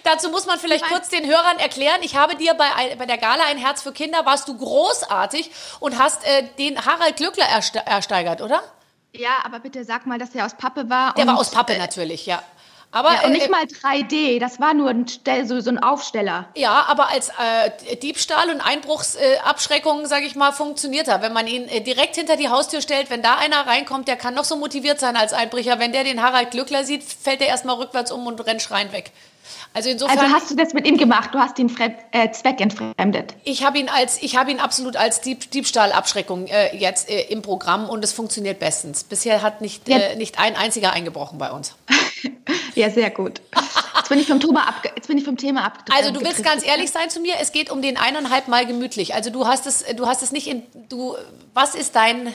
Dazu 0.03 0.29
muss 0.29 0.45
man 0.45 0.59
vielleicht 0.59 0.85
kurz 0.85 1.09
den 1.09 1.27
Hörern 1.27 1.59
erklären. 1.59 2.01
Ich 2.01 2.15
habe 2.15 2.35
dir 2.35 2.53
bei, 2.53 2.95
bei 2.97 3.05
der 3.05 3.17
Gala 3.17 3.43
ein 3.49 3.57
Herz 3.57 3.81
für 3.81 3.91
Kinder, 3.91 4.25
warst 4.25 4.47
du 4.47 4.57
großartig 4.57 5.51
und 5.79 5.97
hast 5.99 6.23
äh, 6.25 6.43
den 6.57 6.85
Harald 6.85 7.17
Glückler 7.17 7.45
ersteigert, 7.85 8.41
oder? 8.41 8.61
Ja, 9.13 9.43
aber 9.43 9.59
bitte 9.59 9.83
sag 9.83 10.05
mal, 10.05 10.17
dass 10.17 10.31
der 10.31 10.45
aus 10.45 10.55
Pappe 10.55 10.89
war. 10.89 11.13
Der 11.15 11.27
war 11.27 11.37
aus 11.37 11.51
Pappe 11.51 11.77
natürlich, 11.77 12.25
ja. 12.25 12.41
Aber, 12.93 13.13
ja, 13.13 13.23
und 13.23 13.31
nicht 13.31 13.47
äh, 13.47 13.49
mal 13.49 13.63
3D, 13.63 14.39
das 14.39 14.59
war 14.59 14.73
nur 14.73 14.89
ein, 14.89 15.05
so, 15.45 15.61
so 15.61 15.69
ein 15.69 15.79
Aufsteller. 15.79 16.49
Ja, 16.55 16.85
aber 16.87 17.09
als 17.09 17.29
äh, 17.29 17.95
Diebstahl 17.97 18.49
und 18.49 18.59
Einbruchsabschreckung, 18.59 20.03
äh, 20.03 20.07
sage 20.07 20.25
ich 20.25 20.35
mal, 20.35 20.51
funktioniert 20.51 21.07
er. 21.07 21.21
Wenn 21.21 21.31
man 21.31 21.47
ihn 21.47 21.69
äh, 21.69 21.79
direkt 21.79 22.15
hinter 22.15 22.35
die 22.35 22.49
Haustür 22.49 22.81
stellt, 22.81 23.09
wenn 23.09 23.21
da 23.21 23.35
einer 23.35 23.65
reinkommt, 23.65 24.09
der 24.09 24.17
kann 24.17 24.33
noch 24.33 24.43
so 24.43 24.57
motiviert 24.57 24.99
sein 24.99 25.15
als 25.15 25.31
Einbrecher. 25.31 25.79
Wenn 25.79 25.93
der 25.93 26.03
den 26.03 26.21
Harald 26.21 26.51
Glückler 26.51 26.83
sieht, 26.83 27.03
fällt 27.03 27.39
er 27.39 27.47
erstmal 27.47 27.75
rückwärts 27.75 28.11
um 28.11 28.27
und 28.27 28.45
rennt 28.45 28.61
schreien 28.61 28.91
weg. 28.91 29.13
Also 29.73 29.89
insofern. 29.89 30.19
Also 30.19 30.33
hast 30.33 30.51
du 30.51 30.55
das 30.55 30.73
mit 30.73 30.85
ihm 30.85 30.97
gemacht? 30.97 31.29
Du 31.33 31.39
hast 31.39 31.57
ihn 31.59 31.69
fremd, 31.69 31.95
äh, 32.11 32.29
zweckentfremdet? 32.31 33.35
Ich 33.43 33.63
habe 33.63 33.79
ihn 33.79 33.89
als, 33.89 34.21
ich 34.21 34.35
habe 34.35 34.51
ihn 34.51 34.59
absolut 34.59 34.97
als 34.97 35.21
Dieb, 35.21 35.49
Diebstahlabschreckung 35.51 36.47
äh, 36.47 36.75
jetzt 36.75 37.09
äh, 37.09 37.21
im 37.23 37.41
Programm 37.41 37.89
und 37.89 38.03
es 38.03 38.11
funktioniert 38.11 38.59
bestens. 38.59 39.03
Bisher 39.03 39.41
hat 39.41 39.61
nicht, 39.61 39.87
ja. 39.87 39.97
Äh, 39.97 40.15
nicht 40.15 40.39
ein 40.39 40.55
einziger 40.55 40.91
eingebrochen 40.91 41.37
bei 41.37 41.51
uns. 41.51 41.75
ja, 42.75 42.89
sehr 42.89 43.09
gut. 43.11 43.41
Jetzt 43.95 44.09
bin 44.09 44.19
ich 44.19 44.27
vom 44.27 44.39
Thema, 44.39 44.67
abge 44.67 44.91
jetzt 44.95 45.07
bin 45.07 45.17
ich 45.17 45.23
vom 45.23 45.37
Thema 45.37 45.63
abgedrückt. 45.63 45.97
Also 45.97 46.11
du 46.11 46.21
willst 46.21 46.43
ganz 46.43 46.65
ehrlich 46.65 46.91
sein 46.91 47.09
zu 47.09 47.21
mir, 47.21 47.35
es 47.39 47.51
geht 47.51 47.69
um 47.69 47.81
den 47.81 47.97
eineinhalb 47.97 48.47
Mal 48.49 48.65
gemütlich. 48.65 49.13
Also 49.13 49.29
du 49.29 49.47
hast 49.47 49.67
es, 49.67 49.85
du 49.95 50.05
hast 50.07 50.21
es 50.21 50.31
nicht 50.31 50.47
in, 50.47 50.63
du, 50.89 51.15
was 51.53 51.75
ist 51.75 51.95
dein, 51.95 52.33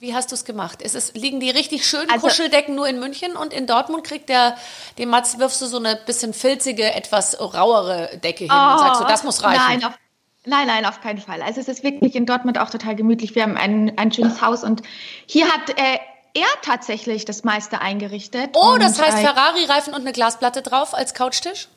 wie 0.00 0.14
hast 0.14 0.30
du 0.30 0.34
es 0.34 0.44
gemacht? 0.44 0.82
Ist 0.82 0.94
es, 0.94 1.14
liegen 1.14 1.40
die 1.40 1.50
richtig 1.50 1.86
schönen 1.86 2.10
also, 2.10 2.26
Kuscheldecken 2.26 2.74
nur 2.74 2.86
in 2.86 3.00
München 3.00 3.36
und 3.36 3.52
in 3.52 3.66
Dortmund 3.66 4.04
kriegt 4.04 4.28
der, 4.28 4.56
dem 4.96 5.10
Mats 5.10 5.38
wirfst 5.38 5.60
du 5.60 5.66
so 5.66 5.78
eine 5.78 5.96
bisschen 6.06 6.32
filzige, 6.34 6.94
etwas 6.94 7.38
rauere 7.40 8.18
Decke 8.22 8.44
hin 8.44 8.52
oh, 8.52 8.72
und 8.72 8.78
sagst 8.78 9.00
du, 9.00 9.04
das 9.06 9.24
muss 9.24 9.42
reichen. 9.42 9.62
Nein, 9.66 9.84
auf, 9.84 9.98
nein, 10.44 10.66
nein, 10.66 10.86
auf 10.86 11.00
keinen 11.00 11.18
Fall. 11.18 11.42
Also 11.42 11.60
es 11.60 11.68
ist 11.68 11.82
wirklich 11.82 12.14
in 12.14 12.26
Dortmund 12.26 12.58
auch 12.58 12.70
total 12.70 12.94
gemütlich. 12.94 13.34
Wir 13.34 13.42
haben 13.42 13.56
ein, 13.56 13.98
ein 13.98 14.12
schönes 14.12 14.40
Haus 14.40 14.62
und 14.62 14.82
hier 15.26 15.46
hat 15.46 15.70
äh, 15.70 15.98
er 16.34 16.46
tatsächlich 16.62 17.24
das 17.24 17.42
meiste 17.42 17.80
eingerichtet. 17.80 18.50
Oh, 18.54 18.76
das 18.78 19.00
heißt 19.00 19.18
Ferrari-Reifen 19.18 19.94
und 19.94 20.02
eine 20.02 20.12
Glasplatte 20.12 20.62
drauf 20.62 20.94
als 20.94 21.14
Couchtisch? 21.14 21.68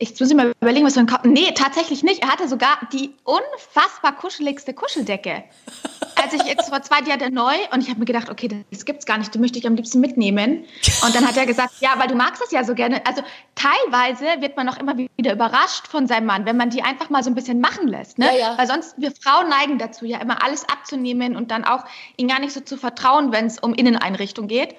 ich 0.00 0.18
muss 0.18 0.32
mir 0.32 0.54
überlegen, 0.60 0.86
was 0.86 0.94
für 0.94 1.00
ein 1.00 1.06
Kopf. 1.06 1.24
Nee, 1.24 1.52
tatsächlich 1.52 2.02
nicht. 2.02 2.22
Er 2.22 2.32
hatte 2.32 2.48
sogar 2.48 2.78
die 2.90 3.14
unfassbar 3.24 4.16
kuscheligste 4.16 4.72
Kuscheldecke. 4.72 5.44
Als 6.22 6.32
ich 6.34 6.42
jetzt 6.42 6.68
vor 6.68 6.82
zwei 6.82 7.00
Jahren 7.00 7.32
neu 7.32 7.54
und 7.72 7.82
ich 7.82 7.88
habe 7.88 8.00
mir 8.00 8.06
gedacht, 8.06 8.30
okay, 8.30 8.64
das 8.70 8.84
gibt's 8.84 9.06
gar 9.06 9.18
nicht, 9.18 9.34
die 9.34 9.38
möchte 9.38 9.58
ich 9.58 9.66
am 9.66 9.74
liebsten 9.74 10.00
mitnehmen. 10.00 10.64
Und 11.04 11.14
dann 11.14 11.26
hat 11.26 11.36
er 11.36 11.46
gesagt, 11.46 11.74
ja, 11.80 11.90
weil 11.96 12.08
du 12.08 12.14
magst 12.14 12.42
es 12.44 12.50
ja 12.50 12.64
so 12.64 12.74
gerne. 12.74 13.04
Also 13.06 13.22
teilweise 13.54 14.40
wird 14.40 14.56
man 14.56 14.68
auch 14.68 14.78
immer 14.78 14.96
wieder 14.96 15.32
überrascht 15.32 15.86
von 15.86 16.06
seinem 16.06 16.26
Mann, 16.26 16.46
wenn 16.46 16.56
man 16.56 16.70
die 16.70 16.82
einfach 16.82 17.10
mal 17.10 17.22
so 17.22 17.30
ein 17.30 17.34
bisschen 17.34 17.60
machen 17.60 17.88
lässt. 17.88 18.18
Ne? 18.18 18.26
Ja, 18.26 18.50
ja. 18.50 18.58
Weil 18.58 18.66
sonst, 18.66 18.94
wir 18.98 19.12
Frauen 19.12 19.48
neigen 19.48 19.78
dazu, 19.78 20.04
ja 20.04 20.18
immer 20.18 20.42
alles 20.44 20.68
abzunehmen 20.68 21.36
und 21.36 21.50
dann 21.50 21.64
auch 21.64 21.84
ihnen 22.16 22.28
gar 22.28 22.40
nicht 22.40 22.52
so 22.52 22.60
zu 22.60 22.76
vertrauen, 22.76 23.32
wenn 23.32 23.46
es 23.46 23.58
um 23.58 23.74
Inneneinrichtung 23.74 24.48
geht. 24.48 24.74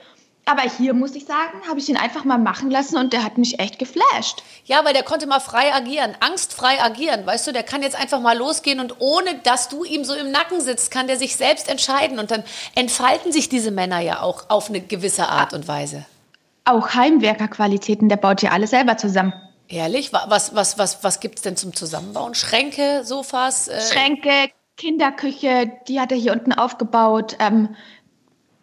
Aber 0.46 0.64
hier 0.64 0.94
muss 0.94 1.16
ich 1.16 1.26
sagen, 1.26 1.62
habe 1.68 1.80
ich 1.80 1.88
ihn 1.88 1.98
einfach 1.98 2.26
mal 2.26 2.40
machen 2.40 2.72
lassen 2.72 2.98
und 2.98 3.14
der 3.14 3.24
hat 3.24 3.38
mich 3.38 3.60
echt 3.60 3.78
geflasht. 3.78 4.44
Ja, 4.66 4.84
weil 4.84 4.94
der 4.94 5.04
konnte 5.04 5.28
mal 5.28 5.40
frei 5.40 5.74
agieren, 5.74 6.16
angstfrei 6.20 6.82
agieren. 6.82 7.26
Weißt 7.26 7.46
du, 7.48 7.52
der 7.52 7.64
kann 7.64 7.84
jetzt 7.84 7.96
einfach 7.96 8.20
mal 8.20 8.38
losgehen 8.38 8.80
und 8.80 8.96
ohne 9.00 9.36
dass 9.44 9.70
du 9.70 9.84
ihm 9.84 10.04
so 10.04 10.14
im 10.14 10.32
Nacken 10.32 10.60
sitzt, 10.60 10.90
kann 10.92 11.08
der 11.08 11.18
sich 11.18 11.36
selbst 11.36 11.70
entscheiden. 11.70 12.18
Und 12.18 12.32
dann 12.32 12.44
entfalten 12.76 13.32
sich 13.32 13.50
diese 13.50 13.72
Männer 13.72 14.00
ja 14.00 14.22
auch 14.22 14.50
auf 14.50 14.70
eine 14.70 14.82
gewisse 14.82 15.30
Art 15.30 15.54
und 15.54 15.68
Weise. 15.68 16.06
Auch 16.66 16.94
Heimwerkerqualitäten, 16.96 18.10
der 18.10 18.18
baut 18.18 18.42
hier 18.42 18.52
alles 18.52 18.72
selber 18.72 18.98
zusammen. 18.98 19.34
Ehrlich? 19.68 20.12
Was, 20.12 20.54
was, 20.54 20.78
was, 20.78 21.04
was 21.04 21.20
gibt 21.20 21.38
es 21.38 21.44
denn 21.44 21.56
zum 21.56 21.74
Zusammenbauen? 21.74 22.34
Schränke, 22.34 23.04
Sofas? 23.06 23.68
Äh 23.68 23.80
Schränke, 23.80 24.52
Kinderküche, 24.76 25.72
die 25.88 26.00
hat 26.00 26.12
er 26.12 26.18
hier 26.18 26.34
unten 26.34 26.52
aufgebaut. 26.52 27.38
Ähm, 27.40 27.76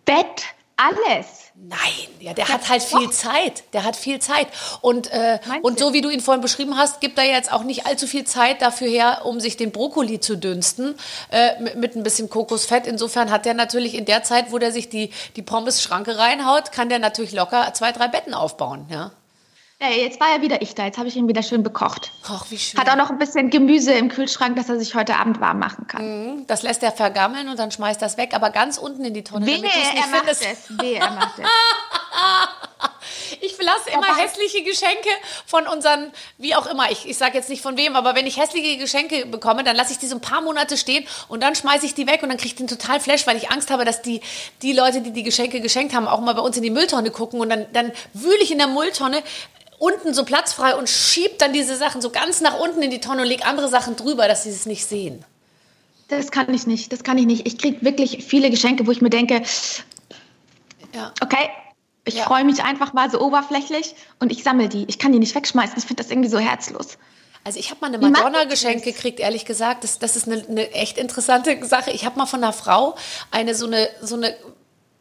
Bett, 0.04 0.44
alles. 0.76 1.47
Nein, 1.61 1.79
ja, 2.21 2.33
der 2.35 2.47
ja, 2.47 2.55
hat 2.55 2.68
halt 2.68 2.83
viel 2.83 3.11
Zeit. 3.11 3.64
Der 3.73 3.85
hat 3.85 3.97
viel 3.97 4.21
Zeit. 4.21 4.47
Und, 4.81 5.11
äh, 5.11 5.38
und 5.62 5.79
so 5.79 5.92
wie 5.92 6.01
du 6.01 6.09
ihn 6.09 6.21
vorhin 6.21 6.40
beschrieben 6.40 6.79
hast, 6.79 7.01
gibt 7.01 7.18
er 7.18 7.25
jetzt 7.25 7.53
auch 7.53 7.64
nicht 7.64 7.85
allzu 7.85 8.07
viel 8.07 8.25
Zeit 8.25 8.62
dafür 8.62 8.88
her, 8.88 9.23
um 9.25 9.40
sich 9.40 9.57
den 9.57 9.73
Brokkoli 9.73 10.21
zu 10.21 10.37
dünsten 10.37 10.94
äh, 11.31 11.61
mit, 11.61 11.77
mit, 11.77 11.97
ein 11.97 12.05
bisschen 12.05 12.31
Kokosfett. 12.31 12.87
Insofern 12.87 13.31
hat 13.31 13.44
er 13.44 13.55
natürlich 13.55 13.94
in 13.94 14.05
der 14.05 14.23
Zeit, 14.23 14.53
wo 14.53 14.59
der 14.59 14.73
sich 14.73 14.88
die, 14.88 15.11
die 15.37 15.42
Pommes-Schranke 15.42 16.16
reinhaut, 16.16 16.73
kann 16.73 16.88
der 16.88 17.01
natürlich 17.01 17.33
locker 17.33 17.75
zwei, 17.75 17.92
drei 17.92 18.09
Betten 18.09 18.35
aufbauen. 18.35 18.87
Ja. 18.88 19.11
Ja, 19.80 19.90
jetzt 19.90 20.18
war 20.18 20.34
ja 20.34 20.42
wieder 20.42 20.60
ich 20.60 20.74
da. 20.74 20.86
Jetzt 20.86 20.98
habe 20.98 21.06
ich 21.06 21.14
ihn 21.14 21.28
wieder 21.28 21.42
schön 21.42 21.62
bekocht. 21.62 22.10
Ach, 22.24 22.46
wie 22.50 22.58
schön. 22.58 22.80
Hat 22.80 22.90
auch 22.90 22.96
noch 22.96 23.10
ein 23.10 23.18
bisschen 23.18 23.48
Gemüse 23.48 23.92
im 23.92 24.08
Kühlschrank, 24.08 24.56
dass 24.56 24.68
er 24.68 24.76
sich 24.78 24.96
heute 24.96 25.16
Abend 25.16 25.40
warm 25.40 25.60
machen 25.60 25.86
kann. 25.86 26.24
Mhm, 26.36 26.46
das 26.48 26.62
lässt 26.62 26.82
er 26.82 26.90
vergammeln 26.90 27.48
und 27.48 27.60
dann 27.60 27.70
schmeißt 27.70 28.02
das 28.02 28.16
weg, 28.16 28.34
aber 28.34 28.50
ganz 28.50 28.78
unten 28.78 29.04
in 29.04 29.14
die 29.14 29.22
Tonne. 29.22 29.46
Wehe, 29.46 29.62
er 29.62 30.06
macht 30.08 30.16
findest. 30.16 30.44
es. 30.44 30.78
Wehe, 30.80 30.98
er 30.98 31.12
macht 31.12 31.38
es. 31.38 31.44
Ich 33.40 33.54
verlasse 33.54 33.90
immer 33.90 34.16
hässliche 34.16 34.62
Geschenke 34.62 35.08
von 35.46 35.66
unseren, 35.66 36.12
wie 36.38 36.54
auch 36.54 36.66
immer, 36.66 36.90
ich, 36.90 37.08
ich 37.08 37.16
sage 37.16 37.36
jetzt 37.36 37.48
nicht 37.48 37.62
von 37.62 37.76
wem, 37.76 37.96
aber 37.96 38.14
wenn 38.14 38.26
ich 38.26 38.36
hässliche 38.36 38.78
Geschenke 38.78 39.26
bekomme, 39.26 39.64
dann 39.64 39.76
lasse 39.76 39.92
ich 39.92 39.98
die 39.98 40.06
so 40.06 40.16
ein 40.16 40.20
paar 40.20 40.40
Monate 40.40 40.76
stehen 40.76 41.06
und 41.28 41.42
dann 41.42 41.54
schmeiße 41.54 41.86
ich 41.86 41.94
die 41.94 42.06
weg 42.06 42.22
und 42.22 42.28
dann 42.28 42.38
kriege 42.38 42.48
ich 42.48 42.56
den 42.56 42.66
total 42.66 43.00
Flash, 43.00 43.26
weil 43.26 43.36
ich 43.36 43.50
Angst 43.50 43.70
habe, 43.70 43.84
dass 43.84 44.02
die, 44.02 44.20
die 44.62 44.72
Leute, 44.72 45.00
die 45.00 45.12
die 45.12 45.22
Geschenke 45.22 45.60
geschenkt 45.60 45.94
haben, 45.94 46.08
auch 46.08 46.20
mal 46.20 46.34
bei 46.34 46.42
uns 46.42 46.56
in 46.56 46.62
die 46.62 46.70
Mülltonne 46.70 47.10
gucken 47.10 47.40
und 47.40 47.48
dann, 47.48 47.66
dann 47.72 47.92
wühle 48.12 48.38
ich 48.40 48.50
in 48.50 48.58
der 48.58 48.68
Mülltonne 48.68 49.22
unten 49.78 50.14
so 50.14 50.24
Platz 50.24 50.52
frei 50.52 50.74
und 50.74 50.88
schiebt 50.88 51.40
dann 51.40 51.52
diese 51.52 51.76
Sachen 51.76 52.00
so 52.00 52.10
ganz 52.10 52.40
nach 52.40 52.58
unten 52.58 52.82
in 52.82 52.90
die 52.90 53.00
Tonne 53.00 53.22
und 53.22 53.28
legt 53.28 53.46
andere 53.46 53.68
Sachen 53.68 53.96
drüber, 53.96 54.28
dass 54.28 54.44
sie 54.44 54.50
es 54.50 54.66
nicht 54.66 54.86
sehen. 54.86 55.24
Das 56.08 56.30
kann 56.30 56.52
ich 56.52 56.66
nicht, 56.66 56.92
das 56.92 57.04
kann 57.04 57.18
ich 57.18 57.26
nicht. 57.26 57.46
Ich 57.46 57.58
kriege 57.58 57.84
wirklich 57.84 58.24
viele 58.24 58.50
Geschenke, 58.50 58.86
wo 58.86 58.90
ich 58.90 59.02
mir 59.02 59.10
denke, 59.10 59.42
ja. 60.94 61.12
okay, 61.22 61.50
ich 62.04 62.14
ja. 62.14 62.24
freue 62.24 62.44
mich 62.44 62.62
einfach 62.62 62.94
mal 62.94 63.10
so 63.10 63.20
oberflächlich 63.20 63.94
und 64.18 64.32
ich 64.32 64.42
sammle 64.42 64.68
die. 64.68 64.86
Ich 64.88 64.98
kann 64.98 65.12
die 65.12 65.18
nicht 65.18 65.34
wegschmeißen. 65.34 65.76
Ich 65.76 65.84
finde 65.84 66.02
das 66.02 66.10
irgendwie 66.10 66.30
so 66.30 66.38
herzlos. 66.38 66.96
Also 67.44 67.60
ich 67.60 67.70
habe 67.70 67.80
mal 67.82 67.94
eine 67.94 67.98
Madonna 67.98 68.44
geschenkt 68.44 68.84
gekriegt, 68.84 69.20
ehrlich 69.20 69.44
gesagt. 69.44 69.84
Das, 69.84 69.98
das 69.98 70.16
ist 70.16 70.26
eine, 70.26 70.44
eine 70.48 70.72
echt 70.72 70.98
interessante 70.98 71.64
Sache. 71.66 71.90
Ich 71.90 72.06
habe 72.06 72.18
mal 72.18 72.26
von 72.26 72.42
einer 72.42 72.52
Frau 72.52 72.96
eine 73.30 73.54
so 73.54 73.66
eine 73.66 73.88
so 74.00 74.16
eine 74.16 74.34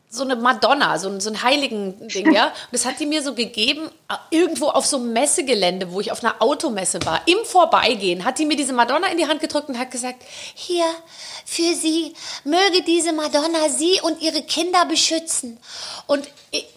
so 0.09 0.23
eine 0.23 0.37
Madonna, 0.37 0.97
so 0.99 1.09
ein, 1.09 1.19
so 1.19 1.29
ein 1.29 1.43
heiligen 1.43 2.07
Ding, 2.07 2.31
ja. 2.31 2.45
Und 2.45 2.53
das 2.71 2.85
hat 2.85 2.99
die 2.99 3.05
mir 3.05 3.21
so 3.21 3.33
gegeben, 3.33 3.89
irgendwo 4.31 4.67
auf 4.67 4.85
so 4.85 4.97
einem 4.97 5.11
Messegelände, 5.11 5.91
wo 5.91 5.99
ich 5.99 6.13
auf 6.13 6.23
einer 6.23 6.41
Automesse 6.41 6.99
war. 7.05 7.21
Im 7.25 7.37
Vorbeigehen 7.43 8.23
hat 8.23 8.39
die 8.39 8.45
mir 8.45 8.55
diese 8.55 8.71
Madonna 8.71 9.07
in 9.07 9.17
die 9.17 9.27
Hand 9.27 9.41
gedrückt 9.41 9.67
und 9.67 9.77
hat 9.77 9.91
gesagt, 9.91 10.23
hier, 10.55 10.85
für 11.45 11.73
Sie, 11.75 12.13
möge 12.45 12.83
diese 12.83 13.11
Madonna 13.11 13.69
Sie 13.69 13.99
und 14.01 14.21
Ihre 14.21 14.43
Kinder 14.43 14.85
beschützen. 14.85 15.59
Und 16.07 16.27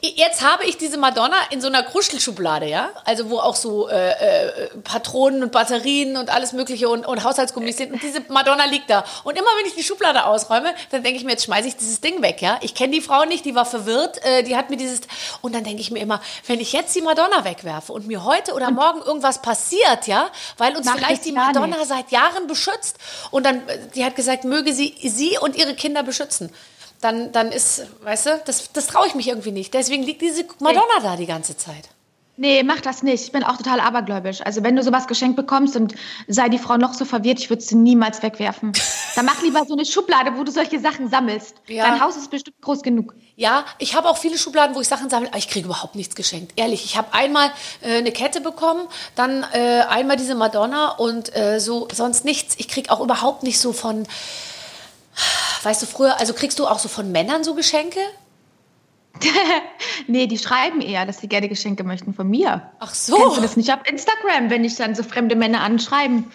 jetzt 0.01 0.43
habe 0.43 0.65
ich 0.65 0.77
diese 0.77 0.99
Madonna 0.99 1.37
in 1.51 1.61
so 1.61 1.69
einer 1.69 1.85
Kruschelschublade, 1.85 2.67
ja, 2.67 2.91
also 3.05 3.31
wo 3.31 3.39
auch 3.39 3.55
so 3.55 3.89
äh, 3.89 4.11
äh, 4.11 4.69
Patronen 4.83 5.45
und 5.45 5.53
Batterien 5.53 6.17
und 6.17 6.31
alles 6.31 6.53
Mögliche 6.53 6.89
und, 6.89 7.07
und 7.07 7.23
Haushaltsgummis 7.23 7.77
sind. 7.77 7.93
Und 7.93 8.03
diese 8.03 8.23
Madonna 8.29 8.65
liegt 8.65 8.91
da. 8.91 9.05
Und 9.23 9.39
immer 9.39 9.51
wenn 9.59 9.67
ich 9.67 9.77
die 9.77 9.85
Schublade 9.85 10.25
ausräume, 10.25 10.75
dann 10.91 11.05
denke 11.05 11.19
ich 11.19 11.25
mir, 11.25 11.33
jetzt 11.33 11.45
schmeiße 11.45 11.69
ich 11.69 11.77
dieses 11.77 12.01
Ding 12.01 12.23
weg, 12.23 12.43
ja. 12.43 12.59
Ich 12.63 12.75
kenne 12.75 12.93
die 12.93 13.01
Frau 13.01 13.20
nicht, 13.27 13.45
die 13.45 13.55
war 13.55 13.67
verwirrt, 13.67 14.23
äh, 14.25 14.43
die 14.43 14.57
hat 14.57 14.71
mir 14.71 14.77
dieses. 14.77 15.01
Und 15.41 15.55
dann 15.55 15.65
denke 15.65 15.81
ich 15.81 15.91
mir 15.91 16.01
immer, 16.01 16.21
wenn 16.47 16.61
ich 16.61 16.73
jetzt 16.73 16.95
die 16.95 17.03
Madonna 17.03 17.45
wegwerfe 17.45 17.93
und 17.93 18.07
mir 18.07 18.25
heute 18.25 18.55
oder 18.55 18.71
morgen 18.71 19.03
irgendwas 19.03 19.43
passiert, 19.43 20.07
ja, 20.07 20.31
weil 20.59 20.77
uns 20.77 20.87
Mach 20.87 20.97
vielleicht 20.97 21.25
die 21.25 21.33
Madonna 21.33 21.67
nicht. 21.79 21.89
seit 21.89 22.11
Jahren 22.11 22.47
beschützt 22.47 22.99
und 23.31 23.45
dann, 23.45 23.69
äh, 23.69 23.79
die 23.95 24.05
hat 24.05 24.17
gesagt, 24.17 24.45
möge 24.45 24.73
sie 24.73 24.95
sie 25.03 25.39
und 25.39 25.57
ihre 25.57 25.75
Kinder 25.75 26.03
beschützen 26.03 26.51
dann, 27.01 27.33
dann 27.33 27.51
ist, 27.51 27.87
weißt 28.03 28.27
du, 28.27 28.43
das, 28.45 28.73
das 28.73 28.87
traue 28.87 29.07
ich 29.07 29.15
mich 29.15 29.29
irgendwie 29.29 29.53
nicht. 29.53 29.73
Deswegen 29.73 30.03
liegt 30.03 30.21
diese 30.21 30.45
Madonna 30.59 31.01
da 31.03 31.17
die 31.17 31.27
ganze 31.27 31.57
Zeit. 31.57 31.89
Nee, 32.41 32.63
mach 32.63 32.81
das 32.81 33.03
nicht. 33.03 33.23
Ich 33.23 33.33
bin 33.33 33.45
auch 33.45 33.59
total 33.59 33.81
abergläubisch. 33.81 34.41
Also 34.41 34.65
wenn 34.65 34.75
du 34.75 34.83
sowas 34.83 35.07
geschenkt 35.07 35.37
bekommst 35.37 35.77
und 35.77 35.95
sei 36.27 36.49
die 36.49 36.57
Frau 36.57 36.79
noch 36.79 36.95
so 36.95 37.05
verwirrt, 37.05 37.39
ich 37.39 37.51
würde 37.51 37.61
sie 37.61 37.75
niemals 37.75 38.23
wegwerfen. 38.23 38.73
Dann 39.15 39.27
mach 39.27 39.43
lieber 39.43 39.63
so 39.67 39.75
eine 39.75 39.85
Schublade, 39.85 40.33
wo 40.39 40.43
du 40.43 40.51
solche 40.51 40.81
Sachen 40.81 41.11
sammelst. 41.11 41.57
Ja. 41.67 41.85
Dein 41.85 42.01
Haus 42.01 42.17
ist 42.17 42.31
bestimmt 42.31 42.59
groß 42.63 42.81
genug. 42.81 43.15
Ja, 43.37 43.67
ich 43.77 43.95
habe 43.95 44.09
auch 44.09 44.17
viele 44.17 44.39
Schubladen, 44.39 44.75
wo 44.75 44.81
ich 44.81 44.89
Sachen 44.89 45.11
sammle, 45.11 45.29
aber 45.29 45.37
ich 45.37 45.51
kriege 45.51 45.67
überhaupt 45.67 45.97
nichts 45.97 46.15
geschenkt. 46.15 46.53
Ehrlich, 46.57 46.87
ich 46.87 46.97
habe 46.97 47.13
einmal 47.13 47.51
äh, 47.83 47.99
eine 47.99 48.11
Kette 48.11 48.41
bekommen, 48.41 48.89
dann 49.17 49.45
äh, 49.53 49.83
einmal 49.91 50.17
diese 50.17 50.35
Madonna 50.35 50.93
und 50.93 51.37
äh, 51.37 51.61
so 51.61 51.89
sonst 51.93 52.25
nichts. 52.25 52.55
Ich 52.57 52.69
kriege 52.69 52.91
auch 52.91 53.01
überhaupt 53.01 53.43
nicht 53.43 53.61
so 53.61 53.75
von 53.75 54.07
Weißt 55.63 55.83
du, 55.83 55.87
früher, 55.87 56.19
also 56.19 56.33
kriegst 56.33 56.59
du 56.59 56.67
auch 56.67 56.79
so 56.79 56.89
von 56.89 57.13
Männern 57.13 57.45
so 57.45 57.55
Geschenke? 57.55 58.01
nee, 60.07 60.27
die 60.27 60.39
schreiben 60.39 60.81
eher, 60.81 61.07
dass 61.07 61.21
sie 61.21 61.29
gerne 61.29 61.49
Geschenke 61.49 61.85
möchten 61.85 62.15
von 62.15 62.29
mir. 62.29 62.71
Ach 62.79 62.95
so. 62.95 63.17
Kennst 63.17 63.37
du 63.37 63.43
das 63.43 63.57
nicht 63.57 63.73
auf 63.73 63.81
Instagram, 63.89 64.51
wenn 64.51 64.65
ich 64.65 64.77
dann 64.77 64.95
so 64.95 65.03
fremde 65.03 65.37
Männer 65.37 65.61
anschreiben? 65.61 66.31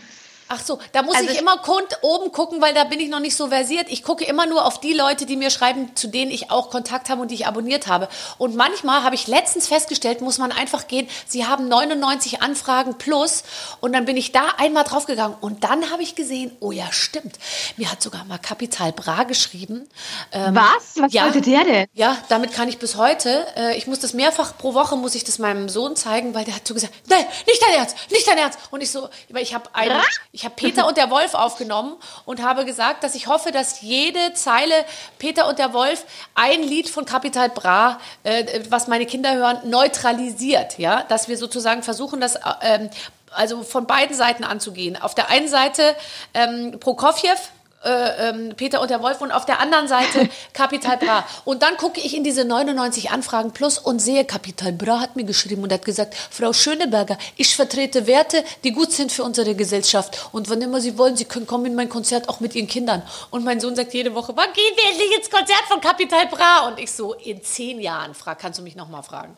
Ach 0.48 0.64
so, 0.64 0.78
da 0.92 1.02
muss 1.02 1.16
also 1.16 1.28
ich, 1.28 1.36
ich 1.36 1.42
immer 1.42 1.60
oben 2.02 2.32
gucken, 2.32 2.62
weil 2.62 2.76
da 2.76 2.84
bin 2.84 3.00
ich 3.00 3.10
noch 3.10 3.20
nicht 3.20 3.36
so 3.36 3.48
versiert. 3.48 3.88
Ich 3.90 4.04
gucke 4.04 4.24
immer 4.26 4.46
nur 4.46 4.66
auf 4.66 4.80
die 4.80 4.94
Leute, 4.94 5.26
die 5.26 5.38
mir 5.38 5.50
schreiben, 5.50 5.96
zu 5.96 6.08
denen 6.08 6.30
ich 6.30 6.52
auch 6.52 6.70
Kontakt 6.70 7.10
habe 7.10 7.24
und 7.24 7.32
die 7.32 7.36
ich 7.36 7.48
abonniert 7.48 7.88
habe. 7.88 8.08
Und 8.38 8.56
manchmal 8.56 9.04
habe 9.04 9.16
ich 9.16 9.26
letztens 9.26 9.68
festgestellt, 9.68 10.22
muss 10.22 10.38
man 10.38 10.52
einfach 10.52 10.88
gehen, 10.88 11.08
sie 11.26 11.48
haben 11.48 11.68
99 11.68 12.44
Anfragen 12.44 12.96
plus 13.00 13.44
und 13.82 13.94
dann 13.94 14.06
bin 14.06 14.18
ich 14.18 14.34
da 14.34 14.50
einmal 14.58 14.84
draufgegangen 14.84 15.36
und 15.42 15.64
dann 15.64 15.90
habe 15.90 16.04
ich 16.04 16.14
gesehen, 16.14 16.56
oh 16.60 16.72
ja, 16.72 16.92
stimmt. 16.92 17.40
Mir 17.78 17.92
hat 17.92 18.04
sogar 18.04 18.24
mal 18.26 18.38
Kapital 18.38 18.92
Bra 18.92 19.24
geschrieben. 19.24 19.90
Ähm, 20.32 20.56
Was? 20.56 21.02
Was 21.02 21.12
ja, 21.12 21.24
wollte 21.24 21.42
der 21.42 21.64
denn? 21.64 21.88
Ja, 21.94 22.18
damit 22.30 22.54
kann 22.54 22.70
ich 22.70 22.78
bis 22.78 22.98
heute, 22.98 23.48
äh, 23.58 23.78
ich 23.78 23.88
muss 23.88 24.00
das 24.00 24.14
mehrfach 24.14 24.56
pro 24.60 24.76
Woche, 24.76 24.96
muss 24.96 25.16
ich 25.16 25.24
das 25.24 25.40
meinem 25.40 25.70
Sohn 25.70 25.96
zeigen, 25.96 26.36
weil 26.36 26.46
der 26.46 26.56
hat 26.56 26.68
so 26.68 26.76
gesagt, 26.76 26.94
nein, 27.08 27.26
nicht 27.48 27.62
dein 27.64 27.80
Ernst, 27.80 27.96
nicht 28.12 28.28
dein 28.28 28.38
Ernst. 28.38 28.60
Und 28.70 28.82
ich 28.82 28.92
so, 28.92 29.10
weil 29.30 29.42
ich 29.42 29.56
habe 29.56 29.74
einen... 29.74 30.02
Ich 30.36 30.44
habe 30.44 30.54
Peter 30.54 30.86
und 30.86 30.98
der 30.98 31.10
Wolf 31.10 31.34
aufgenommen 31.34 31.96
und 32.26 32.44
habe 32.44 32.66
gesagt, 32.66 33.06
dass 33.06 33.16
ich 33.16 33.28
hoffe, 33.28 33.54
dass 33.54 33.80
jede 33.80 34.34
Zeile 34.34 34.74
Peter 35.18 35.48
und 35.48 35.60
der 35.60 35.72
Wolf 35.72 36.04
ein 36.34 36.62
Lied 36.62 36.90
von 36.90 37.06
Capital 37.06 37.48
Bra, 37.48 38.00
äh, 38.24 38.60
was 38.68 38.88
meine 38.90 39.06
Kinder 39.06 39.34
hören, 39.34 39.60
neutralisiert. 39.64 40.78
Ja, 40.78 41.04
dass 41.04 41.30
wir 41.30 41.38
sozusagen 41.38 41.84
versuchen, 41.84 42.20
das 42.20 42.36
äh, 42.36 42.90
also 43.32 43.64
von 43.64 43.88
beiden 43.88 44.14
Seiten 44.14 44.44
anzugehen. 44.44 45.02
Auf 45.02 45.16
der 45.16 45.30
einen 45.30 45.48
Seite 45.48 45.96
ähm, 46.34 46.82
Prokofjew, 46.82 47.38
äh, 47.86 48.30
ähm, 48.30 48.54
Peter 48.58 48.82
und 48.82 48.90
der 48.90 49.02
Wolf 49.02 49.22
und 49.22 49.32
auf 49.32 49.46
der 49.46 49.60
anderen 49.60 49.88
Seite 49.88 50.28
Capital 50.54 50.98
Bra. 50.98 51.26
Und 51.46 51.62
dann 51.62 51.78
gucke 51.78 52.02
ich 52.02 52.16
in 52.16 52.24
diese 52.24 52.44
99 52.44 53.12
Anfragen 53.12 53.52
plus 53.52 53.78
und 53.78 54.00
sehe, 54.00 54.26
Capital 54.26 54.72
Bra 54.74 55.00
hat 55.00 55.16
mir 55.16 55.24
geschrieben 55.24 55.64
und 55.64 55.72
hat 55.72 55.86
gesagt, 55.86 56.16
Frau 56.16 56.52
Schöneberger, 56.52 57.18
ich 57.38 57.56
vertrete 57.56 58.08
Werte, 58.08 58.44
die 58.64 58.72
gut 58.72 58.92
sind 58.92 59.12
für 59.12 59.24
unsere 59.24 59.56
Gesellschaft. 59.56 60.30
Und 60.32 60.50
wann 60.50 60.62
immer 60.62 60.82
Sie 60.82 60.98
wollen, 60.98 61.16
Sie 61.16 61.26
können 61.26 61.48
kommen 61.48 61.68
in 61.68 61.76
mein 61.76 61.90
Konzert 61.90 62.28
auch 62.28 62.40
mit 62.40 62.56
Ihren 62.56 62.68
Kindern. 62.68 63.04
Und 63.30 63.46
mein 63.46 63.60
Sohn 63.60 63.76
sagt 63.76 63.94
jede 63.94 64.16
Woche, 64.16 64.34
wann 64.36 64.52
gehen 64.54 64.74
wir 64.76 64.90
endlich 64.90 65.18
ins 65.18 65.30
Konzert 65.30 65.64
von 65.68 65.80
Capital 65.80 66.28
Bra? 66.28 66.68
Und 66.68 66.80
ich 66.80 66.92
so, 66.92 67.14
in 67.14 67.44
zehn 67.44 67.80
Jahren, 67.80 68.14
frag, 68.14 68.40
kannst 68.40 68.60
du 68.60 68.64
mich 68.64 68.76
nochmal 68.76 69.04
fragen? 69.04 69.38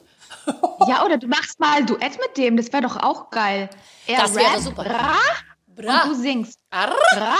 ja, 0.88 1.06
oder 1.06 1.18
du 1.18 1.28
machst 1.28 1.60
mal 1.60 1.86
Duett 1.86 2.18
mit 2.20 2.38
dem, 2.38 2.58
das 2.58 2.72
wäre 2.72 2.84
doch 2.84 2.98
auch 2.98 3.30
geil. 3.30 3.70
Er 4.06 4.22
das 4.22 4.36
wäre 4.36 4.62
super. 4.62 4.84
Bra, 4.84 5.16
Bra. 5.68 6.04
Und 6.04 6.12
du 6.12 6.16
singst. 6.16 6.60
Bra. 6.70 7.38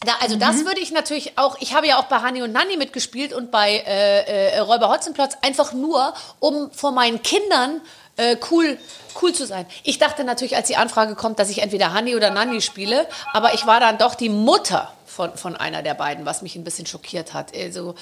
Da, 0.00 0.12
also 0.20 0.36
mhm. 0.36 0.40
das 0.40 0.64
würde 0.64 0.80
ich 0.80 0.92
natürlich 0.92 1.38
auch, 1.38 1.56
ich 1.60 1.74
habe 1.74 1.88
ja 1.88 1.98
auch 1.98 2.04
bei 2.04 2.18
Hani 2.18 2.42
und 2.42 2.52
Nanni 2.52 2.76
mitgespielt 2.76 3.32
und 3.32 3.50
bei 3.50 3.82
äh, 3.86 4.52
äh, 4.52 4.58
Räuber 4.60 4.90
Hotzenplotz, 4.90 5.36
einfach 5.42 5.72
nur, 5.72 6.14
um 6.38 6.70
vor 6.70 6.92
meinen 6.92 7.22
Kindern 7.22 7.80
äh, 8.16 8.36
cool, 8.50 8.78
cool 9.20 9.32
zu 9.32 9.44
sein. 9.44 9.66
Ich 9.82 9.98
dachte 9.98 10.22
natürlich, 10.22 10.56
als 10.56 10.68
die 10.68 10.76
Anfrage 10.76 11.16
kommt, 11.16 11.40
dass 11.40 11.50
ich 11.50 11.62
entweder 11.62 11.92
Hani 11.92 12.14
oder 12.14 12.30
Nanni 12.30 12.60
spiele, 12.60 13.08
aber 13.32 13.54
ich 13.54 13.66
war 13.66 13.80
dann 13.80 13.98
doch 13.98 14.14
die 14.14 14.28
Mutter 14.28 14.92
von, 15.06 15.36
von 15.36 15.56
einer 15.56 15.82
der 15.82 15.94
beiden, 15.94 16.26
was 16.26 16.42
mich 16.42 16.54
ein 16.54 16.62
bisschen 16.62 16.86
schockiert 16.86 17.34
hat. 17.34 17.52
Also, 17.56 17.96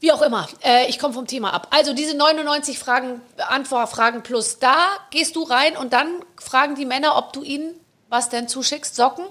wie 0.00 0.12
auch 0.12 0.20
immer, 0.20 0.46
äh, 0.62 0.86
ich 0.88 0.98
komme 0.98 1.14
vom 1.14 1.26
Thema 1.26 1.54
ab. 1.54 1.68
Also 1.70 1.94
diese 1.94 2.16
99 2.16 2.78
Fragen, 2.78 3.22
Antwortfragen 3.48 4.22
plus, 4.22 4.58
da 4.58 4.76
gehst 5.10 5.36
du 5.36 5.42
rein 5.42 5.76
und 5.76 5.92
dann 5.92 6.22
fragen 6.38 6.74
die 6.74 6.84
Männer, 6.84 7.16
ob 7.16 7.32
du 7.32 7.42
ihnen 7.42 7.74
was 8.10 8.28
denn 8.28 8.48
zuschickst, 8.48 8.94
Socken? 8.94 9.26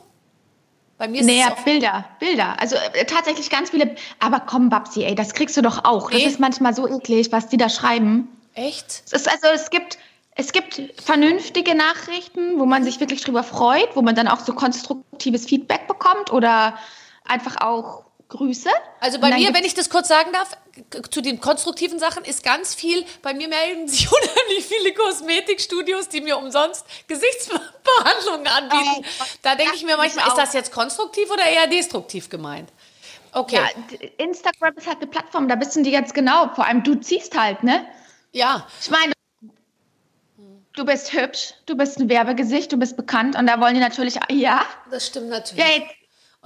Bei 0.98 1.08
mir 1.08 1.22
ist 1.22 1.26
Nee, 1.28 1.44
es 1.44 1.64
Bilder, 1.64 2.06
Bilder. 2.20 2.60
Also 2.60 2.76
äh, 2.76 3.06
tatsächlich 3.06 3.50
ganz 3.50 3.70
viele. 3.70 3.96
Aber 4.20 4.40
komm, 4.40 4.70
Babsi, 4.70 5.04
ey, 5.04 5.16
das 5.16 5.34
kriegst 5.34 5.56
du 5.56 5.62
doch 5.62 5.86
auch. 5.86 6.10
Nee. 6.10 6.24
Das 6.24 6.34
ist 6.34 6.40
manchmal 6.40 6.74
so 6.74 6.88
eklig, 6.88 7.32
was 7.32 7.48
die 7.48 7.58
da 7.58 7.70
schreiben. 7.70 8.28
echt? 8.56 9.04
Es 9.06 9.14
ist 9.14 9.30
also, 9.30 9.48
es 9.54 9.70
gibt, 9.70 10.00
es 10.36 10.52
gibt 10.52 10.82
vernünftige 11.04 11.76
Nachrichten, 11.76 12.60
wo 12.60 12.66
man 12.66 12.84
sich 12.84 13.00
wirklich 13.00 13.22
drüber 13.22 13.44
freut, 13.44 13.96
wo 13.96 14.02
man 14.02 14.16
dann 14.16 14.28
auch 14.28 14.40
so 14.40 14.54
konstruktives 14.54 15.46
Feedback 15.46 15.88
bekommt 15.88 16.32
oder 16.32 16.78
einfach 17.26 17.62
auch 17.62 18.07
Grüße. 18.30 18.70
Also 19.00 19.20
bei 19.20 19.32
mir, 19.32 19.54
wenn 19.54 19.64
ich 19.64 19.74
das 19.74 19.90
kurz 19.90 20.10
sagen 20.10 20.32
darf, 20.34 20.58
zu 21.10 21.22
den 21.22 21.40
konstruktiven 21.40 21.98
Sachen 21.98 22.26
ist 22.26 22.44
ganz 22.44 22.76
viel, 22.76 23.06
bei 23.22 23.34
mir 23.34 23.48
melden 23.48 23.88
sich 23.88 24.08
unheimlich 24.12 24.66
viele 24.66 24.94
Kosmetikstudios, 24.94 26.10
die 26.10 26.22
mir 26.22 26.38
umsonst 26.38 26.86
Gesichtsbehandlungen 27.08 28.48
anbieten. 28.48 29.06
Oh, 29.20 29.24
Da 29.44 29.56
denke 29.56 29.76
ich 29.76 29.86
mir 29.86 29.96
manchmal, 29.96 30.26
ist 30.28 30.34
ist 30.34 30.38
das 30.38 30.54
jetzt 30.54 30.72
konstruktiv 30.74 31.32
oder 31.32 31.46
eher 31.46 31.68
destruktiv 31.68 32.30
gemeint? 32.30 32.70
Okay. 33.32 33.58
Ja, 33.58 34.08
Instagram 34.18 34.76
ist 34.76 34.88
halt 34.88 34.98
eine 34.98 35.08
Plattform, 35.08 35.48
da 35.48 35.60
wissen 35.60 35.84
die 35.84 35.92
ganz 35.92 36.14
genau. 36.14 36.50
Vor 36.54 36.66
allem 36.66 36.84
du 36.84 36.96
ziehst 36.96 37.38
halt, 37.38 37.64
ne? 37.64 37.86
Ja, 38.34 38.68
Ich 38.82 38.90
meine, 38.90 39.14
du 40.74 40.86
bist 40.86 41.14
hübsch, 41.14 41.54
du 41.66 41.76
bist 41.76 42.00
ein 42.00 42.10
Werbegesicht, 42.10 42.72
du 42.72 42.78
bist 42.78 42.98
bekannt 42.98 43.38
und 43.38 43.48
da 43.48 43.60
wollen 43.60 43.74
die 43.74 43.80
natürlich, 43.80 44.16
ja, 44.30 44.66
das 44.92 45.08
stimmt 45.08 45.30
natürlich. 45.30 45.64
ja 45.64 45.72
jetzt 45.72 45.97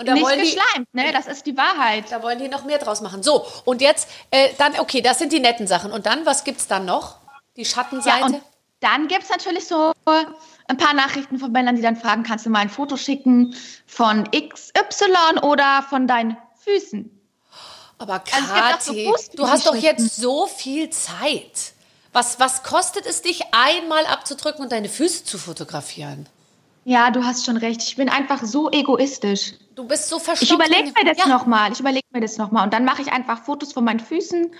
Und 0.01 0.07
da 0.07 0.13
nicht 0.13 0.23
wollen 0.23 0.39
die, 0.39 0.55
geschleimt, 0.55 0.93
ne? 0.93 1.11
Das 1.13 1.27
ist 1.27 1.45
die 1.45 1.55
Wahrheit. 1.55 2.11
da 2.11 2.21
wollen 2.23 2.39
die 2.39 2.47
noch 2.47 2.65
mehr 2.65 2.79
draus 2.79 3.01
machen. 3.01 3.23
So, 3.23 3.45
und 3.65 3.81
jetzt, 3.81 4.09
äh, 4.31 4.49
dann, 4.57 4.79
okay, 4.79 5.01
das 5.01 5.19
sind 5.19 5.31
die 5.31 5.39
netten 5.39 5.67
Sachen. 5.67 5.91
Und 5.91 6.05
dann, 6.05 6.25
was 6.25 6.43
gibt's 6.43 6.67
dann 6.67 6.85
noch? 6.85 7.17
Die 7.55 7.65
Schattenseite? 7.65 8.19
Ja, 8.19 8.25
und 8.25 8.41
dann 8.79 9.07
gibt 9.07 9.23
es 9.23 9.29
natürlich 9.29 9.67
so 9.67 9.93
ein 10.05 10.77
paar 10.77 10.93
Nachrichten 10.93 11.37
von 11.37 11.51
Männern, 11.51 11.75
die 11.75 11.81
dann 11.81 11.95
fragen, 11.95 12.23
kannst 12.23 12.45
du 12.45 12.49
mal 12.49 12.59
ein 12.59 12.69
Foto 12.69 12.97
schicken 12.97 13.55
von 13.85 14.29
XY 14.31 15.39
oder 15.43 15.85
von 15.87 16.07
deinen 16.07 16.35
Füßen? 16.63 17.17
Aber 17.99 18.23
Also 18.31 18.37
es 18.37 18.49
gibt 18.49 18.49
auch 18.49 18.79
so 18.81 18.93
Kathi, 18.93 19.35
du 19.37 19.47
hast 19.47 19.67
doch 19.67 19.75
jetzt 19.75 20.15
so 20.15 20.47
viel 20.47 20.89
Zeit. 20.89 21.73
Was, 22.13 22.39
was 22.39 22.63
kostet 22.63 23.05
es 23.05 23.21
dich, 23.21 23.41
einmal 23.51 24.05
abzudrücken 24.07 24.63
und 24.63 24.71
deine 24.71 24.89
Füße 24.89 25.23
zu 25.23 25.37
fotografieren? 25.37 26.27
Ja, 26.83 27.11
du 27.11 27.23
hast 27.23 27.45
schon 27.45 27.57
recht. 27.57 27.81
Ich 27.83 27.95
bin 27.95 28.09
einfach 28.09 28.43
so 28.43 28.71
egoistisch. 28.71 29.53
Du 29.75 29.85
bist 29.87 30.09
so 30.09 30.17
Ich 30.17 30.23
verstockt. 30.23 30.51
überlege 30.67 30.91
mir 30.97 31.05
das 31.13 31.17
ja. 31.17 31.27
nochmal. 31.27 31.71
Ich 31.71 31.79
überlege 31.79 32.05
mir 32.11 32.21
das 32.21 32.37
nochmal. 32.37 32.63
Und 32.65 32.73
dann 32.73 32.85
mache 32.85 33.01
ich 33.01 33.11
einfach 33.11 33.43
Fotos 33.43 33.73
von 33.73 33.83
meinen 33.83 33.99
Füßen 33.99 34.51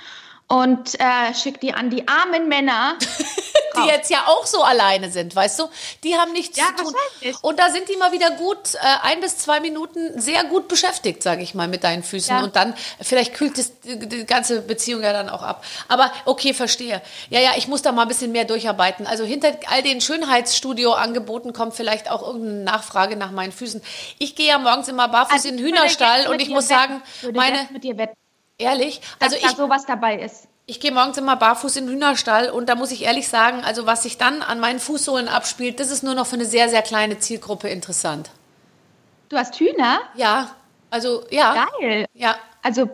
und 0.47 0.99
äh, 0.99 1.33
schicke 1.33 1.59
die 1.59 1.73
an 1.73 1.89
die 1.89 2.07
armen 2.07 2.47
Männer. 2.47 2.95
Die 3.75 3.87
jetzt 3.87 4.09
ja 4.09 4.25
auch 4.27 4.45
so 4.45 4.63
alleine 4.63 5.11
sind, 5.11 5.35
weißt 5.35 5.59
du? 5.59 5.69
Die 6.03 6.15
haben 6.15 6.31
nichts 6.31 6.57
Ja, 6.57 6.65
zu 6.75 6.83
tun. 6.83 6.93
Und 7.41 7.59
da 7.59 7.69
sind 7.69 7.89
die 7.89 7.97
mal 7.97 8.11
wieder 8.11 8.31
gut, 8.31 8.75
äh, 8.75 8.79
ein 9.03 9.19
bis 9.21 9.37
zwei 9.37 9.59
Minuten 9.59 10.19
sehr 10.19 10.43
gut 10.45 10.67
beschäftigt, 10.67 11.23
sage 11.23 11.41
ich 11.43 11.53
mal, 11.53 11.67
mit 11.67 11.83
deinen 11.83 12.03
Füßen. 12.03 12.37
Ja. 12.37 12.43
Und 12.43 12.55
dann, 12.55 12.73
vielleicht 13.01 13.33
kühlt 13.33 13.57
das, 13.57 13.79
die, 13.81 13.99
die 14.07 14.25
ganze 14.25 14.61
Beziehung 14.61 15.03
ja 15.03 15.13
dann 15.13 15.29
auch 15.29 15.43
ab. 15.43 15.63
Aber 15.87 16.11
okay, 16.25 16.53
verstehe. 16.53 17.01
Ja, 17.29 17.39
ja, 17.39 17.51
ich 17.55 17.67
muss 17.67 17.81
da 17.81 17.91
mal 17.91 18.03
ein 18.03 18.07
bisschen 18.07 18.31
mehr 18.31 18.45
durcharbeiten. 18.45 19.07
Also 19.07 19.23
hinter 19.23 19.51
all 19.67 19.83
den 19.83 20.01
Schönheitsstudio-Angeboten 20.01 21.53
kommt 21.53 21.73
vielleicht 21.73 22.09
auch 22.09 22.25
irgendeine 22.25 22.63
Nachfrage 22.63 23.15
nach 23.15 23.31
meinen 23.31 23.51
Füßen. 23.51 23.81
Ich 24.19 24.35
gehe 24.35 24.47
ja 24.47 24.57
morgens 24.57 24.87
immer 24.87 25.07
barfuß 25.07 25.33
Also 25.33 25.49
in 25.49 25.57
den 25.57 25.65
Hühnerstall 25.65 26.27
und 26.27 26.41
ich 26.41 26.49
muss 26.49 26.67
sagen, 26.67 27.01
meine, 27.33 27.61
jetzt 27.61 27.71
mit 27.71 27.83
dir 27.83 27.97
wetten, 27.97 28.15
ehrlich, 28.57 29.01
dass 29.19 29.33
also 29.33 29.41
da 29.41 29.51
ich, 29.51 29.57
sowas 29.57 29.85
dabei 29.85 30.19
ist. 30.19 30.47
Ich 30.65 30.79
gehe 30.79 30.91
morgens 30.91 31.17
immer 31.17 31.35
barfuß 31.35 31.75
in 31.77 31.85
den 31.87 31.95
Hühnerstall 31.95 32.49
und 32.49 32.69
da 32.69 32.75
muss 32.75 32.91
ich 32.91 33.03
ehrlich 33.03 33.27
sagen, 33.27 33.63
also 33.63 33.85
was 33.85 34.03
sich 34.03 34.17
dann 34.17 34.41
an 34.41 34.59
meinen 34.59 34.79
Fußsohlen 34.79 35.27
abspielt, 35.27 35.79
das 35.79 35.91
ist 35.91 36.03
nur 36.03 36.13
noch 36.15 36.27
für 36.27 36.35
eine 36.35 36.45
sehr, 36.45 36.69
sehr 36.69 36.81
kleine 36.81 37.19
Zielgruppe 37.19 37.67
interessant. 37.69 38.29
Du 39.29 39.37
hast 39.37 39.55
Hühner? 39.59 39.99
Ja, 40.15 40.55
also 40.89 41.23
ja. 41.29 41.67
Geil. 41.79 42.05
Ja, 42.13 42.35
Also 42.63 42.89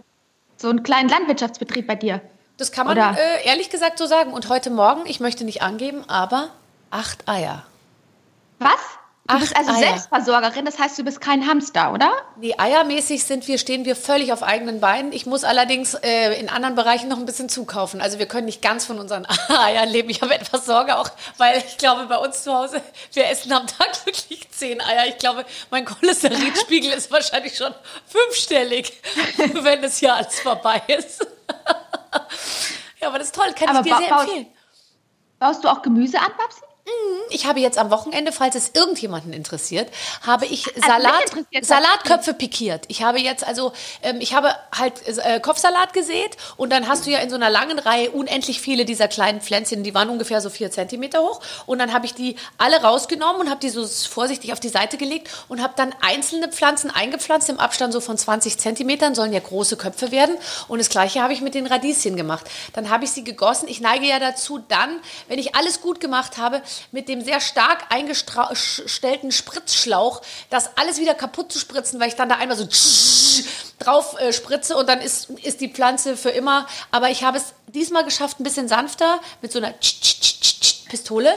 so 0.55 0.69
einen 0.69 0.83
kleinen 0.83 1.09
Landwirtschaftsbetrieb 1.09 1.85
bei 1.87 1.95
dir. 1.95 2.21
das 2.57 2.71
kann 2.71 2.87
man 2.87 2.97
äh, 2.97 3.45
ehrlich 3.45 3.69
gesagt 3.69 3.97
so 3.99 4.05
sagen. 4.07 4.33
Und 4.33 4.49
heute 4.49 4.69
Morgen, 4.69 5.01
ich 5.05 5.19
möchte 5.19 5.43
nicht 5.43 5.61
angeben, 5.61 6.03
aber 6.07 6.49
acht 6.89 7.27
Eier. 7.27 7.63
Was? 8.59 8.79
Du 9.27 9.33
Acht 9.33 9.41
bist 9.41 9.57
also 9.57 9.71
Eier. 9.71 9.79
Selbstversorgerin, 9.79 10.63
das 10.63 10.79
heißt, 10.79 10.97
du 10.97 11.03
bist 11.03 11.19
kein 11.19 11.45
Hamster, 11.45 11.91
oder? 11.91 12.13
Nee, 12.37 12.55
eiermäßig 12.57 13.25
sind 13.25 13.45
wir, 13.49 13.57
stehen 13.57 13.83
wir 13.83 13.97
völlig 13.97 14.31
auf 14.31 14.41
eigenen 14.41 14.79
Beinen. 14.79 15.11
Ich 15.11 15.25
muss 15.25 15.43
allerdings 15.43 15.95
äh, 15.95 16.39
in 16.39 16.47
anderen 16.47 16.75
Bereichen 16.75 17.09
noch 17.09 17.17
ein 17.17 17.25
bisschen 17.25 17.49
zukaufen. 17.49 17.99
Also 17.99 18.19
wir 18.19 18.25
können 18.25 18.45
nicht 18.45 18.61
ganz 18.61 18.85
von 18.85 18.99
unseren 18.99 19.27
Eiern 19.49 19.89
leben. 19.89 20.09
Ich 20.09 20.21
habe 20.21 20.33
etwas 20.33 20.65
Sorge 20.65 20.97
auch, 20.97 21.09
weil 21.37 21.57
ich 21.57 21.77
glaube, 21.77 22.05
bei 22.05 22.17
uns 22.17 22.43
zu 22.43 22.53
Hause, 22.53 22.81
wir 23.11 23.27
essen 23.27 23.51
am 23.51 23.67
Tag 23.67 24.05
wirklich 24.05 24.49
zehn 24.49 24.79
Eier. 24.79 25.07
Ich 25.07 25.17
glaube, 25.17 25.45
mein 25.71 25.83
Cholesterinspiegel 25.83 26.93
ist 26.93 27.11
wahrscheinlich 27.11 27.57
schon 27.57 27.73
fünfstellig, 28.05 28.93
wenn 29.61 29.81
das 29.81 29.97
hier 29.97 30.15
alles 30.15 30.39
vorbei 30.39 30.81
ist. 30.87 31.27
ja, 33.01 33.09
aber 33.09 33.17
das 33.17 33.27
ist 33.27 33.35
toll, 33.35 33.53
kann 33.59 33.75
Aber 33.75 33.85
ich 33.85 33.93
dir 33.93 33.97
sehr 33.97 34.19
empfehlen. 34.19 34.47
Baust 35.37 35.65
du 35.65 35.67
auch 35.67 35.81
Gemüse 35.81 36.17
an, 36.17 36.31
Babsi? 36.37 36.66
Ich 37.29 37.45
habe 37.45 37.59
jetzt 37.59 37.77
am 37.77 37.91
Wochenende, 37.91 38.31
falls 38.31 38.55
es 38.55 38.71
irgendjemanden 38.73 39.33
interessiert, 39.33 39.91
habe 40.21 40.45
ich 40.45 40.57
mich 40.57 40.85
Salat. 40.85 41.31
Salatköpfe 41.61 42.33
pikiert. 42.33 42.85
Ich 42.87 43.03
habe 43.03 43.19
jetzt 43.19 43.45
also, 43.45 43.73
ähm, 44.01 44.17
ich 44.21 44.33
habe 44.33 44.55
halt 44.77 44.93
äh, 45.05 45.39
Kopfsalat 45.39 45.93
gesät 45.93 46.37
und 46.55 46.71
dann 46.71 46.87
hast 46.87 47.05
du 47.05 47.11
ja 47.11 47.19
in 47.19 47.29
so 47.29 47.35
einer 47.35 47.49
langen 47.49 47.79
Reihe 47.79 48.11
unendlich 48.11 48.61
viele 48.61 48.85
dieser 48.85 49.07
kleinen 49.07 49.41
Pflänzchen, 49.41 49.83
die 49.83 49.93
waren 49.93 50.09
ungefähr 50.09 50.41
so 50.41 50.49
vier 50.49 50.71
Zentimeter 50.71 51.21
hoch 51.21 51.41
und 51.65 51.79
dann 51.79 51.93
habe 51.93 52.05
ich 52.05 52.13
die 52.13 52.35
alle 52.57 52.81
rausgenommen 52.81 53.41
und 53.41 53.49
habe 53.49 53.59
die 53.59 53.69
so 53.69 53.85
vorsichtig 53.85 54.53
auf 54.53 54.59
die 54.59 54.69
Seite 54.69 54.97
gelegt 54.97 55.29
und 55.47 55.61
habe 55.61 55.73
dann 55.75 55.93
einzelne 56.01 56.47
Pflanzen 56.47 56.89
eingepflanzt 56.89 57.49
im 57.49 57.59
Abstand 57.59 57.93
so 57.93 57.99
von 57.99 58.17
20 58.17 58.57
Zentimetern, 58.57 59.15
sollen 59.15 59.33
ja 59.33 59.39
große 59.39 59.77
Köpfe 59.77 60.11
werden 60.11 60.35
und 60.67 60.79
das 60.79 60.89
gleiche 60.89 61.21
habe 61.21 61.33
ich 61.33 61.41
mit 61.41 61.55
den 61.55 61.67
Radieschen 61.67 62.15
gemacht. 62.15 62.45
Dann 62.73 62.89
habe 62.89 63.03
ich 63.03 63.11
sie 63.11 63.23
gegossen. 63.23 63.67
Ich 63.67 63.81
neige 63.81 64.05
ja 64.05 64.19
dazu 64.19 64.59
dann, 64.59 64.99
wenn 65.27 65.39
ich 65.39 65.55
alles 65.55 65.81
gut 65.81 65.99
gemacht 65.99 66.37
habe, 66.37 66.61
mit 66.91 67.09
dem 67.09 67.21
sehr 67.21 67.39
stark 67.39 67.85
eingestellten 67.89 69.31
Spritzschlauch, 69.31 70.21
das 70.49 70.77
alles 70.77 70.99
wieder 70.99 71.13
kaputt 71.13 71.51
zu 71.51 71.59
spritzen, 71.59 71.99
weil 71.99 72.09
ich 72.09 72.15
dann 72.15 72.29
da 72.29 72.35
einmal 72.35 72.57
so 72.57 72.67
drauf 73.79 74.19
äh, 74.19 74.33
spritze 74.33 74.75
und 74.75 74.87
dann 74.89 75.01
ist, 75.01 75.29
ist 75.43 75.61
die 75.61 75.69
Pflanze 75.69 76.17
für 76.17 76.29
immer. 76.29 76.67
Aber 76.91 77.09
ich 77.09 77.23
habe 77.23 77.37
es 77.37 77.53
diesmal 77.67 78.03
geschafft, 78.03 78.39
ein 78.39 78.43
bisschen 78.43 78.67
sanfter 78.67 79.19
mit 79.41 79.51
so 79.51 79.59
einer 79.59 79.73
Pistole. 80.87 81.29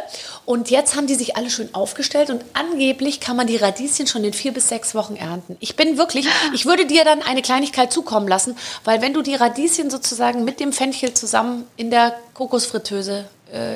Und 0.46 0.70
jetzt 0.70 0.96
haben 0.96 1.06
die 1.06 1.14
sich 1.14 1.36
alle 1.36 1.50
schön 1.50 1.74
aufgestellt 1.74 2.30
und 2.30 2.44
angeblich 2.54 3.20
kann 3.20 3.36
man 3.36 3.46
die 3.46 3.56
Radieschen 3.56 4.06
schon 4.06 4.24
in 4.24 4.32
vier 4.32 4.52
bis 4.52 4.68
sechs 4.68 4.94
Wochen 4.94 5.16
ernten. 5.16 5.56
Ich 5.60 5.76
bin 5.76 5.98
wirklich, 5.98 6.26
ich 6.54 6.66
würde 6.66 6.86
dir 6.86 7.04
dann 7.04 7.22
eine 7.22 7.42
Kleinigkeit 7.42 7.92
zukommen 7.92 8.28
lassen, 8.28 8.56
weil 8.84 9.02
wenn 9.02 9.12
du 9.12 9.22
die 9.22 9.34
Radieschen 9.34 9.90
sozusagen 9.90 10.44
mit 10.44 10.60
dem 10.60 10.72
Fenchel 10.72 11.14
zusammen 11.14 11.66
in 11.76 11.90
der 11.90 12.18
Kokosfritteuse 12.34 13.28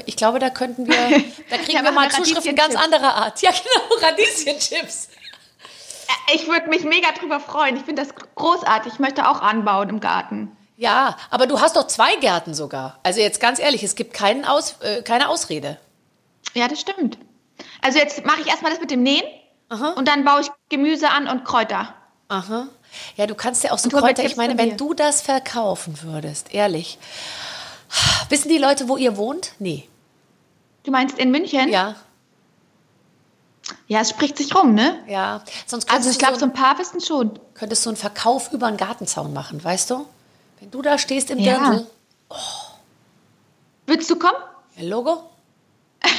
ich 0.07 0.17
glaube, 0.17 0.39
da 0.39 0.51
könnten 0.51 0.87
wir, 0.87 0.95
da 1.51 1.59
kriegen 1.59 1.83
wir 1.83 1.93
mal 1.93 2.11
Zuschriften 2.11 2.55
ganz 2.55 2.75
anderer 2.77 3.15
Art. 3.15 3.35
Ja, 3.43 3.51
genau, 3.51 4.07
Radieschenchips. 4.07 5.09
Ich 6.35 6.47
würde 6.49 6.69
mich 6.69 6.85
mega 6.85 7.13
drüber 7.13 7.41
freuen. 7.41 7.77
Ich 7.77 7.83
finde 7.83 8.03
das 8.03 8.15
großartig. 8.35 8.95
Ich 8.95 8.99
möchte 8.99 9.29
auch 9.29 9.41
anbauen 9.41 9.89
im 9.89 10.01
Garten. 10.01 10.57
Ja, 10.77 11.17
aber 11.31 11.47
du 11.47 11.61
hast 11.61 11.77
doch 11.77 11.87
zwei 11.87 12.17
Gärten 12.17 12.55
sogar. 12.55 12.99
Also 13.03 13.21
jetzt 13.21 13.41
ganz 13.41 13.59
ehrlich, 13.59 13.83
es 13.83 13.95
gibt 13.95 14.13
keinen 14.13 14.45
Aus, 14.45 14.77
äh, 14.81 15.03
keine 15.03 15.29
Ausrede. 15.29 15.79
Ja, 16.55 16.69
das 16.69 16.81
stimmt. 16.81 17.19
Also 17.81 17.99
jetzt 17.99 18.25
mache 18.25 18.41
ich 18.41 18.49
erstmal 18.49 18.73
das 18.73 18.81
mit 18.81 18.91
dem 18.91 19.03
Nähen 19.03 19.25
und 19.97 20.09
dann 20.09 20.25
baue 20.25 20.43
ich 20.43 20.49
Gemüse 20.69 21.09
an 21.11 21.29
und 21.29 21.45
Kräuter. 21.45 21.95
Aha. 22.29 22.69
Ja, 23.17 23.27
du 23.27 23.35
kannst 23.35 23.65
ja 23.65 23.73
auch 23.73 23.79
so 23.79 23.89
Kräuter. 23.89 24.25
Ich 24.25 24.37
meine, 24.37 24.57
wenn 24.59 24.77
du 24.77 24.95
das 24.95 25.21
verkaufen 25.23 25.99
würdest, 26.03 26.55
ehrlich. 26.55 26.99
Wissen 28.29 28.49
die 28.49 28.59
Leute, 28.59 28.89
wo 28.89 28.97
ihr 28.97 29.17
wohnt? 29.17 29.53
Nee. 29.59 29.89
Du 30.85 30.91
meinst 30.91 31.19
in 31.19 31.31
München? 31.31 31.69
Ja, 31.69 31.95
Ja, 33.87 34.01
es 34.01 34.11
spricht 34.11 34.37
sich 34.37 34.55
rum, 34.55 34.75
ne? 34.75 34.99
ja. 35.09 35.43
Sonst 35.67 35.91
Also 35.91 36.11
ich 36.11 36.19
glaube, 36.19 36.35
du 36.35 36.41
so 36.41 36.47
so, 36.47 36.53
ein 36.53 36.55
paar 36.55 36.79
wissen 36.79 37.01
schon. 37.01 37.39
könntest 37.55 37.83
so 37.83 37.91
einen 37.91 37.97
Verkauf 37.97 38.53
über 38.53 38.67
einen 38.67 38.77
Gartenzaun 38.77 39.33
machen, 39.33 39.63
weißt 39.63 39.91
du? 39.91 40.07
Wenn 40.61 40.71
du 40.71 40.83
da 40.83 40.99
stehst 40.99 41.31
im 41.31 41.39
Ja. 41.39 41.59
Dirndl, 41.59 41.87
Willst 43.87 44.11
du 44.11 44.17
kommen? 44.19 44.37
ja, 44.77 44.85
Logo? 44.89 45.31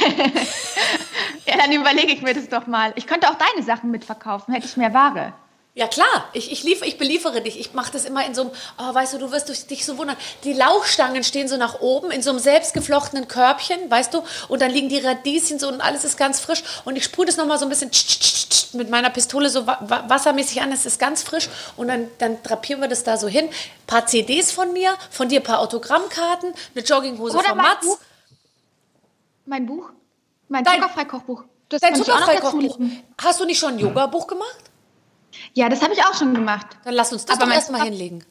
Ja, 1.48 1.58
dann 1.58 1.72
überlege 1.72 2.12
ich 2.12 2.24
mir 2.24 2.34
das 2.34 2.50
doch 2.50 2.66
mal. 2.66 2.92
Ich 2.96 3.06
könnte 3.06 3.30
auch 3.30 3.36
deine 3.36 3.64
Sachen 3.64 3.92
mitverkaufen, 3.92 4.52
hätte 4.54 4.66
ich 4.66 4.78
mehr 4.78 4.94
Ware. 4.96 5.34
Ja 5.78 5.88
klar, 5.90 6.30
ich, 6.32 6.54
ich, 6.54 6.64
lief, 6.64 6.82
ich 6.84 6.98
beliefere 6.98 7.42
dich. 7.42 7.60
Ich 7.60 7.74
mache 7.74 7.92
das 7.92 8.06
immer 8.06 8.26
in 8.26 8.34
so 8.34 8.44
einem, 8.44 8.52
oh, 8.78 8.94
weißt 8.94 9.14
du, 9.14 9.18
du 9.18 9.32
wirst 9.34 9.50
dich- 9.50 9.68
dich 9.68 9.86
so 9.86 9.98
wundern. 9.98 10.16
Die 10.46 10.54
Lauchstangen 10.54 11.22
stehen 11.26 11.50
so 11.50 11.58
nach 11.58 11.82
oben 11.82 12.12
in 12.12 12.22
so 12.22 12.30
einem 12.30 12.40
selbstgeflochtenen 12.40 13.28
Körbchen, 13.28 13.92
weißt 13.92 14.14
du, 14.14 14.24
und 14.48 14.62
dann 14.62 14.72
liegen 14.72 14.88
die 14.88 15.00
Radieschen 15.00 15.60
so 15.60 15.68
und 15.68 15.82
alles 15.82 16.06
ist 16.06 16.16
ganz 16.18 16.40
frisch. 16.40 16.64
Und 16.86 16.96
ich 16.96 17.04
sprühe 17.04 17.26
das 17.26 17.36
nochmal 17.36 17.60
so 17.60 17.66
ein 17.66 17.70
bisschen 17.70 17.92
mit 18.80 18.90
meiner 18.90 19.10
Pistole 19.10 19.50
so 19.50 19.68
wa 19.68 19.78
wa- 19.82 20.06
wassermäßig 20.08 20.62
an, 20.62 20.72
es 20.72 20.86
ist 20.86 20.98
ganz 20.98 21.24
frisch. 21.24 21.50
Und 21.76 21.90
dann, 21.90 22.08
dann 22.20 22.42
drapieren 22.42 22.80
wir 22.82 22.88
das 22.88 23.04
da 23.04 23.18
so 23.18 23.28
hin. 23.28 23.46
Ein 23.48 23.52
paar 23.86 24.06
CDs 24.08 24.54
von 24.54 24.72
mir, 24.72 24.96
von 25.12 25.28
dir 25.28 25.42
ein 25.42 25.44
paar 25.44 25.60
Autogrammkarten, 25.60 26.54
eine 26.74 26.86
Jogginghose 26.86 27.38
Oder 27.38 27.50
von 27.50 27.58
mein 27.58 27.66
Mats. 27.68 27.86
Buch. 27.86 28.00
Mein 29.46 29.66
Buch? 29.66 29.90
Mein 30.48 30.64
Zuckerfrei-Kochbuch. 30.66 31.44
Das 31.68 31.82
Dein 31.82 31.96
Zuckerfrei-Kochbuch. 31.96 32.80
Hast 33.22 33.42
du 33.42 33.46
nicht 33.46 33.60
schon 33.60 33.74
ein 33.74 33.80
Yoga-Buch 33.80 34.26
gemacht? 34.28 34.56
Ja, 35.54 35.70
das 35.70 35.82
habe 35.82 35.94
ich 35.94 36.04
auch 36.04 36.14
schon 36.14 36.34
gemacht. 36.34 36.68
Dann 36.84 36.94
lass 36.94 37.14
uns 37.14 37.26
das 37.26 37.38
Aber 37.38 37.48
doch 37.48 37.54
erstmal 37.54 37.84
hinlegen. 37.84 38.24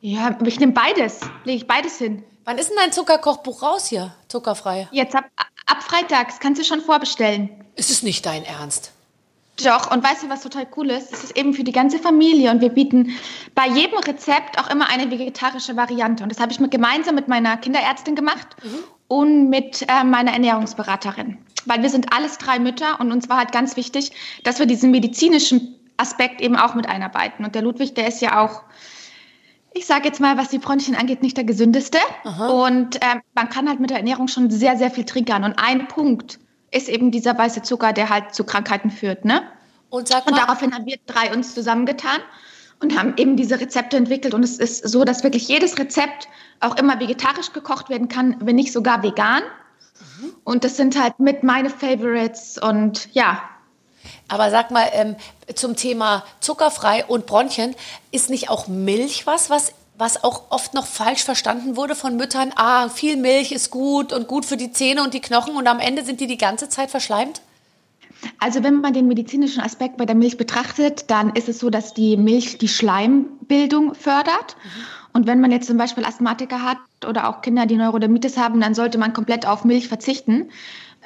Ja, 0.00 0.26
aber 0.26 0.46
ich 0.46 0.60
nehme 0.60 0.72
beides. 0.72 1.20
Lege 1.44 1.58
ich 1.58 1.66
beides 1.66 1.98
hin. 1.98 2.22
Wann 2.44 2.58
ist 2.58 2.70
denn 2.70 2.76
dein 2.80 2.92
Zuckerkochbuch 2.92 3.62
raus 3.62 3.88
hier? 3.88 4.14
Zuckerfrei. 4.28 4.88
Jetzt 4.92 5.14
ab, 5.16 5.24
ab 5.66 5.82
freitags 5.82 6.38
kannst 6.38 6.60
du 6.60 6.64
schon 6.64 6.80
vorbestellen. 6.80 7.50
Ist 7.74 7.90
es 7.90 8.02
nicht 8.02 8.24
dein 8.24 8.44
Ernst? 8.44 8.92
Doch, 9.64 9.90
und 9.90 10.04
weißt 10.04 10.22
du, 10.22 10.28
was 10.28 10.42
total 10.42 10.66
cool 10.76 10.90
ist? 10.90 11.12
Es 11.12 11.24
ist 11.24 11.36
eben 11.36 11.54
für 11.54 11.64
die 11.64 11.72
ganze 11.72 11.98
Familie 11.98 12.50
und 12.50 12.60
wir 12.60 12.68
bieten 12.68 13.16
bei 13.54 13.66
jedem 13.66 13.98
Rezept 13.98 14.58
auch 14.58 14.68
immer 14.68 14.88
eine 14.88 15.10
vegetarische 15.10 15.76
Variante. 15.76 16.22
Und 16.22 16.30
das 16.30 16.40
habe 16.40 16.52
ich 16.52 16.60
mit, 16.60 16.70
gemeinsam 16.70 17.14
mit 17.14 17.26
meiner 17.26 17.56
Kinderärztin 17.56 18.14
gemacht 18.14 18.48
und 19.08 19.48
mit 19.48 19.82
äh, 19.88 20.04
meiner 20.04 20.32
Ernährungsberaterin. 20.32 21.38
Weil 21.64 21.82
wir 21.82 21.88
sind 21.88 22.12
alles 22.12 22.36
drei 22.36 22.58
Mütter 22.58 23.00
und 23.00 23.10
uns 23.12 23.28
war 23.28 23.38
halt 23.38 23.50
ganz 23.50 23.76
wichtig, 23.76 24.12
dass 24.44 24.58
wir 24.58 24.66
diesen 24.66 24.90
medizinischen 24.90 25.75
Aspekt 25.96 26.40
eben 26.40 26.56
auch 26.56 26.74
mit 26.74 26.88
einarbeiten. 26.88 27.44
Und 27.44 27.54
der 27.54 27.62
Ludwig, 27.62 27.94
der 27.94 28.08
ist 28.08 28.20
ja 28.20 28.40
auch, 28.40 28.62
ich 29.72 29.86
sage 29.86 30.06
jetzt 30.06 30.20
mal, 30.20 30.36
was 30.36 30.48
die 30.48 30.58
Bronchien 30.58 30.96
angeht, 30.96 31.22
nicht 31.22 31.36
der 31.36 31.44
gesündeste. 31.44 31.98
Und 32.48 32.96
ähm, 33.02 33.20
man 33.34 33.48
kann 33.48 33.68
halt 33.68 33.80
mit 33.80 33.90
der 33.90 33.98
Ernährung 33.98 34.28
schon 34.28 34.50
sehr, 34.50 34.76
sehr 34.76 34.90
viel 34.90 35.04
triggern. 35.04 35.44
Und 35.44 35.54
ein 35.58 35.88
Punkt 35.88 36.38
ist 36.70 36.88
eben 36.88 37.10
dieser 37.10 37.36
weiße 37.36 37.62
Zucker, 37.62 37.92
der 37.92 38.08
halt 38.08 38.34
zu 38.34 38.44
Krankheiten 38.44 38.90
führt. 38.90 39.24
Ne? 39.24 39.42
Und 39.90 40.08
sag 40.08 40.26
Und 40.26 40.32
mal, 40.32 40.40
daraufhin 40.40 40.74
haben 40.74 40.86
wir 40.86 40.96
drei 41.06 41.32
uns 41.32 41.54
zusammengetan 41.54 42.20
und 42.80 42.98
haben 42.98 43.14
eben 43.16 43.36
diese 43.36 43.60
Rezepte 43.60 43.96
entwickelt. 43.96 44.34
Und 44.34 44.42
es 44.42 44.58
ist 44.58 44.86
so, 44.88 45.04
dass 45.04 45.22
wirklich 45.24 45.48
jedes 45.48 45.78
Rezept 45.78 46.28
auch 46.60 46.76
immer 46.76 47.00
vegetarisch 47.00 47.52
gekocht 47.52 47.88
werden 47.88 48.08
kann, 48.08 48.36
wenn 48.40 48.56
nicht 48.56 48.72
sogar 48.72 49.02
vegan. 49.02 49.42
Und 50.44 50.64
das 50.64 50.76
sind 50.76 51.00
halt 51.00 51.18
mit 51.18 51.42
meine 51.42 51.70
Favorites 51.70 52.58
und 52.58 53.08
ja. 53.12 53.42
Aber 54.28 54.50
sag 54.50 54.70
mal, 54.70 54.88
ähm, 54.92 55.16
zum 55.54 55.76
Thema 55.76 56.24
zuckerfrei 56.40 57.04
und 57.04 57.26
Bronchien, 57.26 57.74
ist 58.10 58.30
nicht 58.30 58.50
auch 58.50 58.66
Milch 58.66 59.26
was, 59.26 59.50
was, 59.50 59.72
was 59.96 60.24
auch 60.24 60.44
oft 60.50 60.74
noch 60.74 60.86
falsch 60.86 61.24
verstanden 61.24 61.76
wurde 61.76 61.94
von 61.94 62.16
Müttern? 62.16 62.52
Ah, 62.56 62.88
viel 62.88 63.16
Milch 63.16 63.52
ist 63.52 63.70
gut 63.70 64.12
und 64.12 64.28
gut 64.28 64.44
für 64.44 64.56
die 64.56 64.72
Zähne 64.72 65.02
und 65.02 65.14
die 65.14 65.20
Knochen 65.20 65.56
und 65.56 65.66
am 65.66 65.78
Ende 65.78 66.04
sind 66.04 66.20
die 66.20 66.26
die 66.26 66.38
ganze 66.38 66.68
Zeit 66.68 66.90
verschleimt? 66.90 67.40
Also 68.38 68.62
wenn 68.62 68.80
man 68.80 68.92
den 68.92 69.08
medizinischen 69.08 69.60
Aspekt 69.62 69.98
bei 69.98 70.06
der 70.06 70.14
Milch 70.14 70.36
betrachtet, 70.36 71.10
dann 71.10 71.30
ist 71.34 71.48
es 71.48 71.58
so, 71.58 71.70
dass 71.70 71.94
die 71.94 72.16
Milch 72.16 72.58
die 72.58 72.68
Schleimbildung 72.68 73.94
fördert. 73.94 74.56
Und 75.12 75.26
wenn 75.26 75.40
man 75.40 75.50
jetzt 75.50 75.66
zum 75.66 75.76
Beispiel 75.76 76.04
Asthmatiker 76.04 76.62
hat 76.62 76.78
oder 77.06 77.28
auch 77.28 77.40
Kinder, 77.40 77.66
die 77.66 77.76
Neurodermitis 77.76 78.36
haben, 78.36 78.60
dann 78.60 78.74
sollte 78.74 78.98
man 78.98 79.12
komplett 79.12 79.46
auf 79.46 79.64
Milch 79.64 79.88
verzichten. 79.88 80.50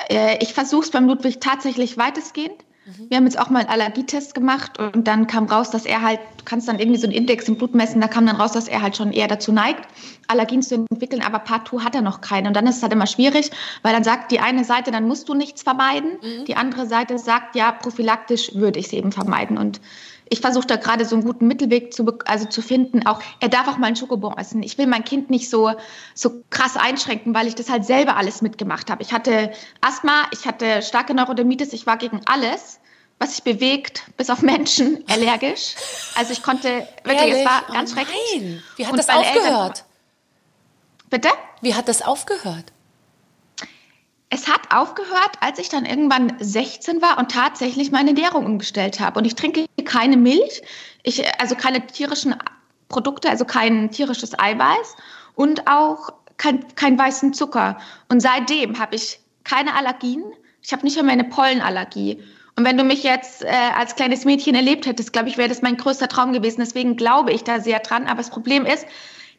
Äh, 0.09 0.39
Ich 0.41 0.55
versuche 0.55 0.85
es 0.85 0.91
beim 0.91 1.07
Ludwig 1.07 1.41
tatsächlich 1.41 1.97
weitestgehend. 1.99 2.65
Wir 3.09 3.19
haben 3.19 3.25
jetzt 3.25 3.39
auch 3.39 3.51
mal 3.51 3.61
einen 3.61 3.69
Allergietest 3.69 4.35
gemacht 4.35 4.79
und 4.79 5.07
dann 5.07 5.27
kam 5.27 5.45
raus, 5.47 5.71
dass 5.71 5.85
er 5.85 6.03
halt, 6.03 6.19
du 6.39 6.45
kannst 6.45 6.67
dann 6.67 6.79
irgendwie 6.79 6.99
so 6.99 7.07
einen 7.07 7.15
Index 7.15 7.47
im 7.47 7.57
Blut 7.57 7.75
messen, 7.75 8.01
da 8.01 8.09
kam 8.09 8.27
dann 8.27 8.37
raus, 8.37 8.53
dass 8.53 8.69
er 8.69 8.81
halt 8.81 8.97
schon 8.97 9.13
eher 9.13 9.29
dazu 9.29 9.53
neigt, 9.53 9.87
Allergien 10.29 10.63
zu 10.63 10.87
entwickeln, 10.91 11.23
aber 11.23 11.41
partout 11.41 11.85
hat 11.85 11.95
er 11.95 12.03
noch 12.03 12.21
keine. 12.21 12.49
Und 12.49 12.55
dann 12.55 12.67
ist 12.67 12.79
es 12.79 12.83
halt 12.83 12.93
immer 12.93 13.07
schwierig, 13.07 13.51
weil 13.83 13.93
dann 13.93 14.03
sagt 14.03 14.33
die 14.33 14.41
eine 14.41 14.65
Seite, 14.65 14.91
dann 14.91 15.07
musst 15.07 15.29
du 15.29 15.35
nichts 15.35 15.63
vermeiden, 15.63 16.19
die 16.47 16.57
andere 16.57 16.87
Seite 16.87 17.19
sagt, 17.19 17.55
ja, 17.55 17.71
prophylaktisch 17.71 18.55
würde 18.55 18.81
ich 18.81 18.87
es 18.87 18.93
eben 18.93 19.13
vermeiden. 19.13 19.59
Und 19.59 19.81
ich 20.33 20.41
versuche 20.41 20.67
da 20.67 20.77
gerade 20.77 21.05
so 21.05 21.17
einen 21.17 21.25
guten 21.25 21.49
Mittelweg 21.49 21.93
zu, 21.93 22.07
also 22.25 22.47
zu 22.47 22.63
finden. 22.63 23.05
Auch 23.05 23.21
er 23.41 23.49
darf 23.49 23.67
auch 23.67 23.79
mal 23.79 23.89
einen 23.89 23.97
Schokobon 23.97 24.39
essen. 24.39 24.63
Ich 24.63 24.79
will 24.79 24.87
mein 24.87 25.05
Kind 25.05 25.29
nicht 25.29 25.51
so, 25.51 25.73
so 26.15 26.45
krass 26.51 26.77
einschränken, 26.77 27.35
weil 27.35 27.49
ich 27.49 27.57
das 27.57 27.69
halt 27.69 27.85
selber 27.85 28.17
alles 28.17 28.41
mitgemacht 28.41 28.91
habe. 28.91 29.03
Ich 29.03 29.13
hatte 29.13 29.51
Asthma, 29.81 30.23
ich 30.33 30.47
hatte 30.47 30.83
starke 30.83 31.15
Neurodermitis, 31.15 31.73
ich 31.73 31.85
war 31.87 31.97
gegen 31.97 32.21
alles, 32.27 32.80
was 33.21 33.33
sich 33.37 33.45
bewegt, 33.45 34.03
bis 34.17 34.31
auf 34.31 34.41
Menschen, 34.43 35.05
allergisch. 35.09 35.75
Also 36.17 36.33
ich 36.33 36.43
konnte 36.43 36.89
wirklich, 37.05 37.19
Ehrlich? 37.21 37.37
es 37.39 37.45
war 37.45 37.63
Oh 37.69 37.73
ganz 37.75 37.93
schrecklich. 37.93 38.17
Nein. 38.35 38.63
Wie 38.77 38.85
hat 38.87 38.93
Und 38.93 38.99
das 38.99 39.07
meine 39.07 39.27
Eltern- 39.27 39.43
aufgehört? 39.43 39.85
Bitte? 41.11 41.29
Wie 41.61 41.75
hat 41.75 41.87
das 41.89 42.03
aufgehört? 42.03 42.73
Es 44.31 44.47
hat 44.49 44.73
aufgehört, 44.73 45.33
als 45.41 45.59
ich 45.59 45.69
dann 45.69 45.85
irgendwann 45.85 46.35
16 46.41 47.03
war 47.03 47.19
und 47.19 47.31
tatsächlich 47.33 47.91
meine 47.91 48.11
Ernährung 48.11 48.47
umgestellt 48.47 49.01
habe. 49.01 49.19
Und 49.19 49.25
ich 49.27 49.35
trinke 49.35 49.67
keine 49.85 50.17
Milch, 50.17 50.63
ich, 51.03 51.23
also 51.41 51.57
keine 51.57 51.85
tierischen 51.87 52.37
Produkte, 52.89 53.29
also 53.29 53.45
kein 53.45 53.91
tierisches 53.91 54.39
Eiweiß 54.39 54.95
und 55.35 55.67
auch 55.67 56.11
kein, 56.37 56.75
kein 56.77 56.97
weißen 56.99 57.35
Zucker. 57.35 57.79
Und 58.09 58.21
seitdem 58.21 58.79
habe 58.79 58.95
ich 58.95 59.21
keine 59.45 59.75
Allergien. 59.75 60.25
Ich 60.63 60.73
habe 60.73 60.85
nicht 60.85 61.01
mehr 61.03 61.13
eine 61.13 61.25
Pollenallergie. 61.25 62.23
Und 62.61 62.67
wenn 62.67 62.77
du 62.77 62.85
mich 62.85 63.05
jetzt 63.05 63.43
äh, 63.43 63.49
als 63.49 63.97
kleines 63.97 64.27
Mädchen 64.27 64.55
erlebt 64.55 64.85
hättest, 64.85 65.15
glaube 65.15 65.31
ich, 65.31 65.39
wäre 65.39 65.49
das 65.49 65.63
mein 65.63 65.79
größter 65.79 66.09
Traum 66.09 66.35
gewesen. 66.35 66.61
Deswegen 66.61 66.95
glaube 66.95 67.33
ich 67.33 67.43
da 67.43 67.59
sehr 67.59 67.79
dran. 67.79 68.07
Aber 68.07 68.19
das 68.19 68.29
Problem 68.29 68.67
ist, 68.67 68.85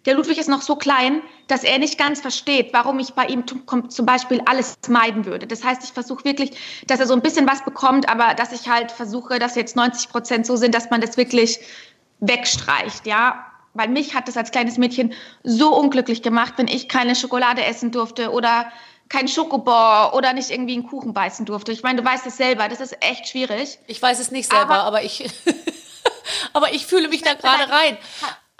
der 0.07 0.15
Ludwig 0.15 0.39
ist 0.39 0.49
noch 0.49 0.63
so 0.63 0.75
klein, 0.75 1.21
dass 1.45 1.63
er 1.63 1.77
nicht 1.77 1.99
ganz 1.99 2.19
versteht, 2.19 2.73
warum 2.73 2.97
ich 2.97 3.13
bei 3.13 3.27
ihm 3.27 3.43
zum 3.45 4.05
Beispiel 4.07 4.41
alles 4.45 4.75
meiden 4.89 5.27
würde. 5.27 5.45
Das 5.45 5.63
heißt, 5.63 5.83
ich 5.83 5.91
versuche 5.91 6.25
wirklich, 6.25 6.57
dass 6.87 6.99
er 6.99 7.05
so 7.05 7.13
ein 7.13 7.21
bisschen 7.21 7.47
was 7.47 7.63
bekommt, 7.63 8.09
aber 8.09 8.33
dass 8.33 8.53
ich 8.53 8.67
halt 8.67 8.91
versuche, 8.91 9.37
dass 9.37 9.53
jetzt 9.53 9.75
90 9.75 10.09
Prozent 10.09 10.47
so 10.47 10.55
sind, 10.55 10.73
dass 10.73 10.89
man 10.89 10.99
das 10.99 11.15
wirklich 11.15 11.59
wegstreicht, 12.21 13.05
ja. 13.05 13.45
Weil 13.75 13.89
mich 13.89 14.15
hat 14.15 14.27
das 14.27 14.35
als 14.35 14.49
kleines 14.49 14.79
Mädchen 14.79 15.13
so 15.43 15.77
unglücklich 15.77 16.23
gemacht, 16.23 16.55
wenn 16.57 16.67
ich 16.67 16.89
keine 16.89 17.15
Schokolade 17.15 17.63
essen 17.63 17.91
durfte 17.91 18.31
oder 18.31 18.71
kein 19.11 19.27
Schokobon 19.27 20.11
oder 20.13 20.31
nicht 20.31 20.49
irgendwie 20.51 20.73
einen 20.73 20.87
Kuchen 20.87 21.13
beißen 21.13 21.45
durfte. 21.45 21.73
Ich 21.73 21.83
meine, 21.83 22.01
du 22.01 22.07
weißt 22.07 22.25
es 22.27 22.37
selber, 22.37 22.69
das 22.69 22.79
ist 22.79 22.95
echt 23.03 23.27
schwierig. 23.27 23.77
Ich 23.87 24.01
weiß 24.01 24.19
es 24.19 24.31
nicht 24.31 24.49
selber, 24.49 24.75
aber, 24.75 24.83
Aber- 24.85 25.03
ich, 25.03 25.29
aber 26.53 26.73
ich 26.73 26.85
fühle 26.85 27.09
mich 27.09 27.21
da 27.21 27.33
gerade 27.33 27.69
rein. 27.69 27.97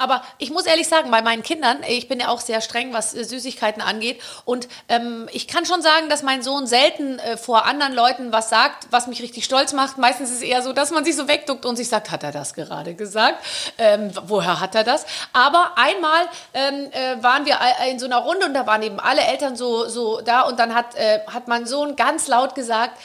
Aber 0.02 0.24
ich 0.38 0.52
muss 0.52 0.66
ehrlich 0.66 0.88
sagen, 0.88 1.12
bei 1.12 1.22
meinen 1.22 1.43
Kindern, 1.43 1.78
ich 1.88 2.08
bin 2.08 2.20
ja 2.20 2.30
auch 2.30 2.41
sehr 2.41 2.62
streng, 2.62 2.93
was 2.93 3.14
äh, 3.14 3.24
Süßigkeiten 3.24 3.82
angeht. 3.82 4.22
Und 4.45 4.68
ähm, 4.89 5.30
ich 5.32 5.47
kann 5.47 5.66
schon 5.66 5.82
sagen, 5.82 6.10
dass 6.10 6.24
mein 6.24 6.41
Sohn 6.41 6.68
selten 6.68 7.20
äh, 7.20 7.38
vor 7.38 7.66
anderen 7.66 7.93
Leuten 7.93 8.32
was 8.32 8.49
sagt, 8.49 8.88
was 8.91 9.08
mich 9.08 9.22
richtig 9.22 9.45
stolz 9.45 9.74
macht. 9.74 9.97
Meistens 9.97 10.30
ist 10.30 10.38
es 10.38 10.41
eher 10.41 10.62
so, 10.64 10.74
dass 10.74 10.91
man 10.91 11.06
sich 11.06 11.16
so 11.16 11.28
wegduckt 11.28 11.66
und 11.66 11.76
sich 11.76 11.89
sagt, 11.89 12.12
hat 12.12 12.24
er 12.24 12.32
das 12.32 12.54
gerade 12.54 12.95
gesagt? 12.95 13.43
Ähm, 13.78 14.12
woher 14.24 14.60
hat 14.60 14.76
er 14.76 14.84
das? 14.84 15.06
Aber 15.34 15.74
einmal 15.76 16.26
ähm, 16.54 16.89
äh, 16.91 17.22
waren 17.24 17.45
wir 17.45 17.58
äh, 17.82 17.91
in 17.91 17.99
so 17.99 18.06
einer 18.06 18.18
Runde 18.18 18.45
und 18.47 18.54
da 18.54 18.66
waren 18.66 18.82
eben 18.82 18.99
alle 18.99 19.22
Eltern 19.22 19.56
so, 19.56 19.88
so 19.88 20.22
da 20.22 20.41
und 20.41 20.60
dann 20.60 20.74
hat, 20.74 20.95
äh, 20.95 21.20
hat 21.28 21.47
mein 21.47 21.66
Sohn 21.66 21.95
ganz 21.95 22.28
laut 22.28 22.56
gesagt, 22.56 22.97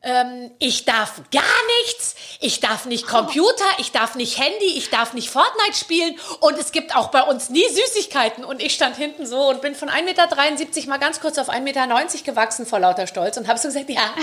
ähm, 0.00 0.52
ich 0.60 0.84
darf 0.84 1.22
gar 1.32 1.42
nichts, 1.82 2.14
ich 2.40 2.60
darf 2.60 2.86
nicht 2.86 3.06
Computer, 3.06 3.64
ich 3.78 3.90
darf 3.90 4.14
nicht 4.14 4.38
Handy, 4.38 4.76
ich 4.76 4.90
darf 4.90 5.12
nicht 5.12 5.28
Fortnite 5.28 5.76
spielen 5.76 6.16
und 6.40 6.56
es 6.56 6.70
gibt 6.70 6.94
auch 6.94 7.08
bei 7.08 7.22
uns 7.22 7.50
nie 7.50 7.64
Süßigkeiten. 7.68 8.44
Und 8.44 8.62
ich 8.62 8.74
stand 8.74 8.96
hinten 8.96 9.26
so 9.26 9.48
und 9.48 9.60
bin 9.60 9.74
von 9.74 9.88
1,73 9.90 10.04
Meter 10.04 10.88
mal 10.88 10.98
ganz 10.98 11.20
kurz 11.20 11.36
auf 11.38 11.50
1,90 11.50 11.60
Meter 11.62 11.86
gewachsen 12.24 12.64
vor 12.64 12.78
lauter 12.78 13.08
Stolz 13.08 13.36
und 13.38 13.48
habe 13.48 13.58
so 13.58 13.66
gesagt, 13.68 13.90
ja, 13.90 14.14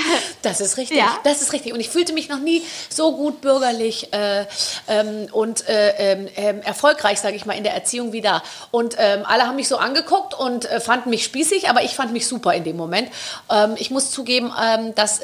das 0.42 0.62
ist 0.62 0.78
richtig, 0.78 0.98
Ja. 0.98 1.18
das 1.26 1.42
ist 1.42 1.52
richtig. 1.52 1.74
Und 1.74 1.82
ich 1.82 1.90
fühlte 1.90 2.14
mich 2.14 2.30
noch 2.30 2.40
nie 2.40 2.64
so 2.90 3.12
gut 3.16 3.42
bürgerlich 3.42 4.14
äh, 4.14 4.46
ähm, 4.88 5.28
und 5.34 5.68
äh, 5.68 5.90
ähm, 5.98 6.30
ähm, 6.38 6.62
erfolgreich, 6.62 7.20
sage 7.20 7.36
ich 7.36 7.46
mal, 7.46 7.54
in 7.54 7.66
der 7.66 7.74
Erziehung 7.74 8.14
wie 8.14 8.22
da. 8.22 8.44
Und 8.72 8.96
ähm, 8.98 9.24
alle 9.26 9.44
haben 9.44 9.58
mich 9.58 9.68
so 9.68 9.78
angeguckt 9.78 10.34
und 10.34 10.66
äh, 10.66 10.80
fanden 10.80 11.10
mich 11.10 11.26
spießig, 11.26 11.70
aber 11.70 11.84
ich 11.84 11.96
fand 11.96 12.14
mich 12.14 12.28
super 12.28 12.54
in 12.54 12.64
dem 12.64 12.78
Moment. 12.78 13.10
Ähm, 13.52 13.76
ich 13.78 13.92
muss 13.92 14.12
zugeben, 14.12 14.54
dass... 14.96 15.20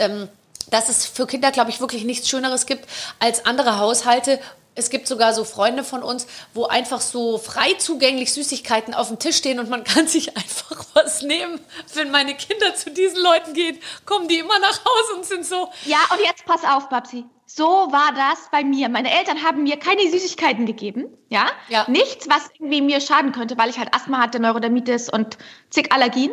Dass 0.72 0.90
es 0.90 1.06
für 1.06 1.28
Kinder, 1.28 1.52
glaube 1.52 1.70
ich, 1.70 1.80
wirklich 1.80 2.04
nichts 2.04 2.28
Schöneres 2.28 2.66
gibt 2.66 2.90
als 3.20 3.46
andere 3.46 3.78
Haushalte. 3.78 4.40
Es 4.74 4.90
gibt 4.90 5.06
sogar 5.06 5.34
so 5.34 5.44
Freunde 5.44 5.84
von 5.84 6.02
uns, 6.02 6.26
wo 6.54 6.66
einfach 6.66 7.02
so 7.02 7.38
frei 7.38 7.74
zugänglich 7.74 8.32
Süßigkeiten 8.34 8.94
auf 8.94 9.10
dem 9.10 9.20
Tisch 9.20 9.38
stehen 9.38 9.60
und 9.60 9.70
man 9.70 9.84
kann 9.86 10.08
sich 10.08 10.36
einfach 10.36 10.86
was 10.94 11.22
nehmen. 11.22 11.60
Wenn 11.94 12.10
meine 12.10 12.36
Kinder 12.36 12.74
zu 12.74 12.90
diesen 12.90 13.22
Leuten 13.22 13.54
gehen, 13.54 13.78
kommen 14.06 14.28
die 14.28 14.40
immer 14.40 14.58
nach 14.60 14.80
Hause 14.80 15.16
und 15.18 15.26
sind 15.26 15.46
so, 15.46 15.70
Ja, 15.86 16.00
und 16.12 16.20
jetzt 16.26 16.46
pass 16.46 16.64
auf, 16.64 16.90
Babsi. 16.90 17.26
So 17.46 17.66
war 17.66 18.14
das 18.16 18.50
bei 18.50 18.64
mir. 18.64 18.88
Meine 18.88 19.12
Eltern 19.12 19.44
haben 19.44 19.64
mir 19.64 19.76
keine 19.78 20.10
Süßigkeiten 20.10 20.66
gegeben, 20.66 21.10
ja? 21.28 21.48
Ja. 21.68 21.86
Nichts, 21.90 22.30
was 22.30 22.50
irgendwie 22.58 22.82
mir 22.82 23.02
schaden 23.02 23.34
könnte, 23.34 23.58
weil 23.58 23.70
ich 23.70 23.78
halt 23.78 23.94
Asthma 23.94 24.20
hatte, 24.22 24.40
Neurodermitis 24.40 25.10
und 25.10 25.38
zig 25.70 25.92
Allergien. 25.92 26.32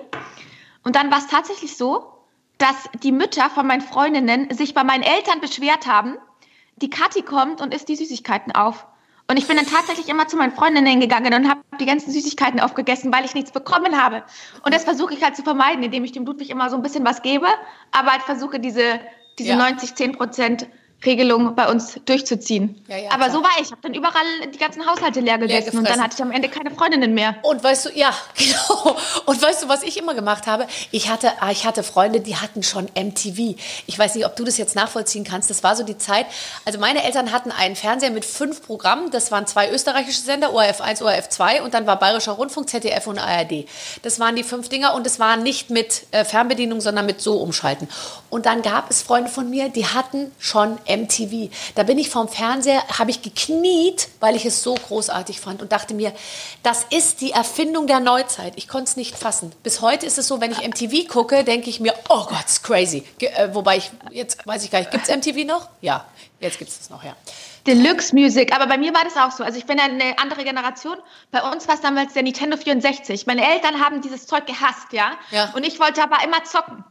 Und 0.84 0.94
dann 0.94 1.10
war 1.10 1.18
es 1.18 1.26
tatsächlich 1.26 1.76
so, 1.76 2.17
dass 2.58 2.90
die 3.02 3.12
Mütter 3.12 3.48
von 3.50 3.66
meinen 3.66 3.80
Freundinnen 3.80 4.52
sich 4.52 4.74
bei 4.74 4.84
meinen 4.84 5.02
Eltern 5.02 5.40
beschwert 5.40 5.86
haben, 5.86 6.16
die 6.76 6.90
Kathi 6.90 7.22
kommt 7.22 7.60
und 7.60 7.74
isst 7.74 7.88
die 7.88 7.96
Süßigkeiten 7.96 8.54
auf. 8.54 8.86
Und 9.30 9.36
ich 9.36 9.46
bin 9.46 9.56
dann 9.56 9.66
tatsächlich 9.66 10.08
immer 10.08 10.26
zu 10.26 10.36
meinen 10.36 10.52
Freundinnen 10.52 11.00
gegangen 11.00 11.34
und 11.34 11.48
habe 11.50 11.60
die 11.78 11.84
ganzen 11.86 12.10
Süßigkeiten 12.10 12.60
aufgegessen, 12.60 13.12
weil 13.12 13.26
ich 13.26 13.34
nichts 13.34 13.52
bekommen 13.52 14.00
habe. 14.00 14.24
Und 14.64 14.74
das 14.74 14.84
versuche 14.84 15.12
ich 15.12 15.22
halt 15.22 15.36
zu 15.36 15.42
vermeiden, 15.42 15.82
indem 15.82 16.04
ich 16.04 16.12
dem 16.12 16.24
Ludwig 16.24 16.48
immer 16.48 16.70
so 16.70 16.76
ein 16.76 16.82
bisschen 16.82 17.04
was 17.04 17.20
gebe, 17.22 17.46
aber 17.92 18.12
halt 18.12 18.22
versuche 18.22 18.58
diese, 18.58 19.00
diese 19.38 19.50
Ja. 19.50 19.56
90, 19.56 19.94
10 19.94 20.12
Prozent 20.12 20.66
Regelung 21.04 21.54
bei 21.54 21.68
uns 21.68 22.00
durchzuziehen. 22.06 22.82
Ja, 22.88 22.96
ja, 22.96 23.10
Aber 23.10 23.26
klar. 23.26 23.30
so 23.30 23.42
war 23.42 23.50
ich. 23.60 23.66
Ich 23.66 23.70
habe 23.70 23.82
dann 23.82 23.94
überall 23.94 24.24
die 24.52 24.58
ganzen 24.58 24.84
Haushalte 24.84 25.20
leer 25.20 25.38
gegessen 25.38 25.78
und 25.78 25.88
dann 25.88 26.02
hatte 26.02 26.16
ich 26.16 26.22
am 26.22 26.32
Ende 26.32 26.48
keine 26.48 26.72
Freundinnen 26.72 27.14
mehr. 27.14 27.36
Und 27.42 27.62
weißt 27.62 27.86
du, 27.86 27.90
ja, 27.94 28.12
genau. 28.36 28.96
Und 29.26 29.40
weißt 29.40 29.62
du, 29.62 29.68
was 29.68 29.84
ich 29.84 29.96
immer 29.96 30.14
gemacht 30.14 30.46
habe? 30.46 30.66
Ich 30.90 31.08
hatte, 31.08 31.30
ah, 31.40 31.50
ich 31.52 31.66
hatte 31.66 31.84
Freunde, 31.84 32.20
die 32.20 32.36
hatten 32.36 32.64
schon 32.64 32.86
MTV. 32.96 33.54
Ich 33.86 33.98
weiß 33.98 34.16
nicht, 34.16 34.26
ob 34.26 34.34
du 34.34 34.44
das 34.44 34.58
jetzt 34.58 34.74
nachvollziehen 34.74 35.22
kannst. 35.22 35.50
Das 35.50 35.62
war 35.62 35.76
so 35.76 35.84
die 35.84 35.98
Zeit. 35.98 36.26
Also 36.64 36.80
meine 36.80 37.04
Eltern 37.04 37.30
hatten 37.30 37.52
einen 37.52 37.76
Fernseher 37.76 38.10
mit 38.10 38.24
fünf 38.24 38.62
Programmen. 38.62 39.12
Das 39.12 39.30
waren 39.30 39.46
zwei 39.46 39.70
österreichische 39.70 40.20
Sender, 40.20 40.52
ORF 40.52 40.80
1, 40.80 41.02
ORF 41.02 41.28
2 41.28 41.62
und 41.62 41.74
dann 41.74 41.86
war 41.86 41.98
Bayerischer 41.98 42.32
Rundfunk, 42.32 42.68
ZDF 42.68 43.06
und 43.06 43.18
ARD. 43.18 43.66
Das 44.02 44.18
waren 44.18 44.34
die 44.34 44.42
fünf 44.42 44.68
Dinger 44.68 44.94
und 44.94 45.06
es 45.06 45.20
war 45.20 45.36
nicht 45.36 45.70
mit 45.70 46.06
äh, 46.10 46.24
Fernbedienung, 46.24 46.80
sondern 46.80 47.06
mit 47.06 47.20
so 47.20 47.36
umschalten. 47.36 47.88
Und 48.30 48.46
dann 48.46 48.62
gab 48.62 48.90
es 48.90 49.02
Freunde 49.02 49.30
von 49.30 49.48
mir, 49.48 49.68
die 49.68 49.86
hatten 49.86 50.32
schon 50.38 50.78
MTV. 50.88 51.50
Da 51.74 51.82
bin 51.82 51.98
ich 51.98 52.10
vorm 52.10 52.28
Fernseher, 52.28 52.82
habe 52.98 53.10
ich 53.10 53.22
gekniet, 53.22 54.08
weil 54.20 54.36
ich 54.36 54.44
es 54.44 54.62
so 54.62 54.74
großartig 54.74 55.40
fand 55.40 55.62
und 55.62 55.72
dachte 55.72 55.94
mir, 55.94 56.12
das 56.62 56.84
ist 56.90 57.20
die 57.20 57.32
Erfindung 57.32 57.86
der 57.86 58.00
Neuzeit. 58.00 58.54
Ich 58.56 58.68
konnte 58.68 58.84
es 58.84 58.96
nicht 58.96 59.16
fassen. 59.16 59.52
Bis 59.62 59.80
heute 59.80 60.06
ist 60.06 60.18
es 60.18 60.28
so, 60.28 60.40
wenn 60.40 60.52
ich 60.52 60.66
MTV 60.66 61.08
gucke, 61.08 61.44
denke 61.44 61.70
ich 61.70 61.80
mir, 61.80 61.94
oh 62.08 62.24
Gott, 62.24 62.46
ist 62.46 62.62
crazy. 62.62 63.04
Ge 63.18 63.28
äh, 63.28 63.54
wobei 63.54 63.76
ich, 63.76 63.90
jetzt 64.10 64.46
weiß 64.46 64.64
ich 64.64 64.70
gar 64.70 64.80
nicht, 64.80 64.90
gibt 64.90 65.08
es 65.08 65.14
MTV 65.14 65.46
noch? 65.46 65.68
Ja, 65.80 66.06
jetzt 66.40 66.58
gibt 66.58 66.70
es 66.70 66.78
das 66.78 66.90
noch, 66.90 67.04
ja. 67.04 67.14
Deluxe 67.66 68.14
Music, 68.14 68.54
aber 68.54 68.66
bei 68.66 68.78
mir 68.78 68.94
war 68.94 69.04
das 69.04 69.16
auch 69.16 69.30
so. 69.30 69.44
Also 69.44 69.58
ich 69.58 69.66
bin 69.66 69.78
eine 69.78 70.18
andere 70.18 70.42
Generation. 70.42 70.96
Bei 71.30 71.42
uns 71.42 71.68
war 71.68 71.74
es 71.74 71.82
damals 71.82 72.14
der 72.14 72.22
Nintendo 72.22 72.56
64. 72.56 73.26
Meine 73.26 73.46
Eltern 73.46 73.84
haben 73.84 74.00
dieses 74.00 74.26
Zeug 74.26 74.46
gehasst, 74.46 74.92
ja. 74.92 75.12
Ja. 75.30 75.52
Und 75.54 75.66
ich 75.66 75.78
wollte 75.78 76.02
aber 76.02 76.24
immer 76.24 76.42
zocken. 76.44 76.82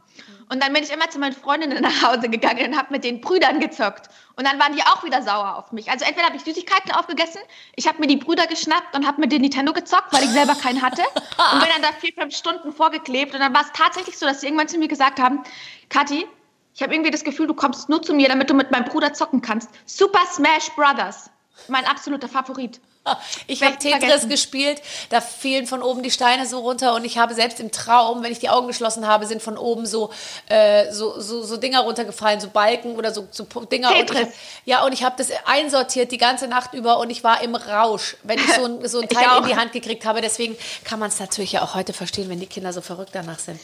Und 0.50 0.62
dann 0.62 0.72
bin 0.72 0.82
ich 0.82 0.90
immer 0.90 1.10
zu 1.10 1.18
meinen 1.18 1.34
Freundinnen 1.34 1.82
nach 1.82 2.02
Hause 2.02 2.28
gegangen 2.28 2.72
und 2.72 2.78
habe 2.78 2.92
mit 2.92 3.04
den 3.04 3.20
Brüdern 3.20 3.60
gezockt. 3.60 4.08
Und 4.36 4.46
dann 4.46 4.58
waren 4.58 4.74
die 4.74 4.82
auch 4.82 5.04
wieder 5.04 5.22
sauer 5.22 5.56
auf 5.56 5.72
mich. 5.72 5.90
Also 5.90 6.04
entweder 6.04 6.26
habe 6.26 6.36
ich 6.36 6.42
Süßigkeiten 6.42 6.92
aufgegessen, 6.92 7.40
ich 7.76 7.86
habe 7.86 7.98
mir 8.00 8.06
die 8.06 8.16
Brüder 8.16 8.46
geschnappt 8.46 8.94
und 8.94 9.06
habe 9.06 9.20
mit 9.20 9.32
den 9.32 9.42
Nintendo 9.42 9.72
gezockt, 9.72 10.12
weil 10.12 10.24
ich 10.24 10.30
selber 10.30 10.54
keinen 10.54 10.82
hatte. 10.82 11.02
Und 11.52 11.60
bin 11.60 11.68
dann 11.72 11.82
da 11.82 11.92
vier, 11.98 12.12
fünf 12.12 12.34
Stunden 12.36 12.72
vorgeklebt. 12.72 13.34
Und 13.34 13.40
dann 13.40 13.54
war 13.54 13.62
es 13.62 13.72
tatsächlich 13.72 14.18
so, 14.18 14.26
dass 14.26 14.40
sie 14.40 14.46
irgendwann 14.46 14.68
zu 14.68 14.78
mir 14.78 14.88
gesagt 14.88 15.20
haben, 15.20 15.42
Kathi, 15.88 16.26
ich 16.74 16.82
habe 16.82 16.94
irgendwie 16.94 17.10
das 17.10 17.24
Gefühl, 17.24 17.46
du 17.46 17.54
kommst 17.54 17.88
nur 17.88 18.02
zu 18.02 18.14
mir, 18.14 18.28
damit 18.28 18.50
du 18.50 18.54
mit 18.54 18.70
meinem 18.70 18.84
Bruder 18.84 19.12
zocken 19.12 19.40
kannst. 19.40 19.70
Super 19.86 20.24
Smash 20.26 20.70
Brothers. 20.76 21.30
Mein 21.66 21.84
absoluter 21.86 22.28
Favorit. 22.28 22.80
Ich 23.46 23.62
habe 23.62 23.76
Tetris 23.78 24.00
vergessen. 24.00 24.28
gespielt, 24.28 24.82
da 25.10 25.20
fielen 25.20 25.66
von 25.66 25.82
oben 25.82 26.02
die 26.02 26.10
Steine 26.10 26.46
so 26.46 26.58
runter 26.60 26.94
und 26.94 27.04
ich 27.04 27.18
habe 27.18 27.34
selbst 27.34 27.60
im 27.60 27.70
Traum, 27.70 28.22
wenn 28.22 28.32
ich 28.32 28.38
die 28.38 28.48
Augen 28.48 28.66
geschlossen 28.66 29.06
habe, 29.06 29.26
sind 29.26 29.42
von 29.42 29.56
oben 29.56 29.86
so, 29.86 30.10
äh, 30.48 30.92
so, 30.92 31.18
so, 31.20 31.42
so 31.42 31.56
Dinger 31.56 31.80
runtergefallen, 31.80 32.40
so 32.40 32.48
Balken 32.50 32.96
oder 32.96 33.12
so, 33.12 33.26
so 33.30 33.44
Dinger. 33.44 33.90
Und 33.90 33.96
ich 33.96 34.06
Tetris. 34.06 34.28
ja, 34.64 34.84
und 34.84 34.92
ich 34.92 35.02
habe 35.04 35.14
das 35.18 35.28
einsortiert 35.46 36.12
die 36.12 36.18
ganze 36.18 36.48
Nacht 36.48 36.74
über 36.74 36.98
und 36.98 37.10
ich 37.10 37.24
war 37.24 37.42
im 37.42 37.54
Rausch, 37.54 38.16
wenn 38.22 38.38
ich 38.38 38.52
so 38.54 38.64
ein, 38.64 38.88
so 38.88 39.00
ein 39.02 39.08
Teil 39.08 39.38
in 39.42 39.46
die 39.48 39.56
Hand 39.56 39.72
gekriegt 39.72 40.04
habe. 40.04 40.20
Deswegen 40.20 40.56
kann 40.84 40.98
man 40.98 41.08
es 41.08 41.18
natürlich 41.20 41.52
ja 41.52 41.62
auch 41.62 41.74
heute 41.74 41.92
verstehen, 41.92 42.28
wenn 42.28 42.40
die 42.40 42.46
Kinder 42.46 42.72
so 42.72 42.80
verrückt 42.80 43.10
danach 43.14 43.38
sind. 43.38 43.60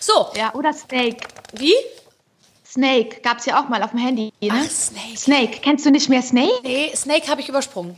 So, 0.00 0.28
Ja, 0.36 0.54
oder 0.54 0.72
Snake. 0.72 1.26
wie? 1.52 1.74
Snake 2.66 3.20
gab 3.20 3.38
es 3.38 3.46
ja 3.46 3.62
auch 3.62 3.68
mal 3.68 3.82
auf 3.82 3.90
dem 3.90 4.00
Handy. 4.00 4.32
Ne? 4.40 4.50
Ach, 4.52 4.68
Snake. 4.70 5.16
Snake. 5.16 5.58
Kennst 5.62 5.86
du 5.86 5.90
nicht 5.90 6.08
mehr 6.08 6.22
Snake? 6.22 6.50
Nee, 6.64 6.92
Snake 6.94 7.28
habe 7.28 7.40
ich 7.40 7.48
übersprungen. 7.48 7.96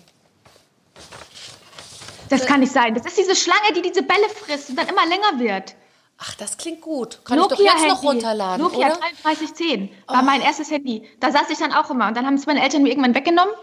Das 2.28 2.46
kann 2.46 2.60
nicht 2.60 2.72
sein. 2.72 2.94
Das 2.94 3.06
ist 3.06 3.18
diese 3.18 3.36
Schlange, 3.36 3.72
die 3.74 3.82
diese 3.82 4.02
Bälle 4.02 4.28
frisst 4.28 4.70
und 4.70 4.76
dann 4.76 4.88
immer 4.88 5.06
länger 5.06 5.38
wird. 5.38 5.74
Ach, 6.18 6.34
das 6.34 6.56
klingt 6.56 6.80
gut. 6.80 7.20
Kann 7.24 7.38
ich 7.38 7.46
doch 7.46 7.58
jetzt 7.58 7.86
noch 7.86 8.02
runterladen, 8.02 8.62
Nokia 8.62 8.86
oder? 8.86 8.96
3310 9.22 9.90
war 10.06 10.22
mein 10.22 10.40
erstes 10.40 10.70
Handy. 10.70 11.08
Da 11.20 11.30
saß 11.30 11.50
ich 11.50 11.58
dann 11.58 11.72
auch 11.72 11.90
immer. 11.90 12.08
Und 12.08 12.16
dann 12.16 12.24
haben 12.26 12.34
es 12.34 12.46
meine 12.46 12.62
Eltern 12.62 12.82
mir 12.82 12.88
irgendwann 12.88 13.14
weggenommen, 13.14 13.54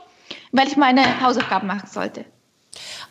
weil 0.51 0.67
ich 0.67 0.77
meine 0.77 1.21
Hausaufgaben 1.21 1.67
machen 1.67 1.89
sollte. 1.91 2.25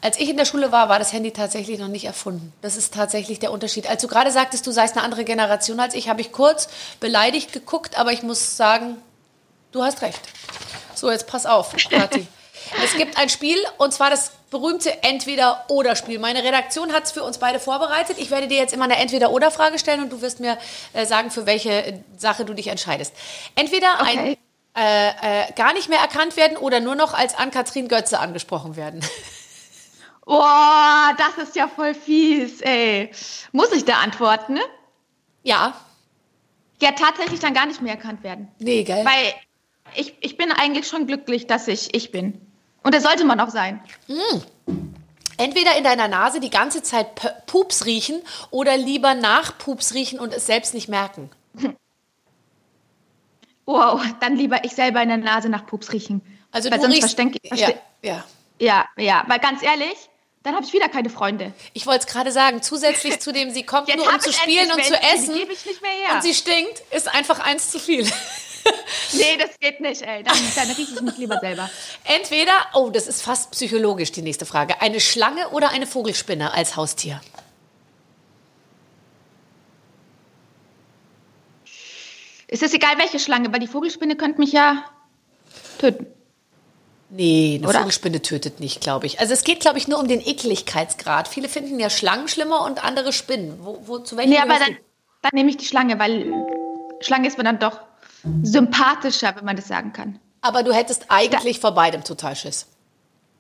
Als 0.01 0.19
ich 0.19 0.29
in 0.29 0.37
der 0.37 0.45
Schule 0.45 0.73
war, 0.73 0.89
war 0.89 0.99
das 0.99 1.13
Handy 1.13 1.31
tatsächlich 1.33 1.79
noch 1.79 1.89
nicht 1.89 2.05
erfunden. 2.05 2.53
Das 2.61 2.77
ist 2.77 2.95
tatsächlich 2.95 3.39
der 3.39 3.53
Unterschied. 3.53 3.89
Als 3.89 4.03
du 4.03 4.09
gerade 4.09 4.31
sagtest, 4.31 4.67
du 4.67 4.73
seist 4.73 4.97
eine 4.97 5.05
andere 5.05 5.25
Generation 5.25 5.79
als 5.79 5.95
ich, 5.95 6.09
habe 6.09 6.21
ich 6.21 6.33
kurz 6.33 6.69
beleidigt 6.99 7.53
geguckt, 7.53 7.99
aber 7.99 8.13
ich 8.13 8.23
muss 8.23 8.57
sagen, 8.57 8.97
du 9.71 9.83
hast 9.83 10.03
recht. 10.03 10.21
So, 10.95 11.11
jetzt 11.11 11.27
pass 11.27 11.47
auf, 11.47 11.75
Kathi. 11.89 12.27
es 12.85 12.95
gibt 12.97 13.17
ein 13.19 13.29
Spiel 13.29 13.57
und 13.79 13.93
zwar 13.93 14.11
das 14.11 14.33
berühmte 14.51 15.03
Entweder-Oder-Spiel. 15.03 16.19
Meine 16.19 16.43
Redaktion 16.45 16.93
hat 16.93 17.05
es 17.05 17.13
für 17.13 17.23
uns 17.23 17.39
beide 17.39 17.59
vorbereitet. 17.59 18.17
Ich 18.19 18.31
werde 18.31 18.49
dir 18.49 18.59
jetzt 18.59 18.73
immer 18.75 18.85
eine 18.85 18.97
Entweder-Oder-Frage 18.99 19.79
stellen 19.79 20.03
und 20.03 20.11
du 20.13 20.21
wirst 20.21 20.41
mir 20.41 20.59
äh, 20.93 21.07
sagen, 21.07 21.31
für 21.31 21.47
welche 21.47 21.71
äh, 21.71 21.99
Sache 22.19 22.45
du 22.45 22.53
dich 22.55 22.69
entscheidest. 22.69 23.15
Entweder 23.55 24.01
ein 24.03 24.19
Okay. 24.19 24.39
äh, 24.77 25.09
äh, 25.49 25.53
gar 25.55 25.73
nicht 25.75 25.89
mehr 25.89 25.99
erkannt 26.01 26.37
werden 26.37 26.57
oder 26.57 26.81
nur 26.81 26.95
noch 26.95 27.15
als 27.15 27.35
Ann-Kathrin 27.35 27.89
Götze 27.89 28.19
angesprochen 28.21 28.77
werden. 28.77 29.05
Boah, 30.25 31.15
das 31.19 31.47
ist 31.49 31.57
ja 31.57 31.67
voll 31.69 31.95
fies, 31.95 32.61
ey. 32.61 33.11
Muss 33.53 33.73
ich 33.73 33.85
da 33.85 33.95
antworten, 33.97 34.55
ne? 34.55 34.63
Ja, 35.43 35.75
Ja, 36.81 36.93
tatsächlich 36.93 37.41
dann 37.41 37.55
gar 37.55 37.67
nicht 37.67 37.83
mehr 37.83 37.95
erkannt 37.95 38.23
werden. 38.23 38.49
nee, 38.59 38.85
gell? 38.85 39.05
Weil 39.05 39.35
ich, 39.95 40.15
ich 40.21 40.37
bin 40.37 40.53
eigentlich 40.53 40.87
schon 40.89 41.07
glücklich, 41.07 41.47
dass 41.47 41.69
ich 41.69 41.95
ich 41.95 42.13
bin. 42.13 42.41
Und 42.83 42.95
das 42.95 43.03
sollte 43.03 43.25
man 43.25 43.39
auch 43.41 43.51
sein. 43.51 43.81
Entweder 45.37 45.77
in 45.77 45.85
deiner 45.85 46.09
Nase 46.09 46.41
die 46.41 46.51
ganze 46.51 46.83
Zeit 46.83 47.09
Pups 47.47 47.87
riechen 47.87 48.21
oder 48.51 48.77
lieber 48.77 49.15
nach 49.15 49.57
Pups 49.59 49.95
riechen 49.95 50.19
und 50.21 50.33
es 50.33 50.47
selbst 50.47 50.75
nicht 50.75 50.89
merken. 50.89 51.31
Wow, 53.65 54.03
dann 54.21 54.37
lieber 54.37 54.65
ich 54.65 54.73
selber 54.75 55.01
in 55.03 55.09
der 55.09 55.19
Nase 55.19 55.49
nach 55.49 55.67
Pups 55.67 55.93
riechen. 55.93 56.21
Also 56.51 56.69
Weil 56.71 56.79
du 56.79 56.85
sonst 56.85 56.97
riechst, 56.97 57.19
verstenk- 57.19 57.39
ja, 57.57 57.69
ja. 58.03 58.25
Ja, 58.59 58.85
ja, 58.97 59.25
weil 59.29 59.39
ganz 59.39 59.63
ehrlich, 59.63 59.95
dann 60.43 60.55
habe 60.55 60.65
ich 60.65 60.73
wieder 60.73 60.89
keine 60.89 61.11
Freunde. 61.11 61.53
Ich 61.73 61.87
wollte 61.87 62.01
es 62.01 62.07
gerade 62.13 62.33
sagen, 62.33 62.61
zusätzlich 62.63 63.21
zu 63.21 63.33
dem, 63.33 63.51
sie 63.51 63.63
kommt 63.65 63.89
Jetzt 63.89 63.99
nur 63.99 64.13
um 64.13 64.21
zu 64.21 64.33
spielen 64.33 64.71
und 64.73 64.85
zu 64.85 64.95
essen 64.95 65.35
gebe 65.35 65.53
ich 65.53 65.65
nicht 65.65 65.81
mehr 65.81 65.91
her. 65.93 66.15
und 66.17 66.23
sie 66.23 66.35
stinkt, 66.35 66.83
ist 66.91 67.13
einfach 67.15 67.39
eins 67.39 67.71
zu 67.71 67.79
viel. 67.79 68.05
Nee, 69.15 69.37
das 69.39 69.59
geht 69.61 69.81
nicht, 69.81 70.01
ey. 70.03 70.23
Dann, 70.23 70.37
dann 70.57 70.71
rieche 70.71 70.95
ich 70.95 71.01
mich 71.03 71.19
lieber 71.19 71.39
selber. 71.39 71.69
Entweder, 72.05 72.53
oh, 72.73 72.89
das 72.89 73.07
ist 73.07 73.21
fast 73.21 73.51
psychologisch 73.51 74.11
die 74.11 74.23
nächste 74.23 74.47
Frage, 74.47 74.81
eine 74.81 75.01
Schlange 75.01 75.51
oder 75.51 75.69
eine 75.69 75.87
Vogelspinne 75.87 76.55
als 76.55 76.77
Haustier? 76.77 77.21
Es 82.49 82.63
ist 82.63 82.75
egal, 82.75 82.99
welche 82.99 83.19
Schlange, 83.19 83.53
weil 83.53 83.61
die 83.61 83.67
Vogelspinne 83.67 84.17
könnte 84.17 84.41
mich 84.41 84.53
ja 84.53 84.85
töten. 85.79 86.07
Nee, 87.15 87.57
eine 87.59 87.69
Oder? 87.69 87.81
Vogelspinne 87.81 88.23
tötet 88.23 88.61
nicht, 88.61 88.81
glaube 88.81 89.07
ich. 89.07 89.21
Also 89.21 89.35
es 89.35 89.45
geht, 89.45 89.61
glaube 89.61 89.77
ich, 89.77 89.87
nur 89.87 89.99
um 89.99 90.09
den 90.09 90.21
Ekligkeitsgrad. 90.21 91.29
Viele 91.29 91.49
finden 91.49 91.79
ja 91.79 91.91
Schlangen 91.91 92.29
schlimmer 92.29 92.65
und 92.65 92.83
andere 92.83 93.13
Spinnen. 93.13 93.59
Wo, 93.61 93.83
wo, 93.87 93.99
zu 93.99 94.17
welchen 94.17 94.31
Nee, 94.31 94.39
aber 94.39 94.59
dann, 94.59 94.79
dann 95.21 95.31
nehme 95.35 95.51
ich 95.51 95.59
die 95.59 95.67
Schlange, 95.67 95.99
weil 95.99 96.33
Schlange 97.01 97.29
ist 97.29 97.37
mir 97.37 97.45
dann 97.45 97.59
doch 97.59 97.81
sympathischer, 98.43 99.35
wenn 99.37 99.45
man 99.45 99.57
das 99.57 99.69
sagen 99.69 99.93
kann. 99.93 100.19
aber 100.41 100.63
du 100.63 100.73
hättest 100.73 101.07
eigentlich 101.09 101.61
vor 101.61 101.73
beidem 101.73 102.05
total 102.05 102.35
Schiss. 102.37 102.67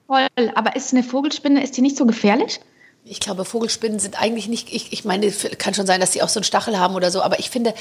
Voll. 0.06 0.26
Aber 0.54 0.76
ist 0.76 0.92
eine 0.92 1.02
Vogelspinne, 1.02 1.62
ist 1.62 1.76
die 1.76 1.80
nicht 1.82 1.96
so 1.96 2.06
gefährlich? 2.06 2.60
Ich 3.04 3.18
glaube, 3.18 3.44
Vogelspinnen 3.44 3.98
sind 3.98 4.20
eigentlich 4.22 4.46
nicht, 4.46 4.72
ich, 4.72 4.92
ich 4.92 5.04
meine, 5.04 5.30
kann 5.32 5.74
schon 5.74 5.86
sein, 5.86 6.00
dass 6.00 6.12
die 6.12 6.22
auch 6.22 6.28
so 6.28 6.38
einen 6.38 6.44
Stachel 6.44 6.78
haben 6.78 6.94
oder 6.94 7.10
so, 7.10 7.20
aber 7.22 7.40
ich 7.40 7.50
finde, 7.50 7.74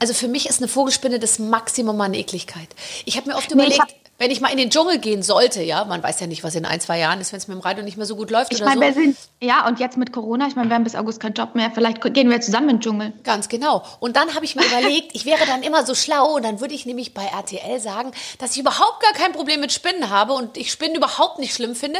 also 0.00 0.14
für 0.14 0.26
mich 0.26 0.48
ist 0.48 0.58
eine 0.58 0.66
Vogelspinne 0.68 1.20
das 1.20 1.38
Maximum 1.38 2.00
an 2.00 2.12
Ekligkeit. 2.14 2.68
Ich 3.04 3.16
habe 3.16 3.28
mir 3.30 3.36
oft 3.36 3.54
Nee, 3.54 3.54
überlegt, 3.54 3.94
wenn 4.16 4.30
ich 4.30 4.40
mal 4.40 4.48
in 4.48 4.58
den 4.58 4.70
Dschungel 4.70 4.98
gehen 4.98 5.24
sollte, 5.24 5.62
ja, 5.62 5.84
man 5.84 6.00
weiß 6.00 6.20
ja 6.20 6.28
nicht, 6.28 6.44
was 6.44 6.54
in 6.54 6.64
ein, 6.64 6.80
zwei 6.80 7.00
Jahren 7.00 7.20
ist, 7.20 7.32
wenn 7.32 7.38
es 7.38 7.48
mit 7.48 7.56
dem 7.56 7.60
Radio 7.60 7.82
nicht 7.82 7.96
mehr 7.96 8.06
so 8.06 8.14
gut 8.14 8.30
läuft 8.30 8.52
Ich 8.52 8.62
oder 8.62 8.70
meine, 8.70 8.80
so. 8.80 8.86
wir 8.86 9.04
sind, 9.04 9.16
ja, 9.40 9.66
und 9.66 9.80
jetzt 9.80 9.96
mit 9.96 10.12
Corona, 10.12 10.46
ich 10.46 10.54
meine, 10.54 10.68
wir 10.68 10.76
haben 10.76 10.84
bis 10.84 10.94
August 10.94 11.18
keinen 11.18 11.34
Job 11.34 11.56
mehr. 11.56 11.72
Vielleicht 11.74 12.00
gehen 12.14 12.30
wir 12.30 12.40
zusammen 12.40 12.68
in 12.68 12.76
den 12.76 12.80
Dschungel. 12.80 13.12
Ganz 13.24 13.48
genau. 13.48 13.82
Und 13.98 14.14
dann 14.14 14.34
habe 14.36 14.44
ich 14.44 14.54
mir 14.54 14.64
überlegt, 14.64 15.10
ich 15.14 15.26
wäre 15.26 15.44
dann 15.46 15.64
immer 15.64 15.84
so 15.84 15.96
schlau 15.96 16.36
und 16.36 16.44
dann 16.44 16.60
würde 16.60 16.74
ich 16.74 16.86
nämlich 16.86 17.12
bei 17.12 17.24
RTL 17.24 17.80
sagen, 17.80 18.12
dass 18.38 18.52
ich 18.52 18.60
überhaupt 18.60 19.00
gar 19.00 19.12
kein 19.14 19.32
Problem 19.32 19.60
mit 19.60 19.72
Spinnen 19.72 20.10
habe 20.10 20.32
und 20.34 20.56
ich 20.56 20.70
Spinnen 20.70 20.94
überhaupt 20.94 21.40
nicht 21.40 21.52
schlimm 21.52 21.74
finde, 21.74 21.98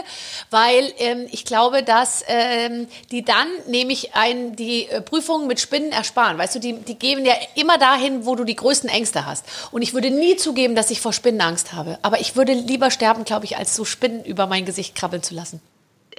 weil 0.50 0.92
ähm, 0.98 1.26
ich 1.32 1.44
glaube, 1.44 1.82
dass 1.82 2.22
ähm, 2.28 2.86
die 3.10 3.24
dann 3.24 3.48
nämlich 3.66 4.14
ein, 4.14 4.54
die 4.54 4.88
äh, 4.88 5.00
Prüfungen 5.00 5.48
mit 5.48 5.58
Spinnen 5.58 5.90
ersparen. 5.90 6.38
Weißt 6.38 6.54
du, 6.54 6.60
die, 6.60 6.74
die 6.74 6.96
gehen 6.96 7.24
ja 7.24 7.34
immer 7.56 7.76
dahin, 7.76 8.24
wo 8.24 8.36
du 8.36 8.44
die 8.44 8.54
größten 8.54 8.88
Ängste 8.88 9.26
hast. 9.26 9.44
Und 9.72 9.82
ich 9.82 9.94
würde 9.94 10.12
nie 10.12 10.36
zugeben, 10.36 10.76
dass 10.76 10.90
ich 10.90 11.00
vor 11.00 11.12
Spinnen 11.12 11.40
Angst 11.40 11.72
habe. 11.72 11.98
Aber 12.04 12.20
ich 12.20 12.36
würde 12.36 12.52
lieber 12.52 12.90
sterben, 12.90 13.24
glaube 13.24 13.46
ich, 13.46 13.56
als 13.56 13.74
so 13.74 13.86
Spinnen 13.86 14.26
über 14.26 14.46
mein 14.46 14.66
Gesicht 14.66 14.94
krabbeln 14.94 15.22
zu 15.22 15.34
lassen. 15.34 15.62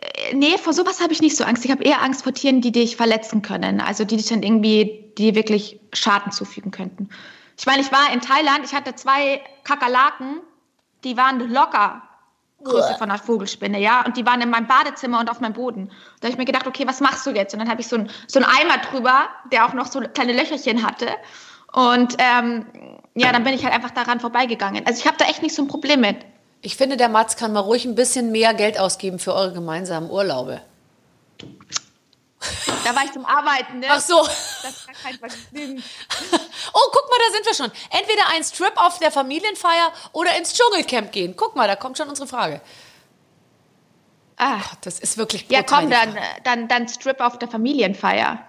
Äh, 0.02 0.34
Nee, 0.34 0.58
vor 0.58 0.74
sowas 0.74 1.00
habe 1.00 1.14
ich 1.14 1.22
nicht 1.22 1.38
so 1.38 1.44
Angst. 1.44 1.64
Ich 1.64 1.70
habe 1.70 1.84
eher 1.84 2.02
Angst 2.02 2.24
vor 2.24 2.34
Tieren, 2.34 2.60
die 2.60 2.72
dich 2.72 2.96
verletzen 2.96 3.44
können. 3.44 3.80
Also 3.80 4.04
die 4.04 4.18
dich 4.18 4.26
dann 4.26 4.42
irgendwie, 4.42 5.14
die 5.20 5.36
wirklich 5.36 5.80
Schaden 5.94 6.32
zufügen 6.32 6.72
könnten. 6.72 7.10
Ich 7.56 7.68
meine, 7.68 7.84
ich 7.84 7.92
war 7.92 8.12
in 8.12 8.20
Thailand, 8.20 8.66
ich 8.66 8.74
hatte 8.74 8.96
zwei 8.96 9.44
Kakerlaken, 9.64 10.42
die 11.04 11.18
waren 11.18 11.40
locker 11.52 12.02
Größe 12.64 12.96
von 12.98 13.12
einer 13.12 13.20
Vogelspinne, 13.20 13.80
ja. 13.80 14.04
Und 14.08 14.18
die 14.18 14.26
waren 14.26 14.42
in 14.42 14.50
meinem 14.50 14.66
Badezimmer 14.66 15.20
und 15.20 15.30
auf 15.30 15.40
meinem 15.40 15.54
Boden. 15.54 15.92
Da 16.20 16.28
habe 16.28 16.30
ich 16.32 16.38
mir 16.40 16.46
gedacht, 16.46 16.66
okay, 16.66 16.88
was 16.88 17.00
machst 17.00 17.28
du 17.28 17.30
jetzt? 17.30 17.54
Und 17.54 17.60
dann 17.60 17.70
habe 17.70 17.82
ich 17.82 17.88
so 17.88 17.98
ein, 17.98 18.10
so 18.26 18.40
einen 18.40 18.50
Eimer 18.50 18.80
drüber, 18.80 19.28
der 19.52 19.68
auch 19.68 19.74
noch 19.74 19.86
so 19.86 20.00
kleine 20.00 20.34
Löcherchen 20.34 20.82
hatte. 20.82 21.10
Und 21.76 22.16
ähm, 22.20 22.66
ja, 23.16 23.34
dann 23.34 23.44
bin 23.44 23.54
ich 23.54 23.66
halt 23.66 23.74
einfach 23.74 23.92
daran 23.92 24.22
vorbeigegangen. 24.22 24.88
Also 24.88 25.02
ich 25.02 25.08
habe 25.08 25.18
da 25.18 25.26
echt 25.26 25.42
nicht 25.42 25.54
so 25.54 25.62
ein 25.62 25.68
Problem 25.68 26.00
mit. 26.00 26.16
Ich 26.62 26.78
finde, 26.78 26.96
der 26.96 27.10
Mats 27.10 27.36
kann 27.36 27.52
mal 27.52 27.60
ruhig 27.60 27.84
ein 27.84 27.96
bisschen 27.96 28.32
mehr 28.32 28.54
Geld 28.54 28.80
ausgeben 28.80 29.20
für 29.20 29.34
eure 29.34 29.52
gemeinsamen 29.52 30.10
Urlaube. 30.10 30.62
Da 32.86 32.96
war 32.96 33.04
ich 33.04 33.12
zum 33.12 33.26
Arbeiten, 33.26 33.80
ne? 33.80 33.88
Ach 33.90 34.00
so. 34.00 34.26
Das 34.64 34.86
gar 34.86 34.96
kein 34.96 35.20
Vergnügen. 35.20 35.84
Oh, 36.74 36.90
guck 36.92 37.10
mal, 37.10 37.18
da 37.20 37.34
sind 37.34 37.46
wir 37.46 37.54
schon. 37.54 37.72
Entweder 37.98 38.24
ein 38.34 38.44
Strip 38.44 38.74
auf 38.76 39.00
der 39.00 39.12
Familienfeier 39.12 39.94
oder 40.12 40.36
ins 40.38 40.54
Dschungelcamp 40.54 41.12
gehen. 41.12 41.36
Guck 41.38 41.56
mal, 41.56 41.68
da 41.68 41.76
kommt 41.76 41.98
schon 41.98 42.10
unsere 42.10 42.28
Frage. 42.28 42.60
Ah, 44.36 44.58
Gott, 44.58 44.80
das 44.82 45.00
ist 45.00 45.18
wirklich 45.18 45.46
ja, 45.50 45.62
brutal, 45.62 45.82
komm, 45.82 45.90
die 45.90 45.96
dann, 45.96 46.18
äh, 46.18 46.22
dann, 46.44 46.68
dann 46.68 46.88
Strip 46.90 47.22
auf 47.22 47.40
der 47.40 47.48
Familienfeier. 47.48 48.40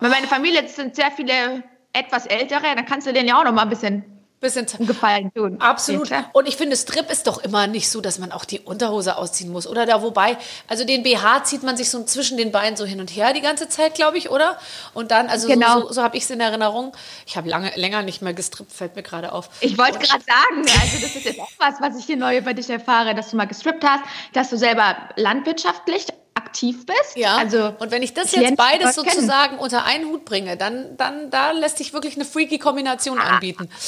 Weil 0.00 0.10
meine 0.10 0.26
Familie 0.26 0.62
das 0.64 0.76
sind 0.76 0.96
sehr 0.96 1.10
viele 1.12 1.62
etwas 1.94 2.26
ältere, 2.26 2.74
dann 2.74 2.84
kannst 2.84 3.06
du 3.06 3.12
denen 3.12 3.28
ja 3.28 3.40
auch 3.40 3.44
noch 3.44 3.52
mal 3.52 3.62
ein 3.62 3.70
bisschen 3.70 4.04
Bisschen 4.44 4.66
Gefallen 4.86 5.32
tun. 5.32 5.58
Absolut. 5.58 6.10
Und 6.34 6.46
ich 6.46 6.58
finde, 6.58 6.76
Strip 6.76 7.10
ist 7.10 7.26
doch 7.26 7.42
immer 7.42 7.66
nicht 7.66 7.88
so, 7.88 8.02
dass 8.02 8.18
man 8.18 8.30
auch 8.30 8.44
die 8.44 8.60
Unterhose 8.60 9.16
ausziehen 9.16 9.50
muss. 9.50 9.66
Oder 9.66 9.86
da, 9.86 10.02
wobei, 10.02 10.36
also 10.68 10.84
den 10.84 11.02
BH 11.02 11.44
zieht 11.44 11.62
man 11.62 11.78
sich 11.78 11.88
so 11.88 12.04
zwischen 12.04 12.36
den 12.36 12.52
Beinen 12.52 12.76
so 12.76 12.84
hin 12.84 13.00
und 13.00 13.08
her 13.08 13.32
die 13.32 13.40
ganze 13.40 13.70
Zeit, 13.70 13.94
glaube 13.94 14.18
ich, 14.18 14.28
oder? 14.28 14.58
Und 14.92 15.12
dann, 15.12 15.28
also 15.28 15.48
Genau. 15.48 15.80
so, 15.80 15.86
so, 15.86 15.92
so 15.94 16.02
habe 16.02 16.18
ich 16.18 16.24
es 16.24 16.30
in 16.30 16.40
Erinnerung. 16.40 16.94
Ich 17.26 17.38
habe 17.38 17.48
lange, 17.48 17.72
länger 17.76 18.02
nicht 18.02 18.20
mehr 18.20 18.34
gestrippt, 18.34 18.70
fällt 18.70 18.96
mir 18.96 19.02
gerade 19.02 19.32
auf. 19.32 19.48
Ich 19.60 19.78
wollte 19.78 19.98
gerade 19.98 20.22
sagen, 20.22 20.58
also 20.58 20.98
das 21.00 21.16
ist 21.16 21.24
jetzt 21.24 21.40
auch 21.40 21.50
was, 21.56 21.80
was 21.80 21.98
ich 21.98 22.04
hier 22.04 22.18
neu 22.18 22.36
über 22.36 22.52
dich 22.52 22.68
erfahre, 22.68 23.14
dass 23.14 23.30
du 23.30 23.36
mal 23.36 23.46
gestrippt 23.46 23.82
hast, 23.82 24.04
dass 24.34 24.50
du 24.50 24.58
selber 24.58 24.94
landwirtschaftlich 25.16 26.08
aktiv 26.54 26.86
bist. 26.86 27.16
Ja, 27.16 27.36
Also 27.36 27.74
und 27.80 27.90
wenn 27.90 28.02
ich 28.02 28.14
das 28.14 28.32
ich 28.32 28.40
jetzt 28.40 28.56
beides 28.56 28.94
sozusagen 28.94 29.58
unter 29.58 29.84
einen 29.84 30.06
Hut 30.06 30.24
bringe, 30.24 30.56
dann, 30.56 30.96
dann 30.96 31.30
da 31.30 31.50
lässt 31.50 31.78
sich 31.78 31.92
wirklich 31.92 32.14
eine 32.14 32.24
freaky 32.24 32.58
Kombination 32.58 33.18
anbieten. 33.18 33.68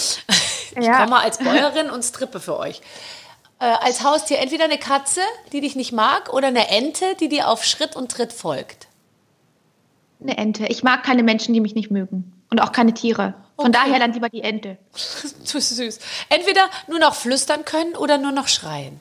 Ich 0.78 0.84
Ja. 0.84 0.98
komme 0.98 1.16
als 1.16 1.38
Bäuerin 1.38 1.88
und 1.88 2.02
strippe 2.02 2.38
für 2.38 2.58
euch. 2.58 2.82
Äh, 3.60 3.64
als 3.64 4.04
Haustier 4.04 4.40
entweder 4.40 4.64
eine 4.64 4.76
Katze, 4.76 5.22
die 5.52 5.62
dich 5.62 5.74
nicht 5.74 5.92
mag, 5.92 6.34
oder 6.34 6.48
eine 6.48 6.68
Ente, 6.68 7.14
die 7.18 7.30
dir 7.30 7.48
auf 7.48 7.64
Schritt 7.64 7.96
und 7.96 8.10
Tritt 8.12 8.32
folgt. 8.34 8.88
eine 10.20 10.36
Ente. 10.36 10.66
Ich 10.66 10.82
mag 10.82 11.02
keine 11.02 11.22
Menschen, 11.22 11.54
die 11.54 11.60
mich 11.60 11.74
nicht 11.74 11.90
mögen 11.90 12.30
und 12.50 12.60
auch 12.60 12.72
keine 12.72 12.92
Tiere. 12.92 13.32
Von 13.56 13.68
Okay. 13.68 13.72
daher 13.72 13.98
dann 14.00 14.12
lieber 14.12 14.28
die 14.28 14.42
Ente. 14.42 14.76
Zu 15.44 15.60
süß. 15.62 15.98
Entweder 16.28 16.68
nur 16.88 16.98
noch 16.98 17.14
flüstern 17.14 17.64
können 17.64 17.94
oder 17.94 18.18
nur 18.18 18.32
noch 18.32 18.48
schreien. 18.48 19.00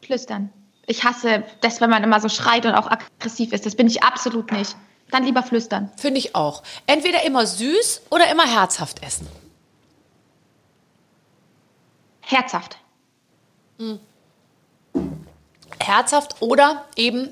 Flüstern. 0.00 0.50
Ich 0.86 1.04
hasse 1.04 1.44
das, 1.60 1.80
wenn 1.80 1.90
man 1.90 2.02
immer 2.02 2.20
so 2.20 2.28
schreit 2.28 2.66
und 2.66 2.74
auch 2.74 2.90
aggressiv 2.90 3.52
ist. 3.52 3.66
Das 3.66 3.76
bin 3.76 3.86
ich 3.86 4.02
absolut 4.02 4.50
nicht. 4.52 4.76
Dann 5.10 5.24
lieber 5.24 5.42
flüstern. 5.42 5.90
Finde 5.96 6.18
ich 6.18 6.34
auch. 6.34 6.62
Entweder 6.86 7.24
immer 7.24 7.46
süß 7.46 8.02
oder 8.10 8.30
immer 8.30 8.46
herzhaft 8.46 9.02
essen. 9.02 9.28
Herzhaft. 12.20 12.78
Herzhaft 15.78 16.40
oder 16.40 16.86
eben 16.96 17.28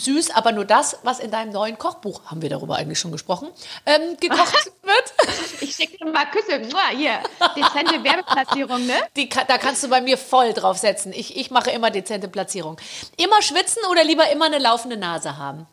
süß, 0.00 0.30
aber 0.30 0.52
nur 0.52 0.64
das, 0.64 0.98
was 1.02 1.20
in 1.20 1.30
deinem 1.30 1.52
neuen 1.52 1.78
Kochbuch, 1.78 2.22
haben 2.26 2.42
wir 2.42 2.48
darüber 2.48 2.76
eigentlich 2.76 2.98
schon 2.98 3.12
gesprochen, 3.12 3.48
ähm, 3.86 4.16
gekocht 4.18 4.72
wird. 4.82 5.60
Ich 5.60 5.74
schicke 5.74 5.98
dir 5.98 6.10
mal 6.10 6.26
Küsse. 6.26 6.60
Hier, 6.96 7.20
dezente 7.56 8.02
Werbeplatzierung, 8.02 8.86
ne? 8.86 8.94
Die, 9.16 9.28
da 9.28 9.58
kannst 9.58 9.82
du 9.82 9.88
bei 9.88 10.00
mir 10.00 10.18
voll 10.18 10.52
drauf 10.52 10.78
setzen. 10.78 11.12
Ich, 11.12 11.36
ich 11.36 11.50
mache 11.50 11.70
immer 11.70 11.90
dezente 11.90 12.28
Platzierung. 12.28 12.80
Immer 13.16 13.42
schwitzen 13.42 13.82
oder 13.90 14.04
lieber 14.04 14.30
immer 14.30 14.46
eine 14.46 14.58
laufende 14.58 14.96
Nase 14.96 15.36
haben? 15.36 15.66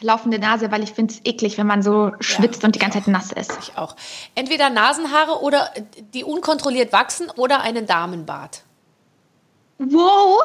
Laufende 0.00 0.38
Nase, 0.40 0.72
weil 0.72 0.82
ich 0.82 0.92
finde 0.92 1.14
es 1.14 1.20
eklig, 1.24 1.56
wenn 1.56 1.66
man 1.66 1.82
so 1.82 2.12
schwitzt 2.18 2.64
und 2.64 2.74
die 2.74 2.80
ganze 2.80 2.98
Zeit 2.98 3.06
nass 3.06 3.30
ist. 3.30 3.56
Ich 3.62 3.78
auch. 3.78 3.94
Entweder 4.34 4.70
Nasenhaare 4.70 5.40
oder 5.40 5.72
die 6.12 6.24
unkontrolliert 6.24 6.92
wachsen 6.92 7.30
oder 7.30 7.60
einen 7.60 7.86
Damenbart. 7.86 8.62
Wow! 9.90 10.40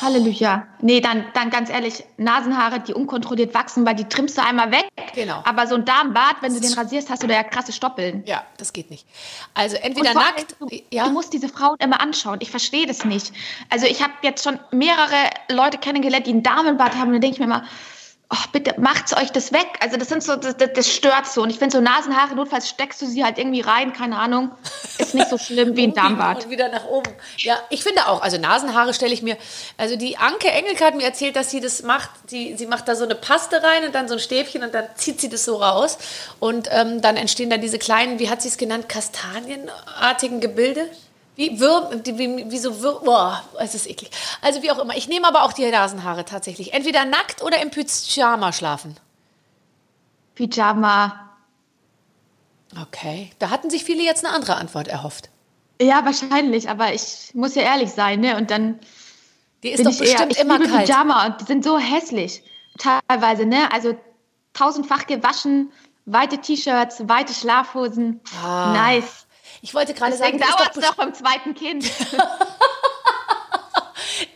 Halleluja. 0.00 0.66
Nee, 0.80 1.00
dann, 1.00 1.24
dann 1.34 1.50
ganz 1.50 1.68
ehrlich, 1.68 2.04
Nasenhaare, 2.16 2.80
die 2.80 2.94
unkontrolliert 2.94 3.52
wachsen, 3.54 3.84
weil 3.84 3.96
die 3.96 4.04
trimmst 4.04 4.38
du 4.38 4.42
einmal 4.42 4.70
weg. 4.70 4.88
Genau. 5.14 5.42
Aber 5.44 5.66
so 5.66 5.74
ein 5.74 5.84
Darmbart, 5.84 6.36
wenn 6.40 6.54
du 6.54 6.60
den 6.60 6.72
rasierst, 6.72 7.10
hast 7.10 7.22
du 7.22 7.26
da 7.26 7.34
ja 7.34 7.42
krasse 7.42 7.72
Stoppeln. 7.72 8.22
Ja, 8.24 8.44
das 8.56 8.72
geht 8.72 8.90
nicht. 8.90 9.06
Also 9.54 9.76
entweder 9.76 10.14
nackt. 10.14 10.56
du, 10.60 10.68
ja. 10.90 11.06
du 11.06 11.10
musst 11.10 11.32
diese 11.32 11.48
Frauen 11.48 11.76
immer 11.80 12.00
anschauen. 12.00 12.38
Ich 12.40 12.50
verstehe 12.50 12.86
das 12.86 13.04
nicht. 13.04 13.32
Also 13.68 13.86
ich 13.86 14.02
habe 14.02 14.12
jetzt 14.22 14.44
schon 14.44 14.60
mehrere 14.70 15.30
Leute 15.50 15.78
kennengelernt, 15.78 16.26
die 16.26 16.30
einen 16.30 16.42
Damenbart 16.44 16.94
haben. 16.94 17.08
Und 17.08 17.14
da 17.14 17.18
denke 17.18 17.34
ich 17.34 17.40
mir 17.40 17.46
immer, 17.46 17.64
oh, 18.32 18.44
bitte 18.50 18.74
macht's 18.78 19.14
euch 19.14 19.30
das 19.30 19.52
weg. 19.52 19.66
Also 19.80 19.96
das 19.96 20.08
sind 20.08 20.22
so, 20.22 20.36
das, 20.36 20.56
das, 20.56 20.88
stört 20.88 21.26
so. 21.26 21.42
Und 21.42 21.50
ich 21.50 21.58
finde 21.58 21.76
so 21.76 21.82
Nasenhaare, 21.82 22.34
notfalls 22.34 22.68
steckst 22.68 23.00
du 23.02 23.06
sie 23.06 23.24
halt 23.24 23.38
irgendwie 23.38 23.60
rein, 23.60 23.92
keine 23.92 24.16
Ahnung. 24.16 24.50
Ist 24.98 25.14
nicht 25.14 25.28
so 25.28 25.38
schlimm 25.38 25.76
wie 25.76 25.84
ein 25.84 25.94
Darmbart. 25.94 26.44
Und 26.44 26.50
wieder 26.50 26.68
nach 26.70 26.86
oben. 26.86 27.10
Ja, 27.36 27.58
ich 27.68 27.82
finde 27.82 28.08
auch, 28.08 28.22
also 28.22 28.38
Nasenhaare 28.38 28.94
stelle 28.94 29.12
ich 29.12 29.22
mir, 29.22 29.36
also 29.76 29.96
die 29.96 30.16
Anke 30.16 30.50
Engelke 30.50 30.84
hat 30.84 30.94
mir 30.94 31.04
erzählt, 31.04 31.36
dass 31.36 31.50
sie 31.50 31.60
das 31.60 31.82
macht, 31.82 32.10
die, 32.30 32.56
sie 32.56 32.66
macht 32.66 32.88
da 32.88 32.96
so 32.96 33.04
eine 33.04 33.14
Paste 33.14 33.62
rein 33.62 33.84
und 33.84 33.94
dann 33.94 34.08
so 34.08 34.14
ein 34.14 34.20
Stäbchen 34.20 34.62
und 34.62 34.74
dann 34.74 34.86
zieht 34.94 35.20
sie 35.20 35.28
das 35.28 35.44
so 35.44 35.56
raus 35.56 35.98
und 36.40 36.68
ähm, 36.70 37.02
dann 37.02 37.16
entstehen 37.16 37.50
da 37.50 37.58
diese 37.58 37.78
kleinen, 37.78 38.18
wie 38.18 38.30
hat 38.30 38.40
sie 38.40 38.48
es 38.48 38.56
genannt, 38.56 38.88
kastanienartigen 38.88 40.40
Gebilde. 40.40 40.88
Wie 41.34 41.58
Würm, 41.58 42.02
die- 42.02 42.18
wie, 42.18 42.50
wie 42.50 42.58
so 42.58 42.80
Würm, 42.82 43.04
boah, 43.04 43.42
es 43.58 43.74
ist 43.74 43.86
eklig. 43.88 44.10
Also 44.42 44.62
wie 44.62 44.70
auch 44.70 44.78
immer. 44.78 44.96
Ich 44.96 45.08
nehme 45.08 45.26
aber 45.26 45.44
auch 45.44 45.52
die 45.52 45.68
Nasenhaare 45.70 46.24
tatsächlich. 46.24 46.74
Entweder 46.74 47.04
nackt 47.04 47.42
oder 47.42 47.60
im 47.62 47.70
Pyjama 47.70 48.52
schlafen. 48.52 48.96
Pyjama. 50.34 51.30
Okay. 52.80 53.30
Da 53.38 53.50
hatten 53.50 53.70
sich 53.70 53.84
viele 53.84 54.02
jetzt 54.02 54.24
eine 54.24 54.34
andere 54.34 54.56
Antwort 54.56 54.88
erhofft. 54.88 55.28
Ja, 55.80 56.04
wahrscheinlich, 56.04 56.68
aber 56.68 56.94
ich 56.94 57.30
muss 57.34 57.54
ja 57.54 57.62
ehrlich 57.62 57.90
sein, 57.90 58.20
ne? 58.20 58.36
Und 58.36 58.50
dann 58.50 58.78
Die 59.62 59.70
ist 59.70 59.84
doch 59.84 59.92
eher, 59.92 59.98
bestimmt 60.06 60.32
ich 60.32 60.38
immer 60.38 60.58
liebe 60.58 60.70
kalt. 60.70 60.86
Pyjama 60.86 61.26
und 61.26 61.40
die 61.40 61.44
sind 61.44 61.64
so 61.64 61.78
hässlich. 61.78 62.42
Teilweise, 62.78 63.44
ne? 63.46 63.70
Also 63.72 63.96
tausendfach 64.54 65.06
gewaschen, 65.06 65.72
weite 66.06 66.38
T-Shirts, 66.38 67.08
weite 67.08 67.34
Schlafhosen. 67.34 68.20
Nice. 68.42 69.21
Ich 69.62 69.72
wollte 69.74 69.94
gerade 69.94 70.16
sagen, 70.16 70.38
dauert 70.38 70.60
doch 70.60 70.76
es 70.76 70.88
doch 70.88 70.96
beim 70.96 71.14
zweiten 71.14 71.54
Kind. 71.54 71.84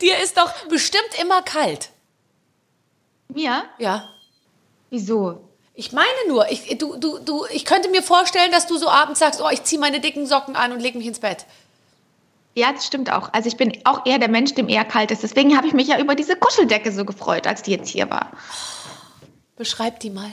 Dir 0.01 0.17
ist 0.19 0.37
doch 0.37 0.51
bestimmt 0.69 1.19
immer 1.21 1.41
kalt. 1.41 1.89
Mir? 3.27 3.63
Ja. 3.77 4.07
Wieso? 4.89 5.49
Ich 5.73 5.91
meine 5.91 6.07
nur, 6.29 6.49
ich, 6.49 6.77
du, 6.77 6.95
du, 6.95 7.19
du, 7.19 7.45
ich 7.51 7.65
könnte 7.65 7.89
mir 7.89 8.01
vorstellen, 8.01 8.51
dass 8.51 8.67
du 8.67 8.77
so 8.77 8.89
abends 8.89 9.19
sagst, 9.19 9.41
oh, 9.41 9.49
ich 9.51 9.63
ziehe 9.63 9.81
meine 9.81 9.99
dicken 9.99 10.25
Socken 10.25 10.55
an 10.55 10.71
und 10.71 10.79
lege 10.79 10.97
mich 10.97 11.07
ins 11.07 11.19
Bett. 11.19 11.45
Ja, 12.55 12.71
das 12.71 12.87
stimmt 12.87 13.11
auch. 13.11 13.33
Also 13.33 13.49
ich 13.49 13.57
bin 13.57 13.77
auch 13.83 14.05
eher 14.05 14.19
der 14.19 14.29
Mensch, 14.29 14.53
dem 14.53 14.69
eher 14.69 14.85
kalt 14.85 15.11
ist. 15.11 15.23
Deswegen 15.23 15.57
habe 15.57 15.67
ich 15.67 15.73
mich 15.73 15.89
ja 15.89 15.99
über 15.99 16.15
diese 16.15 16.37
Kuscheldecke 16.37 16.93
so 16.93 17.03
gefreut, 17.03 17.45
als 17.45 17.63
die 17.63 17.71
jetzt 17.71 17.89
hier 17.89 18.09
war. 18.09 18.31
Beschreib 19.57 19.99
die 19.99 20.09
mal. 20.09 20.31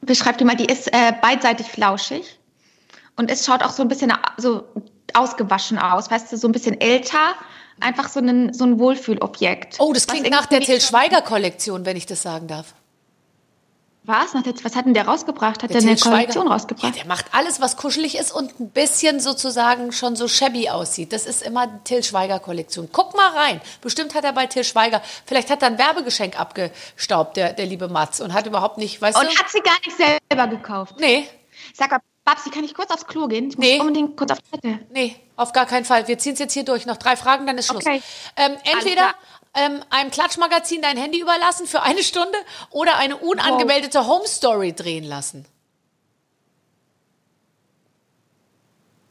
Beschreib 0.00 0.38
die 0.38 0.44
mal, 0.44 0.56
die 0.56 0.66
ist 0.66 0.88
äh, 0.88 1.12
beidseitig 1.20 1.66
flauschig 1.66 2.38
und 3.16 3.30
es 3.30 3.44
schaut 3.46 3.62
auch 3.62 3.70
so 3.70 3.82
ein 3.82 3.88
bisschen 3.88 4.12
so 4.36 4.64
ausgewaschen 5.12 5.78
aus, 5.78 6.10
weißt 6.10 6.32
du, 6.32 6.36
so 6.36 6.48
ein 6.48 6.52
bisschen 6.52 6.80
älter. 6.80 7.34
Einfach 7.80 8.08
so 8.08 8.20
ein, 8.20 8.52
so 8.52 8.64
ein 8.64 8.78
Wohlfühlobjekt. 8.78 9.76
Oh, 9.80 9.92
das 9.92 10.06
klingt 10.06 10.30
nach 10.30 10.46
der 10.46 10.60
Till 10.60 10.80
Schweiger-Kollektion, 10.80 11.84
wenn 11.84 11.96
ich 11.96 12.06
das 12.06 12.22
sagen 12.22 12.46
darf. 12.46 12.74
Was? 14.06 14.34
Was 14.62 14.76
hat 14.76 14.84
denn 14.84 14.92
der 14.94 15.06
rausgebracht? 15.08 15.62
Hat 15.62 15.70
Der 15.70 15.80
der, 15.80 15.88
eine 15.88 15.98
Schweiger- 15.98 16.10
Kollektion 16.10 16.46
Ja, 16.46 16.52
rausgebracht? 16.52 16.94
der 16.96 17.06
macht 17.06 17.24
alles, 17.32 17.60
was 17.62 17.76
kuschelig 17.78 18.16
ist 18.18 18.32
und 18.32 18.60
ein 18.60 18.68
bisschen 18.68 19.18
sozusagen 19.18 19.92
schon 19.92 20.14
so 20.14 20.28
shabby 20.28 20.68
aussieht. 20.68 21.12
Das 21.14 21.24
ist 21.24 21.42
immer 21.42 21.66
die 21.66 21.78
Till 21.84 22.02
Schweiger-Kollektion. 22.04 22.90
Guck 22.92 23.16
mal 23.16 23.30
rein. 23.30 23.60
Bestimmt 23.80 24.14
hat 24.14 24.24
er 24.24 24.34
bei 24.34 24.46
Till 24.46 24.62
Schweiger, 24.62 25.00
vielleicht 25.24 25.48
hat 25.50 25.62
er 25.62 25.68
ein 25.68 25.78
Werbegeschenk 25.78 26.38
abgestaubt, 26.38 27.36
der, 27.38 27.54
der 27.54 27.64
liebe 27.66 27.88
Matz, 27.88 28.20
und 28.20 28.34
hat 28.34 28.46
überhaupt 28.46 28.76
nicht, 28.76 29.00
weißt 29.00 29.16
Und 29.18 29.24
du? 29.24 29.38
hat 29.38 29.50
sie 29.50 29.60
gar 29.60 29.78
nicht 29.84 29.96
selber 30.30 30.46
gekauft. 30.48 30.96
Nee, 31.00 31.26
Sag 31.72 31.90
mal, 31.90 32.00
Babsi, 32.24 32.50
kann 32.50 32.64
ich 32.64 32.74
kurz 32.74 32.90
aufs 32.90 33.06
Klo 33.06 33.28
gehen? 33.28 33.50
Ich 33.50 33.58
muss 33.58 33.66
Nee. 33.66 33.80
unbedingt 33.80 34.16
kurz 34.16 34.30
auf 34.30 34.38
Toilette. 34.40 34.86
Nee, 34.90 35.14
auf 35.36 35.52
gar 35.52 35.66
keinen 35.66 35.84
Fall. 35.84 36.08
Wir 36.08 36.18
ziehen 36.18 36.32
es 36.32 36.38
jetzt 36.38 36.54
hier 36.54 36.64
durch. 36.64 36.86
Noch 36.86 36.96
drei 36.96 37.16
Fragen, 37.16 37.46
dann 37.46 37.58
ist 37.58 37.66
Schluss. 37.66 37.84
Okay. 37.84 38.02
Ähm, 38.36 38.52
entweder 38.64 39.14
ähm, 39.54 39.82
einem 39.90 40.10
Klatschmagazin 40.10 40.80
dein 40.80 40.96
Handy 40.96 41.20
überlassen 41.20 41.66
für 41.66 41.82
eine 41.82 42.02
Stunde 42.02 42.38
oder 42.70 42.96
eine 42.96 43.18
unangemeldete 43.18 44.06
Home 44.06 44.26
Story 44.26 44.72
drehen 44.72 45.04
lassen. 45.04 45.44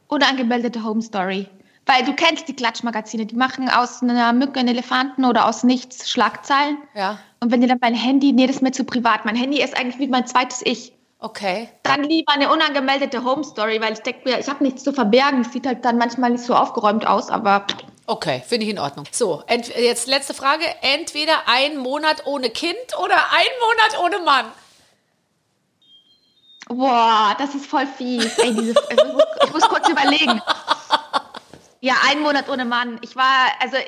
Unangemeldete 0.08 0.82
Home 0.84 1.02
Story. 1.02 1.48
Weil 1.86 2.04
du 2.04 2.14
kennst 2.14 2.48
die 2.48 2.56
Klatschmagazine, 2.56 3.26
die 3.26 3.36
machen 3.36 3.68
aus 3.68 4.02
einer 4.02 4.32
Mücke 4.32 4.58
einen 4.58 4.68
Elefanten 4.70 5.24
oder 5.24 5.46
aus 5.46 5.64
nichts 5.64 6.08
Schlagzeilen. 6.10 6.78
Ja. 6.94 7.18
Und 7.40 7.52
wenn 7.52 7.60
dir 7.60 7.68
dann 7.68 7.78
mein 7.80 7.94
Handy, 7.94 8.32
nee, 8.32 8.46
das 8.46 8.56
ist 8.56 8.62
mir 8.62 8.72
zu 8.72 8.84
privat. 8.84 9.24
Mein 9.24 9.36
Handy 9.36 9.62
ist 9.62 9.76
eigentlich 9.76 9.98
wie 9.98 10.08
mein 10.08 10.26
zweites 10.26 10.62
Ich. 10.64 10.92
Okay. 11.24 11.70
Dann 11.82 12.02
lieber 12.02 12.34
eine 12.34 12.52
unangemeldete 12.52 13.24
Home 13.24 13.44
Story, 13.44 13.80
weil 13.80 13.94
ich 13.94 14.00
denke 14.00 14.28
mir, 14.28 14.38
ich 14.38 14.46
habe 14.46 14.62
nichts 14.62 14.84
zu 14.84 14.92
verbergen. 14.92 15.40
Es 15.40 15.52
sieht 15.52 15.66
halt 15.66 15.82
dann 15.82 15.96
manchmal 15.96 16.28
nicht 16.28 16.44
so 16.44 16.54
aufgeräumt 16.54 17.06
aus, 17.06 17.30
aber 17.30 17.66
Okay, 18.06 18.42
finde 18.46 18.66
ich 18.66 18.72
in 18.72 18.78
Ordnung. 18.78 19.06
So, 19.10 19.42
jetzt 19.48 20.06
letzte 20.06 20.34
Frage. 20.34 20.66
Entweder 20.82 21.32
ein 21.46 21.78
Monat 21.78 22.26
ohne 22.26 22.50
Kind 22.50 22.76
oder 23.02 23.16
ein 23.16 23.46
Monat 23.62 24.04
ohne 24.04 24.18
Mann. 24.22 24.46
Boah, 26.68 27.34
das 27.38 27.54
ist 27.54 27.64
voll 27.64 27.86
fies. 27.86 28.38
Ey, 28.38 28.52
diese, 28.54 28.74
ich, 28.90 29.04
muss, 29.04 29.22
ich 29.44 29.52
muss 29.52 29.62
kurz 29.62 29.88
überlegen. 29.88 30.42
Ja, 31.80 31.94
ein 32.06 32.20
Monat 32.20 32.50
ohne 32.50 32.66
Mann. 32.66 32.98
Ich 33.00 33.16
war, 33.16 33.46
also 33.60 33.78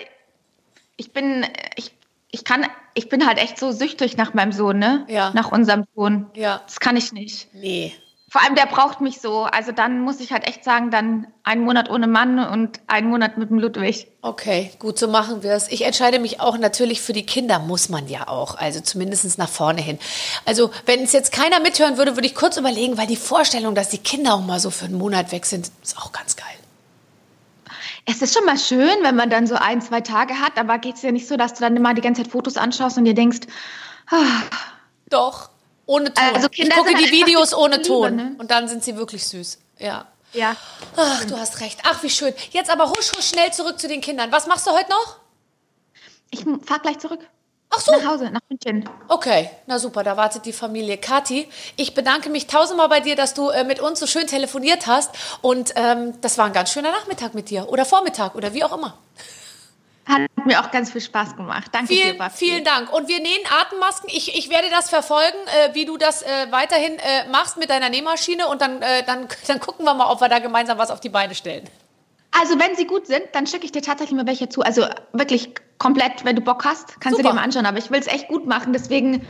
ich 0.97 1.13
bin, 1.13 1.47
ich, 1.77 1.93
ich 2.31 2.45
kann, 2.45 2.67
ich 2.95 3.09
bin 3.09 3.27
halt 3.27 3.39
echt 3.39 3.59
so 3.59 3.73
süchtig 3.73 4.17
nach 4.17 4.35
meinem 4.35 4.53
Sohn, 4.53 4.79
ne? 4.79 5.05
Ja. 5.09 5.31
Nach 5.35 5.53
unserem 5.53 5.85
Sohn. 5.95 6.27
Ja. 6.35 6.63
Das 6.67 6.81
kann 6.81 6.97
ich 6.97 7.13
nicht. 7.13 7.49
Nee. 7.55 7.95
Vor 8.29 8.43
allem, 8.43 8.57
der 8.57 8.67
braucht 8.67 9.01
mich 9.01 9.21
so. 9.21 9.45
Also 9.45 9.71
dann 9.71 10.01
muss 10.01 10.19
ich 10.19 10.33
halt 10.33 10.49
echt 10.49 10.65
sagen, 10.65 10.91
dann 10.91 11.29
einen 11.45 11.65
Monat 11.65 11.89
ohne 11.89 12.09
Mann 12.09 12.41
und 12.41 12.81
einen 12.89 13.09
Monat 13.09 13.39
mit 13.39 13.51
dem 13.51 13.59
Ludwig. 13.61 14.09
Okay, 14.21 14.73
gut, 14.81 14.99
so 14.99 15.07
machen 15.07 15.45
wir 15.45 15.53
es. 15.53 15.69
Ich 15.69 15.83
entscheide 15.83 16.19
mich 16.19 16.41
auch 16.41 16.59
natürlich 16.59 17.01
für 17.01 17.13
die 17.13 17.25
Kinder, 17.25 17.61
muss 17.61 17.89
man 17.89 18.09
ja 18.09 18.27
auch. 18.27 18.57
Also 18.57 18.81
zumindest 18.81 19.39
nach 19.39 19.49
vorne 19.49 19.81
hin. 19.81 19.99
Also 20.45 20.73
wenn 20.87 21.05
es 21.05 21.13
jetzt 21.13 21.31
keiner 21.31 21.61
mithören 21.61 21.99
würde, 21.99 22.17
würde 22.17 22.27
ich 22.27 22.35
kurz 22.35 22.57
überlegen, 22.57 22.99
weil 22.99 23.07
die 23.07 23.17
Vorstellung, 23.17 23.77
dass 23.77 23.91
die 23.91 23.99
Kinder 23.99 24.35
auch 24.35 24.45
mal 24.45 24.59
so 24.59 24.71
für 24.71 24.87
einen 24.87 24.99
Monat 24.99 25.31
weg 25.31 25.47
sind, 25.47 25.71
ist 25.83 25.97
auch 25.97 26.11
ganz 26.11 26.35
geil. 26.35 26.47
Es 28.09 28.23
ist 28.23 28.35
schon 28.35 28.45
mal 28.45 28.59
schön, 28.59 29.03
wenn 29.03 29.17
man 29.17 29.31
dann 29.31 29.47
so 29.47 29.57
ein, 29.57 29.83
zwei 29.83 30.01
Tage 30.01 30.41
hat, 30.41 30.59
aber 30.59 30.79
geht 30.79 30.95
es 30.97 31.03
ja 31.03 31.11
nicht 31.11 31.27
so, 31.27 31.37
dass 31.37 31.55
du 31.55 31.61
dann 31.61 31.77
immer 31.77 31.93
die 31.93 32.01
ganze 32.01 32.23
Zeit 32.23 32.31
Fotos 32.31 32.57
anschaust 32.57 32.97
und 32.99 33.05
dir 33.05 33.15
denkst, 33.15 33.41
ah, 34.11 34.43
Doch, 35.11 35.51
ohne 35.87 36.13
Ton. 36.15 36.35
Also 36.35 36.49
Kinder 36.49 36.77
ich 36.77 36.83
gucke 36.83 36.95
die 36.97 37.11
Videos 37.11 37.53
ohne 37.53 37.77
Liebe, 37.77 37.89
Ton 37.89 38.17
ne? 38.17 38.37
und 38.39 38.51
dann 38.51 38.69
sind 38.69 38.85
sie 38.85 38.97
wirklich 38.97 39.27
süß. 39.27 39.59
Ja. 39.79 40.07
ja. 40.33 40.57
Ach, 40.97 41.25
du 41.25 41.37
hast 41.37 41.61
recht. 41.61 41.81
Ach, 41.85 42.03
wie 42.03 42.11
schön. 42.11 42.33
Jetzt 42.51 42.71
aber 42.71 42.91
husch, 42.91 43.13
husch 43.17 43.29
schnell 43.29 43.53
zurück 43.53 43.79
zu 43.79 43.89
den 43.89 44.01
Kindern. 44.01 44.31
Was 44.33 44.47
machst 44.47 44.67
du 44.67 44.71
heute 44.71 44.91
noch? 44.91 45.19
Ich 46.31 46.45
fahr 46.65 46.79
gleich 46.81 46.99
zurück. 46.99 47.21
Ach 47.71 47.81
so. 47.81 47.93
Nach 47.93 48.07
Hause, 48.07 48.31
nach 48.31 48.41
München. 48.49 48.89
Okay, 49.09 49.51
na 49.67 49.79
super, 49.79 50.03
da 50.03 50.17
wartet 50.17 50.47
die 50.47 50.53
Familie. 50.53 50.99
Kathi, 50.99 51.49
ich 51.77 51.95
bedanke 51.95 52.31
mich 52.31 52.47
tausendmal 52.47 52.89
bei 52.89 53.01
dir, 53.01 53.17
dass 53.17 53.35
du 53.35 53.51
äh, 53.51 53.65
mit 53.65 53.81
uns 53.81 54.01
so 54.01 54.07
schön 54.07 54.27
telefoniert 54.27 54.87
hast. 54.87 55.11
Und 55.43 55.73
ähm, 55.77 56.15
das 56.21 56.39
war 56.39 56.47
ein 56.47 56.53
ganz 56.53 56.71
schöner 56.71 56.93
Nachmittag 56.93 57.35
mit 57.35 57.51
dir. 57.51 57.69
Oder 57.69 57.85
Vormittag 57.85 58.35
oder 58.35 58.55
wie 58.55 58.65
auch 58.65 58.77
immer. 58.77 58.97
Hat 60.07 60.21
mir 60.45 60.61
auch 60.61 60.71
ganz 60.71 60.93
viel 60.93 61.01
Spaß 61.01 61.37
gemacht. 61.37 61.67
Danke 61.73 61.93
dir, 61.93 62.03
Vielen, 62.05 62.19
Basti. 62.19 62.47
vielen 62.47 62.65
Dank. 62.65 62.93
Und 62.93 63.09
wir 63.09 63.19
nähen 63.21 63.43
Atemmasken. 63.61 64.09
Ich, 64.13 64.37
ich 64.37 64.49
werde 64.51 64.71
das 64.71 64.89
verfolgen, 64.89 65.37
äh, 65.47 65.75
wie 65.75 65.85
du 65.85 65.97
das 65.97 66.23
äh, 66.23 66.29
weiterhin 66.51 66.97
äh, 67.01 67.29
machst 67.31 67.57
mit 67.57 67.71
deiner 67.71 67.89
Nähmaschine. 67.89 68.47
Und 68.47 68.63
dann, 68.63 68.81
äh, 68.83 69.03
dann, 69.05 69.27
dann 69.49 69.59
gucken 69.59 69.85
wir 69.85 69.95
mal, 69.95 70.09
ob 70.11 70.21
wir 70.21 70.29
da 70.29 70.39
gemeinsam 70.39 70.79
was 70.79 70.93
auf 70.93 71.01
die 71.01 71.09
Beine 71.09 71.35
stellen. 71.35 71.69
Also 72.39 72.59
wenn 72.59 72.77
sie 72.77 72.87
gut 72.87 73.07
sind, 73.07 73.23
dann 73.33 73.47
schicke 73.47 73.65
ich 73.65 73.73
dir 73.73 73.83
tatsächlich 73.83 74.17
mal 74.17 74.27
welche 74.27 74.49
zu. 74.49 74.63
Also 74.63 74.87
wirklich 75.13 75.55
komplett, 75.79 76.25
wenn 76.25 76.37
du 76.37 76.43
Bock 76.43 76.65
hast, 76.65 77.01
kannst 77.01 77.17
Super. 77.17 77.23
du 77.23 77.29
dir 77.29 77.35
mal 77.35 77.43
anschauen. 77.43 77.67
Aber 77.67 77.79
ich 77.79 77.91
will 77.91 78.01
es 78.01 78.07
echt 78.07 78.29
gut 78.29 78.47
machen, 78.47 78.73
deswegen 78.73 79.27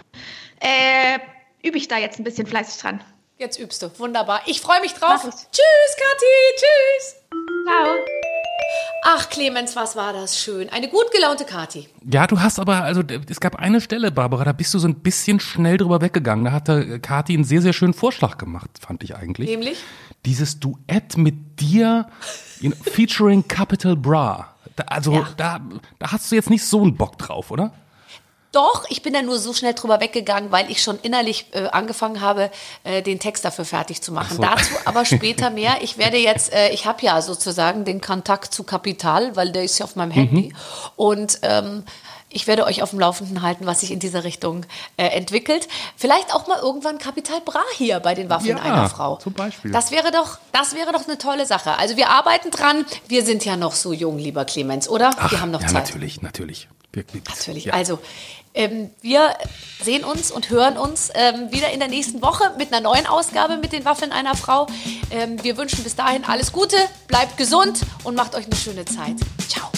äh, 0.61 1.19
übe 1.63 1.79
ich 1.79 1.89
da 1.89 1.99
jetzt 1.99 2.19
ein 2.19 2.25
bisschen 2.25 2.47
fleißig 2.47 2.81
dran. 2.81 3.03
Jetzt 3.39 3.59
übst 3.59 3.83
du. 3.83 3.91
Wunderbar. 3.99 4.41
Ich 4.47 4.61
freue 4.61 4.81
mich 4.81 4.95
drauf. 4.95 5.23
Tschüss, 5.23 5.97
Kathi. 5.97 6.57
Tschüss. 6.57 7.17
Ciao. 7.67 7.97
Ach, 9.03 9.29
Clemens, 9.29 9.77
was 9.77 9.95
war 9.97 10.13
das 10.13 10.39
schön. 10.39 10.69
Eine 10.69 10.89
gut 10.89 11.11
gelaunte 11.13 11.45
Kathi. 11.45 11.89
Ja, 12.11 12.27
du 12.27 12.41
hast 12.41 12.59
aber, 12.59 12.83
also 12.83 13.03
es 13.29 13.39
gab 13.41 13.55
eine 13.57 13.81
Stelle, 13.81 14.11
Barbara, 14.11 14.45
da 14.45 14.53
bist 14.53 14.75
du 14.75 14.79
so 14.79 14.89
ein 14.89 14.97
bisschen 14.97 15.39
schnell 15.39 15.77
drüber 15.77 16.01
weggegangen. 16.01 16.45
Da 16.47 16.53
hatte 16.53 16.99
Kathi 16.99 17.35
einen 17.35 17.45
sehr, 17.45 17.63
sehr 17.63 17.73
schönen 17.73 17.95
Vorschlag 17.95 18.37
gemacht, 18.39 18.71
fand 18.81 19.05
ich 19.05 19.15
eigentlich. 19.15 19.49
Nämlich? 19.49 19.79
Dieses 20.25 20.59
Duett 20.59 21.17
mit 21.17 21.61
dir 21.61 22.09
in, 22.61 22.73
featuring 22.73 23.47
Capital 23.47 23.95
Bra. 23.97 24.55
Da, 24.75 24.85
also 24.89 25.13
Ja. 25.15 25.29
da, 25.37 25.61
da 25.99 26.13
hast 26.13 26.31
du 26.33 26.35
jetzt 26.35 26.51
nicht 26.51 26.65
so 26.65 26.83
einen 26.83 26.97
Bock 26.97 27.17
drauf, 27.19 27.51
oder? 27.53 27.73
Doch, 28.57 28.87
ich 28.89 29.03
bin 29.03 29.13
da 29.13 29.21
nur 29.21 29.39
so 29.39 29.53
schnell 29.53 29.75
drüber 29.75 30.01
weggegangen, 30.01 30.51
weil 30.51 30.71
ich 30.71 30.83
schon 30.83 30.99
innerlich 31.03 31.45
äh, 31.53 31.67
angefangen 31.67 32.23
habe, 32.23 32.51
äh, 32.85 33.03
den 33.03 33.19
Text 33.19 33.45
dafür 33.45 33.67
fertig 33.67 34.01
zu 34.01 34.13
machen. 34.13 34.39
so. 34.39 34.43
Dazu 34.43 34.73
aber 34.87 35.05
später 35.05 35.51
mehr. 35.51 35.83
Ich 35.83 35.99
werde 35.99 36.17
jetzt, 36.17 36.55
äh, 36.55 36.71
ich 36.71 36.87
habe 36.87 37.03
ja 37.03 37.21
sozusagen 37.21 37.85
den 37.85 38.01
Kontakt 38.01 38.55
zu 38.55 38.65
Kapital, 38.65 39.37
weil 39.37 39.53
der 39.53 39.63
ist 39.63 39.77
ja 39.79 39.85
auf 39.85 39.95
meinem 39.95 40.11
Handy. 40.11 40.55
Und 40.97 41.41
ähm, 41.43 41.85
ich 42.31 42.47
werde 42.47 42.65
euch 42.65 42.83
auf 42.83 42.91
dem 42.91 42.99
Laufenden 42.99 43.43
halten, 43.43 43.67
was 43.67 43.81
sich 43.81 43.91
in 43.91 43.99
dieser 43.99 44.25
Richtung 44.25 44.65
äh, 44.97 45.05
entwickelt. 45.09 45.69
Vielleicht 45.95 46.35
auch 46.35 46.47
mal 46.47 46.59
irgendwann 46.59 46.97
Kapital 46.97 47.43
Bra 47.43 47.61
hier 47.77 48.01
bei 48.01 48.15
den 48.15 48.31
Waffeln 48.31 48.57
Ja, 48.57 48.63
einer 48.63 48.89
Frau. 48.89 49.17
zum 49.17 49.35
Beispiel. 49.35 49.71
Das 49.71 49.91
wäre 49.91 50.13
doch, 50.13 50.39
das 50.53 50.75
wäre 50.75 50.93
doch 50.93 51.07
eine 51.07 51.19
tolle 51.19 51.45
Sache. 51.45 51.77
Also 51.79 51.99
wir 51.99 52.09
arbeiten 52.09 52.51
dran. 52.51 52.87
Wir 53.07 53.23
sind 53.23 53.45
ja 53.45 53.59
noch 53.59 53.73
so 53.73 53.93
jung, 53.93 54.17
lieber 54.17 54.47
Clemens, 54.47 54.89
oder? 54.89 55.11
wir 55.29 55.43
haben 55.43 55.51
noch 55.51 55.61
ja, 55.61 55.69
Zeit. 55.69 55.85
natürlich, 55.89 56.23
natürlich. 56.23 56.69
Wirklich. 56.97 57.23
Natürlich. 57.29 57.65
Ja. 57.67 57.75
Also, 57.75 57.99
ähm, 58.57 58.91
wir 59.03 59.37
sehen 59.83 60.05
uns 60.05 60.31
und 60.31 60.51
hören 60.51 60.77
uns 60.77 61.11
ähm, 61.15 61.53
wieder 61.53 61.71
in 61.71 61.79
der 61.79 61.89
nächsten 61.89 62.23
Woche 62.23 62.53
mit 62.59 62.73
einer 62.73 62.81
neuen 62.81 63.07
Ausgabe 63.07 63.59
mit 63.59 63.73
den 63.73 63.85
Waffeln 63.85 64.11
einer 64.11 64.35
Frau. 64.35 64.67
Ähm, 65.11 65.43
wir 65.45 65.57
wünschen 65.57 65.85
bis 65.85 65.95
dahin 65.95 66.25
alles 66.25 66.53
Gute, 66.53 66.77
bleibt 67.07 67.37
gesund 67.37 67.81
und 68.03 68.17
macht 68.17 68.35
euch 68.35 68.47
eine 68.47 68.57
schöne 68.57 68.85
Zeit. 68.85 69.17
Ciao. 69.49 69.71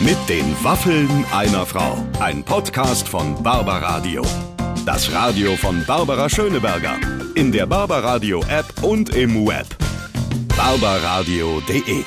Mit 0.00 0.16
den 0.28 0.56
Waffeln 0.64 1.24
einer 1.32 1.64
Frau. 1.64 1.98
Ein 2.18 2.42
Podcast 2.42 3.06
von 3.06 3.40
Barbaradio. 3.42 4.22
Das 4.84 5.12
Radio 5.12 5.56
von 5.56 5.84
Barbara 5.86 6.28
Schöneberger. 6.28 6.98
In 7.34 7.52
der 7.52 7.66
Barbaradio 7.66 8.42
App 8.48 8.82
und 8.82 9.10
im 9.14 9.46
Web. 9.46 9.66
barbaradio.de 10.56 12.04